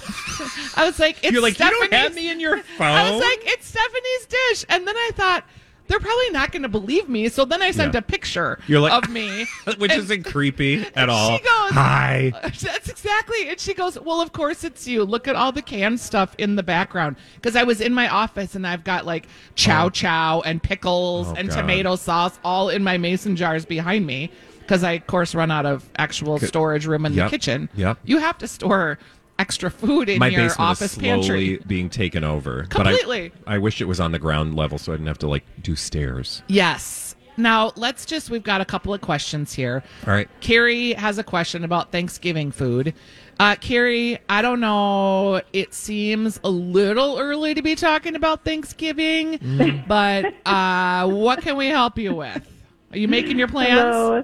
I 0.77 0.85
was 0.85 0.99
like, 0.99 1.23
"It's 1.23 1.33
You're 1.33 1.43
like, 1.43 1.59
you 1.59 1.71
don't 1.71 1.93
have 1.93 2.15
me 2.15 2.31
in 2.31 2.41
your 2.41 2.63
phone. 2.63 2.87
I 2.87 3.11
was 3.11 3.21
like, 3.21 3.41
"It's 3.43 3.67
Stephanie's 3.67 4.27
dish," 4.27 4.65
and 4.69 4.87
then 4.87 4.97
I 4.97 5.11
thought. 5.15 5.45
They're 5.89 5.99
probably 5.99 6.31
not 6.31 6.53
going 6.53 6.63
to 6.63 6.69
believe 6.69 7.09
me, 7.09 7.29
so 7.29 7.45
then 7.45 7.63
I 7.63 7.71
sent 7.71 7.95
Yeah. 7.95 7.99
a 8.01 8.03
picture 8.03 8.59
You're 8.67 8.81
like- 8.81 8.93
of 8.93 9.11
me, 9.11 9.47
which 9.79 9.91
And- 9.91 10.03
isn't 10.03 10.25
creepy 10.25 10.85
at 10.95 11.09
all. 11.09 11.37
She 11.37 11.43
goes, 11.43 11.71
Hi. 11.73 12.33
That's 12.43 12.89
exactly. 12.89 13.49
And 13.49 13.59
she 13.59 13.75
goes, 13.75 13.99
Well, 13.99 14.21
of 14.21 14.33
course 14.33 14.65
it's 14.65 14.87
you. 14.87 15.05
Look 15.05 15.27
at 15.27 15.35
all 15.35 15.51
the 15.51 15.63
canned 15.63 15.99
stuff 16.01 16.35
in 16.39 16.57
the 16.57 16.63
background. 16.63 17.17
Because 17.35 17.57
I 17.57 17.65
was 17.65 17.81
in 17.81 17.93
my 17.95 18.09
office 18.09 18.55
and 18.55 18.67
I've 18.67 18.85
got 18.85 19.07
like 19.07 19.27
chow 19.55 19.87
Oh. 19.87 19.91
chow 19.91 20.41
and 20.45 20.63
pickles 20.63 21.29
Oh, 21.29 21.35
and 21.37 21.49
God. 21.49 21.57
tomato 21.57 21.97
sauce 21.97 22.39
all 22.45 22.69
in 22.69 22.85
my 22.85 22.99
mason 22.99 23.35
jars 23.37 23.65
behind 23.65 24.07
me. 24.07 24.31
Because 24.61 24.85
I, 24.85 24.93
of 24.93 25.07
course, 25.07 25.35
run 25.35 25.51
out 25.51 25.65
of 25.65 25.89
actual 25.97 26.39
storage 26.39 26.85
room 26.87 27.07
in 27.07 27.15
Yep. 27.15 27.27
the 27.27 27.31
kitchen. 27.31 27.69
Yep. 27.75 27.99
You 28.05 28.19
have 28.19 28.37
to 28.39 28.47
store 28.47 28.99
extra 29.39 29.71
food 29.71 30.09
in 30.09 30.19
My 30.19 30.29
your 30.29 30.43
basement 30.43 30.71
office 30.71 30.83
is 30.83 30.91
slowly 30.93 31.11
pantry. 31.57 31.65
being 31.67 31.89
taken 31.91 32.25
over. 32.25 32.65
Completely. 32.65 33.31
But 33.45 33.51
I, 33.51 33.55
I 33.55 33.59
wish 33.59 33.81
it 33.81 33.85
was 33.87 34.01
on 34.01 34.13
the 34.13 34.19
ground 34.19 34.55
level 34.57 34.79
so 34.79 34.93
I 34.93 34.97
didn't 34.97 35.07
have 35.09 35.19
to 35.19 35.29
like 35.29 35.45
do 35.63 35.77
stairs. 35.77 36.43
Yes. 36.49 37.15
Now, 37.37 37.71
let's 37.77 38.05
just, 38.05 38.31
we've 38.31 38.43
got 38.43 38.61
a 38.61 38.65
couple 38.65 38.93
of 38.93 39.01
questions 39.01 39.53
here. 39.53 39.85
All 40.09 40.13
right. 40.13 40.29
Carrie 40.41 40.95
has 40.95 41.19
a 41.19 41.23
question 41.25 41.63
about 41.63 41.93
Thanksgiving 41.93 42.51
food. 42.51 42.95
Uh, 43.39 43.55
Carrie, 43.55 44.19
I 44.29 44.43
don't 44.43 44.59
know. 44.59 45.41
It 45.53 45.73
seems 45.73 46.41
a 46.43 46.51
little 46.51 47.17
early 47.21 47.55
to 47.55 47.63
be 47.63 47.77
talking 47.77 48.17
about 48.17 48.45
Thanksgiving, 48.45 49.39
Mm. 49.39 49.87
but 49.87 50.35
uh, 50.47 51.09
what 51.09 51.41
can 51.43 51.57
we 51.57 51.69
help 51.69 51.97
you 51.97 52.13
with? 52.13 52.45
Are 52.91 52.99
you 52.99 53.07
making 53.07 53.39
your 53.39 53.47
plans? 53.47 53.79
Hello. 53.95 54.23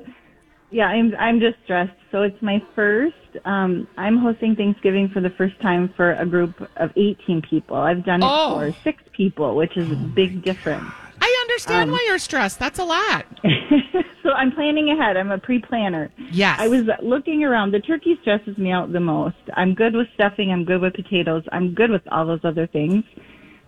Yeah, 0.72 0.86
I'm 0.86 1.14
I'm 1.14 1.38
just 1.38 1.54
stressed. 1.62 1.92
So 2.10 2.22
it's 2.22 2.42
my 2.42 2.60
first. 2.74 3.14
Um, 3.44 3.86
I'm 3.96 4.18
hosting 4.18 4.56
Thanksgiving 4.56 5.08
for 5.08 5.20
the 5.20 5.30
first 5.30 5.60
time 5.60 5.92
for 5.96 6.12
a 6.14 6.26
group 6.26 6.54
of 6.76 6.90
18 6.96 7.42
people. 7.42 7.76
I've 7.76 8.04
done 8.04 8.22
it 8.22 8.26
Oh. 8.28 8.58
for 8.58 8.72
six 8.82 9.02
people, 9.12 9.56
which 9.56 9.76
is 9.76 9.90
a 9.90 9.96
big 9.96 10.42
difference. 10.42 10.84
I 11.20 11.38
understand 11.42 11.90
Um, 11.90 11.92
why 11.92 12.04
you're 12.06 12.18
stressed. 12.18 12.58
That's 12.58 12.78
a 12.78 12.84
lot. 12.84 13.26
So 14.24 14.30
I'm 14.32 14.52
planning 14.52 14.88
ahead. 14.88 15.18
I'm 15.18 15.30
a 15.30 15.36
pre-planner. 15.36 16.10
Yes. 16.32 16.58
I 16.58 16.66
was 16.66 16.84
looking 17.02 17.44
around. 17.44 17.72
The 17.72 17.80
turkey 17.80 18.18
stresses 18.22 18.56
me 18.56 18.70
out 18.70 18.90
the 18.90 18.98
most. 18.98 19.36
I'm 19.54 19.74
good 19.74 19.94
with 19.94 20.06
stuffing. 20.14 20.50
I'm 20.50 20.64
good 20.64 20.80
with 20.80 20.94
potatoes. 20.94 21.42
I'm 21.52 21.74
good 21.74 21.90
with 21.90 22.00
all 22.10 22.24
those 22.26 22.40
other 22.42 22.66
things. 22.66 23.04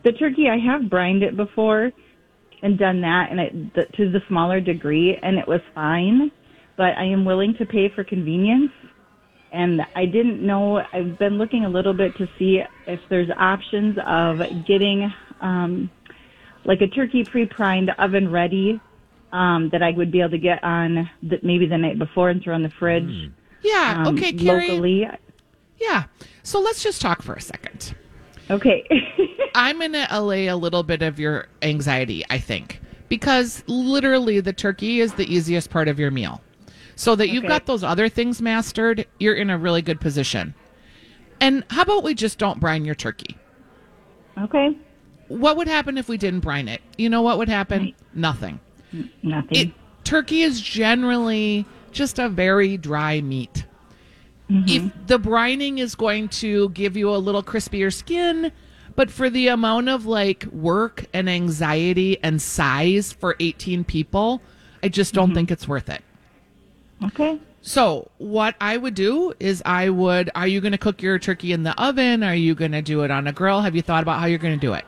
The 0.02 0.12
turkey, 0.12 0.48
I 0.48 0.56
have 0.56 0.88
brined 0.88 1.22
it 1.22 1.36
before 1.36 1.92
and 2.62 2.78
done 2.78 3.02
that, 3.02 3.30
and 3.30 3.38
it, 3.38 3.74
the, 3.74 3.84
to 3.98 4.10
the 4.10 4.22
smaller 4.28 4.58
degree, 4.62 5.18
and 5.22 5.36
it 5.38 5.46
was 5.46 5.60
fine. 5.74 6.30
But 6.78 6.96
I 6.96 7.04
am 7.04 7.26
willing 7.26 7.54
to 7.58 7.66
pay 7.66 7.90
for 7.94 8.02
convenience. 8.02 8.72
And 9.52 9.82
I 9.94 10.06
didn't 10.06 10.44
know. 10.44 10.82
I've 10.92 11.18
been 11.18 11.38
looking 11.38 11.64
a 11.64 11.68
little 11.68 11.94
bit 11.94 12.16
to 12.16 12.28
see 12.38 12.62
if 12.86 13.00
there's 13.08 13.30
options 13.30 13.96
of 14.06 14.38
getting 14.66 15.12
um, 15.40 15.90
like 16.64 16.80
a 16.80 16.88
turkey 16.88 17.24
pre-prined 17.24 17.90
oven 17.98 18.30
ready 18.30 18.80
um, 19.32 19.70
that 19.70 19.82
I 19.82 19.90
would 19.90 20.10
be 20.10 20.20
able 20.20 20.30
to 20.30 20.38
get 20.38 20.62
on 20.62 21.08
the, 21.22 21.38
maybe 21.42 21.66
the 21.66 21.78
night 21.78 21.98
before 21.98 22.30
and 22.30 22.42
throw 22.42 22.54
in 22.54 22.62
the 22.62 22.72
fridge. 22.78 23.30
Yeah. 23.62 24.04
um, 24.06 24.16
okay, 24.16 24.32
Carrie. 24.32 24.68
Locally. 24.68 25.06
Yeah. 25.78 26.04
So 26.42 26.60
let's 26.60 26.82
just 26.82 27.00
talk 27.00 27.22
for 27.22 27.34
a 27.34 27.40
second. 27.40 27.94
Okay. 28.50 28.86
I'm 29.54 29.78
going 29.78 29.92
to 29.92 30.06
allay 30.10 30.46
a 30.46 30.56
little 30.56 30.82
bit 30.82 31.02
of 31.02 31.18
your 31.18 31.48
anxiety, 31.62 32.24
I 32.30 32.38
think, 32.38 32.80
because 33.08 33.64
literally 33.66 34.40
the 34.40 34.52
turkey 34.52 35.00
is 35.00 35.14
the 35.14 35.32
easiest 35.32 35.70
part 35.70 35.88
of 35.88 35.98
your 35.98 36.10
meal. 36.10 36.40
So 36.96 37.14
that 37.14 37.28
you've 37.28 37.44
Okay. 37.44 37.48
got 37.48 37.66
those 37.66 37.84
other 37.84 38.08
things 38.08 38.42
mastered, 38.42 39.06
you're 39.20 39.34
in 39.34 39.50
a 39.50 39.58
really 39.58 39.82
good 39.82 40.00
position. 40.00 40.54
And 41.40 41.62
how 41.70 41.82
about 41.82 42.02
we 42.02 42.14
just 42.14 42.38
don't 42.38 42.58
brine 42.58 42.84
your 42.84 42.94
turkey? 42.94 43.36
okay. 44.38 44.76
What 45.28 45.56
would 45.56 45.66
happen 45.66 45.98
if 45.98 46.08
we 46.08 46.16
didn't 46.18 46.40
brine 46.40 46.68
it? 46.68 46.80
You 46.96 47.08
know 47.08 47.20
what 47.20 47.36
would 47.38 47.48
happen? 47.48 47.94
Nothing. 48.14 48.60
Nothing. 49.22 49.56
It 49.58 49.72
turkey 50.04 50.42
is 50.42 50.60
generally 50.60 51.66
just 51.90 52.18
a 52.18 52.28
very 52.28 52.76
dry 52.76 53.20
meat. 53.20 53.64
Mm-hmm. 54.50 54.68
If 54.68 55.06
the 55.08 55.18
brining 55.18 55.78
is 55.78 55.96
going 55.96 56.28
to 56.28 56.68
give 56.70 56.96
you 56.96 57.10
a 57.10 57.16
little 57.18 57.42
crispier 57.42 57.92
skin, 57.92 58.52
but 58.94 59.10
for 59.10 59.28
the 59.28 59.48
amount 59.48 59.88
of 59.88 60.06
like 60.06 60.44
work 60.44 61.06
and 61.12 61.28
anxiety 61.28 62.22
and 62.22 62.40
size 62.40 63.12
for 63.12 63.34
18 63.40 63.82
people, 63.82 64.40
I 64.82 64.88
just 64.88 65.12
don't 65.12 65.28
mm-hmm. 65.28 65.34
think 65.34 65.50
it's 65.50 65.66
worth 65.66 65.88
it. 65.88 66.02
Okay. 67.04 67.38
So, 67.62 68.10
what 68.18 68.54
I 68.60 68.76
would 68.76 68.94
do 68.94 69.34
is 69.40 69.62
I 69.66 69.90
would 69.90 70.30
are 70.34 70.46
you 70.46 70.60
going 70.60 70.72
to 70.72 70.78
cook 70.78 71.02
your 71.02 71.18
turkey 71.18 71.52
in 71.52 71.64
the 71.64 71.80
oven? 71.82 72.22
Are 72.22 72.34
you 72.34 72.54
going 72.54 72.72
to 72.72 72.82
do 72.82 73.02
it 73.02 73.10
on 73.10 73.26
a 73.26 73.32
grill? 73.32 73.60
Have 73.60 73.74
you 73.74 73.82
thought 73.82 74.02
about 74.02 74.20
how 74.20 74.26
you're 74.26 74.38
going 74.38 74.58
to 74.58 74.66
do 74.66 74.72
it? 74.72 74.84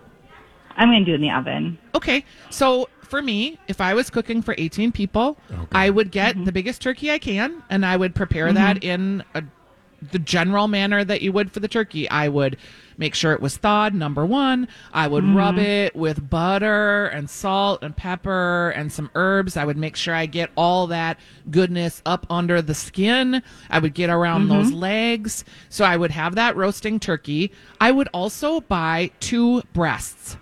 I'm 0.77 0.91
going 0.91 1.05
to 1.05 1.05
do 1.05 1.13
it 1.13 1.17
in 1.17 1.23
the 1.23 1.31
oven. 1.31 1.79
Okay. 1.95 2.25
So 2.51 2.89
for 3.03 3.21
me, 3.21 3.59
if 3.67 3.81
I 3.81 3.95
was 3.95 4.11
cooking 4.11 4.43
for 4.43 4.55
18 4.57 4.93
people, 4.93 5.37
I 5.73 5.91
would 5.91 6.13
get 6.13 6.37
mm-hmm. 6.37 6.45
the 6.45 6.53
biggest 6.53 6.81
turkey 6.81 7.11
I 7.11 7.19
can 7.19 7.63
and 7.69 7.85
I 7.85 7.97
would 7.97 8.15
prepare 8.15 8.47
mm-hmm. 8.47 8.55
that 8.55 8.85
in 8.85 9.25
a, 9.35 9.43
the 10.13 10.21
general 10.21 10.69
manner 10.69 11.05
that 11.05 11.21
you 11.21 11.33
would 11.33 11.51
for 11.51 11.59
the 11.61 11.69
turkey. 11.69 12.09
I 12.09 12.29
would 12.29 12.57
make 12.99 13.15
sure 13.15 13.33
it 13.33 13.41
was 13.41 13.57
thawed, 13.57 13.95
number 13.95 14.27
one. 14.27 14.69
I 14.93 15.07
would 15.07 15.25
rub 15.25 15.55
mm-hmm. 15.55 15.65
it 15.65 15.97
with 15.97 16.29
butter 16.29 17.07
and 17.07 17.31
salt 17.31 17.83
and 17.83 17.97
pepper 17.97 18.71
and 18.71 18.93
some 18.93 19.11
herbs. 19.15 19.57
I 19.57 19.65
would 19.65 19.79
make 19.79 19.97
sure 19.97 20.15
I 20.15 20.27
get 20.27 20.51
all 20.57 20.89
that 20.89 21.19
goodness 21.51 22.03
up 22.05 22.27
under 22.29 22.61
the 22.61 22.75
skin. 22.75 23.43
I 23.71 23.79
would 23.79 23.95
get 23.95 24.11
around 24.11 24.43
mm-hmm. 24.49 24.59
those 24.59 24.73
legs. 24.73 25.45
So 25.71 25.85
I 25.85 25.97
would 25.97 26.11
have 26.11 26.35
that 26.35 26.57
roasting 26.57 27.01
turkey. 27.01 27.53
I 27.81 27.93
would 27.93 28.09
also 28.13 28.61
buy 28.61 29.13
two 29.21 29.63
breasts 29.73 30.37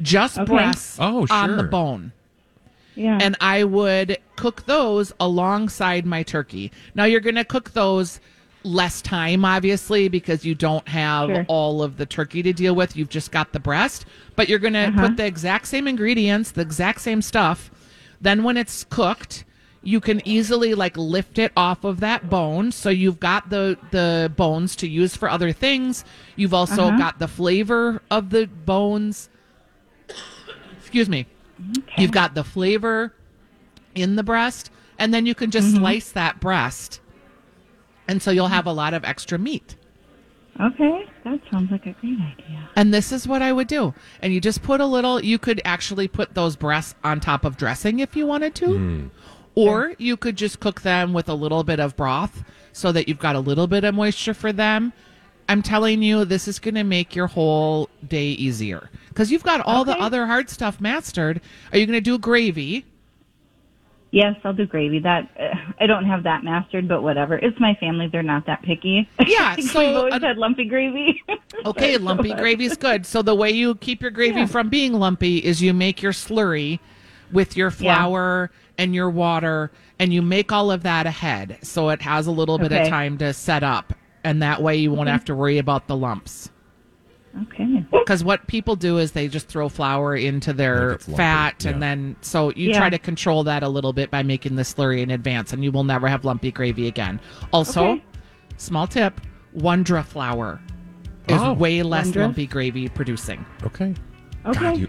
just 0.00 0.38
Okay. 0.38 0.52
breasts 0.52 0.98
Oh, 1.00 1.26
sure. 1.26 1.36
on 1.36 1.56
the 1.56 1.64
bone. 1.64 2.12
Yeah. 2.94 3.18
And 3.20 3.36
I 3.40 3.64
would 3.64 4.18
cook 4.36 4.64
those 4.66 5.12
alongside 5.20 6.06
my 6.06 6.22
turkey. 6.22 6.72
Now 6.94 7.04
you're 7.04 7.20
going 7.20 7.34
to 7.36 7.44
cook 7.44 7.72
those 7.72 8.20
less 8.66 9.00
time, 9.00 9.44
obviously, 9.44 10.08
because 10.08 10.44
you 10.44 10.54
don't 10.54 10.86
have 10.88 11.28
Sure. 11.30 11.44
all 11.48 11.82
of 11.82 11.96
the 11.96 12.04
turkey 12.06 12.42
to 12.42 12.52
deal 12.52 12.74
with. 12.74 12.96
You've 12.96 13.08
just 13.08 13.30
got 13.30 13.52
the 13.52 13.60
breast, 13.60 14.04
but 14.34 14.48
you're 14.48 14.58
going 14.58 14.72
to 14.74 14.88
Uh-huh. 14.88 15.08
put 15.08 15.16
the 15.16 15.24
exact 15.24 15.66
same 15.68 15.86
ingredients, 15.86 16.50
the 16.50 16.62
exact 16.62 17.00
same 17.00 17.22
stuff. 17.22 17.70
Then 18.20 18.42
when 18.42 18.56
it's 18.56 18.84
cooked, 18.90 19.44
you 19.82 20.00
can 20.00 20.20
easily 20.26 20.74
like 20.74 20.96
lift 20.96 21.38
it 21.38 21.52
off 21.56 21.84
of 21.84 22.00
that 22.00 22.28
bone. 22.28 22.72
So 22.72 22.90
you've 22.90 23.20
got 23.20 23.50
the 23.50 23.78
the 23.92 24.32
bones 24.34 24.74
to 24.76 24.88
use 24.88 25.14
for 25.14 25.30
other 25.30 25.52
things. 25.52 26.04
You've 26.34 26.54
also 26.54 26.88
Uh-huh. 26.88 26.98
got 26.98 27.18
the 27.20 27.28
flavor 27.28 28.02
of 28.10 28.30
the 28.30 28.46
bones. 28.46 29.28
Excuse 30.80 31.08
me. 31.08 31.26
You've 31.96 32.10
got 32.10 32.34
the 32.34 32.44
flavor 32.44 33.12
in 33.94 34.16
the 34.16 34.22
breast, 34.22 34.70
and 34.98 35.14
then 35.14 35.24
you 35.24 35.34
can 35.34 35.50
just 35.50 35.68
Mm-hmm. 35.68 35.78
slice 35.78 36.10
that 36.12 36.40
breast. 36.40 37.00
And 38.08 38.22
so 38.22 38.30
you'll 38.30 38.48
have 38.48 38.66
a 38.66 38.72
lot 38.72 38.94
of 38.94 39.04
extra 39.04 39.38
meat. 39.38 39.76
okay. 40.60 41.04
That 41.24 41.40
sounds 41.50 41.72
like 41.72 41.86
a 41.86 41.92
great 42.00 42.18
idea. 42.20 42.70
And 42.76 42.94
this 42.94 43.10
is 43.10 43.26
what 43.26 43.42
I 43.42 43.52
would 43.52 43.66
do. 43.66 43.92
And 44.22 44.32
you 44.32 44.40
just 44.40 44.62
put 44.62 44.80
a 44.80 44.86
little, 44.86 45.20
you 45.24 45.38
could 45.40 45.60
actually 45.64 46.06
put 46.06 46.34
those 46.34 46.54
breasts 46.54 46.94
on 47.02 47.18
top 47.18 47.44
of 47.44 47.56
dressing 47.56 47.98
if 47.98 48.14
you 48.14 48.26
wanted 48.28 48.54
to. 48.56 48.66
Hmm. 48.66 49.06
Or 49.56 49.94
you 49.98 50.16
could 50.16 50.36
just 50.36 50.60
cook 50.60 50.82
them 50.82 51.12
with 51.12 51.28
a 51.28 51.34
little 51.34 51.64
bit 51.64 51.80
of 51.80 51.96
broth 51.96 52.44
so 52.72 52.92
that 52.92 53.08
you've 53.08 53.18
got 53.18 53.34
a 53.34 53.40
little 53.40 53.66
bit 53.66 53.82
of 53.82 53.94
moisture 53.96 54.34
for 54.34 54.52
them. 54.52 54.92
I'm 55.48 55.62
telling 55.62 56.00
you, 56.02 56.24
this 56.24 56.46
is 56.46 56.58
going 56.60 56.74
to 56.76 56.84
make 56.84 57.16
your 57.16 57.26
whole 57.26 57.88
day 58.06 58.26
easier 58.28 58.90
because 59.08 59.32
you've 59.32 59.42
got 59.42 59.60
all 59.62 59.84
the 59.84 59.98
other 59.98 60.26
hard 60.26 60.48
stuff 60.50 60.80
mastered. 60.80 61.40
Are 61.72 61.78
you 61.78 61.86
going 61.86 61.96
to 61.96 62.00
do 62.00 62.18
gravy? 62.18 62.84
Yes, 64.12 64.36
I'll 64.44 64.52
do 64.54 64.66
gravy. 64.66 64.98
That 65.00 65.28
uh, 65.38 65.54
I 65.80 65.86
don't 65.86 66.04
have 66.04 66.22
that 66.22 66.44
mastered, 66.44 66.88
but 66.88 67.02
whatever. 67.02 67.36
It's 67.36 67.58
my 67.60 67.74
family; 67.80 68.08
they're 68.10 68.22
not 68.22 68.46
that 68.46 68.62
picky. 68.62 69.08
Yeah, 69.26 69.56
so, 69.56 69.80
we've 69.80 69.96
always 69.96 70.14
uh, 70.14 70.20
had 70.20 70.38
lumpy 70.38 70.64
gravy. 70.64 71.22
Okay, 71.64 71.96
lumpy 71.96 72.34
gravy's 72.34 72.76
good. 72.76 73.06
So 73.06 73.22
the 73.22 73.34
way 73.34 73.50
you 73.50 73.76
keep 73.76 74.02
your 74.02 74.10
gravy 74.10 74.40
Yeah. 74.40 74.46
from 74.46 74.68
being 74.68 74.92
lumpy 74.92 75.38
is 75.38 75.62
you 75.62 75.72
make 75.72 76.02
your 76.02 76.12
slurry 76.12 76.78
with 77.32 77.56
your 77.56 77.70
flour 77.70 78.50
and 78.78 78.94
your 78.94 79.10
water 79.10 79.72
and 79.98 80.12
you 80.12 80.22
make 80.22 80.52
all 80.52 80.70
of 80.70 80.82
that 80.82 81.06
ahead 81.06 81.58
so 81.62 81.88
it 81.88 82.02
has 82.02 82.26
a 82.26 82.30
little 82.30 82.58
bit 82.58 82.72
of 82.72 82.88
time 82.88 83.16
to 83.18 83.32
set 83.32 83.62
up 83.62 83.94
and 84.22 84.42
that 84.42 84.62
way 84.62 84.76
you 84.76 84.92
won't 84.92 85.08
have 85.08 85.24
to 85.24 85.34
worry 85.34 85.58
about 85.58 85.86
the 85.86 85.96
lumps. 85.96 86.50
Okay. 87.42 87.84
Because 87.92 88.22
what 88.24 88.46
people 88.46 88.76
do 88.76 88.98
is 88.98 89.12
they 89.12 89.28
just 89.28 89.48
throw 89.48 89.68
flour 89.68 90.14
into 90.16 90.52
their 90.52 90.88
Like 90.90 90.94
it's 90.96 91.08
lumpy, 91.08 91.16
fat 91.18 91.64
and 91.64 91.82
then 91.82 92.16
so 92.20 92.50
you 92.54 92.70
Yeah. 92.70 92.78
try 92.78 92.90
to 92.90 92.98
control 92.98 93.44
that 93.44 93.62
a 93.62 93.68
little 93.68 93.92
bit 93.92 94.10
by 94.10 94.22
making 94.22 94.56
the 94.56 94.62
slurry 94.62 95.00
in 95.02 95.10
advance 95.10 95.52
and 95.52 95.62
you 95.64 95.72
will 95.72 95.84
never 95.84 96.08
have 96.08 96.24
lumpy 96.24 96.50
gravy 96.52 96.86
again. 96.88 97.20
Also, 97.52 97.84
Okay. 97.92 98.04
small 98.56 98.86
tip, 98.86 99.20
Wondra 99.56 100.04
flour. 100.04 100.60
There's 101.26 101.42
Oh. 101.42 101.52
way 101.54 101.82
less 101.82 102.06
Wondrous. 102.06 102.22
lumpy 102.22 102.46
gravy 102.46 102.88
producing. 102.88 103.44
Okay. 103.64 103.94
Okay. 104.46 104.60
God, 104.60 104.78
you- 104.78 104.88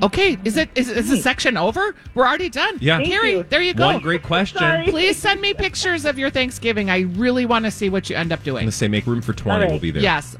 Okay, 0.00 0.38
is 0.44 0.56
it 0.56 0.70
is, 0.74 0.88
is 0.88 1.10
the 1.10 1.16
section 1.18 1.56
over? 1.58 1.94
We're 2.14 2.26
already 2.26 2.48
done. 2.48 2.78
Yeah. 2.80 2.96
Thank 2.98 3.08
Carrie, 3.10 3.30
you. 3.32 3.46
there 3.50 3.60
you 3.60 3.74
go. 3.74 3.86
One 3.86 4.00
great 4.00 4.22
question. 4.22 4.84
Please 4.84 5.18
send 5.18 5.40
me 5.40 5.52
pictures 5.52 6.04
of 6.06 6.18
your 6.18 6.30
Thanksgiving. 6.30 6.88
I 6.88 7.00
really 7.00 7.44
want 7.44 7.64
to 7.66 7.70
see 7.70 7.90
what 7.90 8.08
you 8.08 8.16
end 8.16 8.32
up 8.32 8.38
I'm 8.40 8.44
doing. 8.44 8.54
going 8.62 8.66
to 8.66 8.72
say 8.72 8.88
make 8.88 9.06
room 9.06 9.20
for 9.20 9.32
20. 9.34 9.54
All 9.54 9.60
right. 9.62 9.70
We'll 9.70 9.80
be 9.80 9.90
there. 9.90 10.02
Yes. 10.02 10.36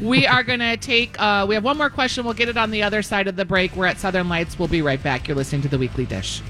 We 0.00 0.26
are 0.26 0.42
going 0.42 0.60
to 0.60 0.76
take, 0.76 1.18
uh, 1.20 1.46
we 1.48 1.54
have 1.54 1.64
one 1.64 1.78
more 1.78 1.90
question. 1.90 2.24
We'll 2.24 2.34
get 2.34 2.48
it 2.48 2.56
on 2.56 2.70
the 2.70 2.82
other 2.82 3.02
side 3.02 3.28
of 3.28 3.36
the 3.36 3.44
break. 3.44 3.74
We're 3.74 3.86
at 3.86 3.98
Southern 3.98 4.28
Lights. 4.28 4.58
We'll 4.58 4.68
be 4.68 4.82
right 4.82 5.02
back. 5.02 5.26
You're 5.26 5.36
listening 5.36 5.62
to 5.62 5.68
The 5.68 5.78
Weekly 5.78 6.04
Dish. 6.04 6.42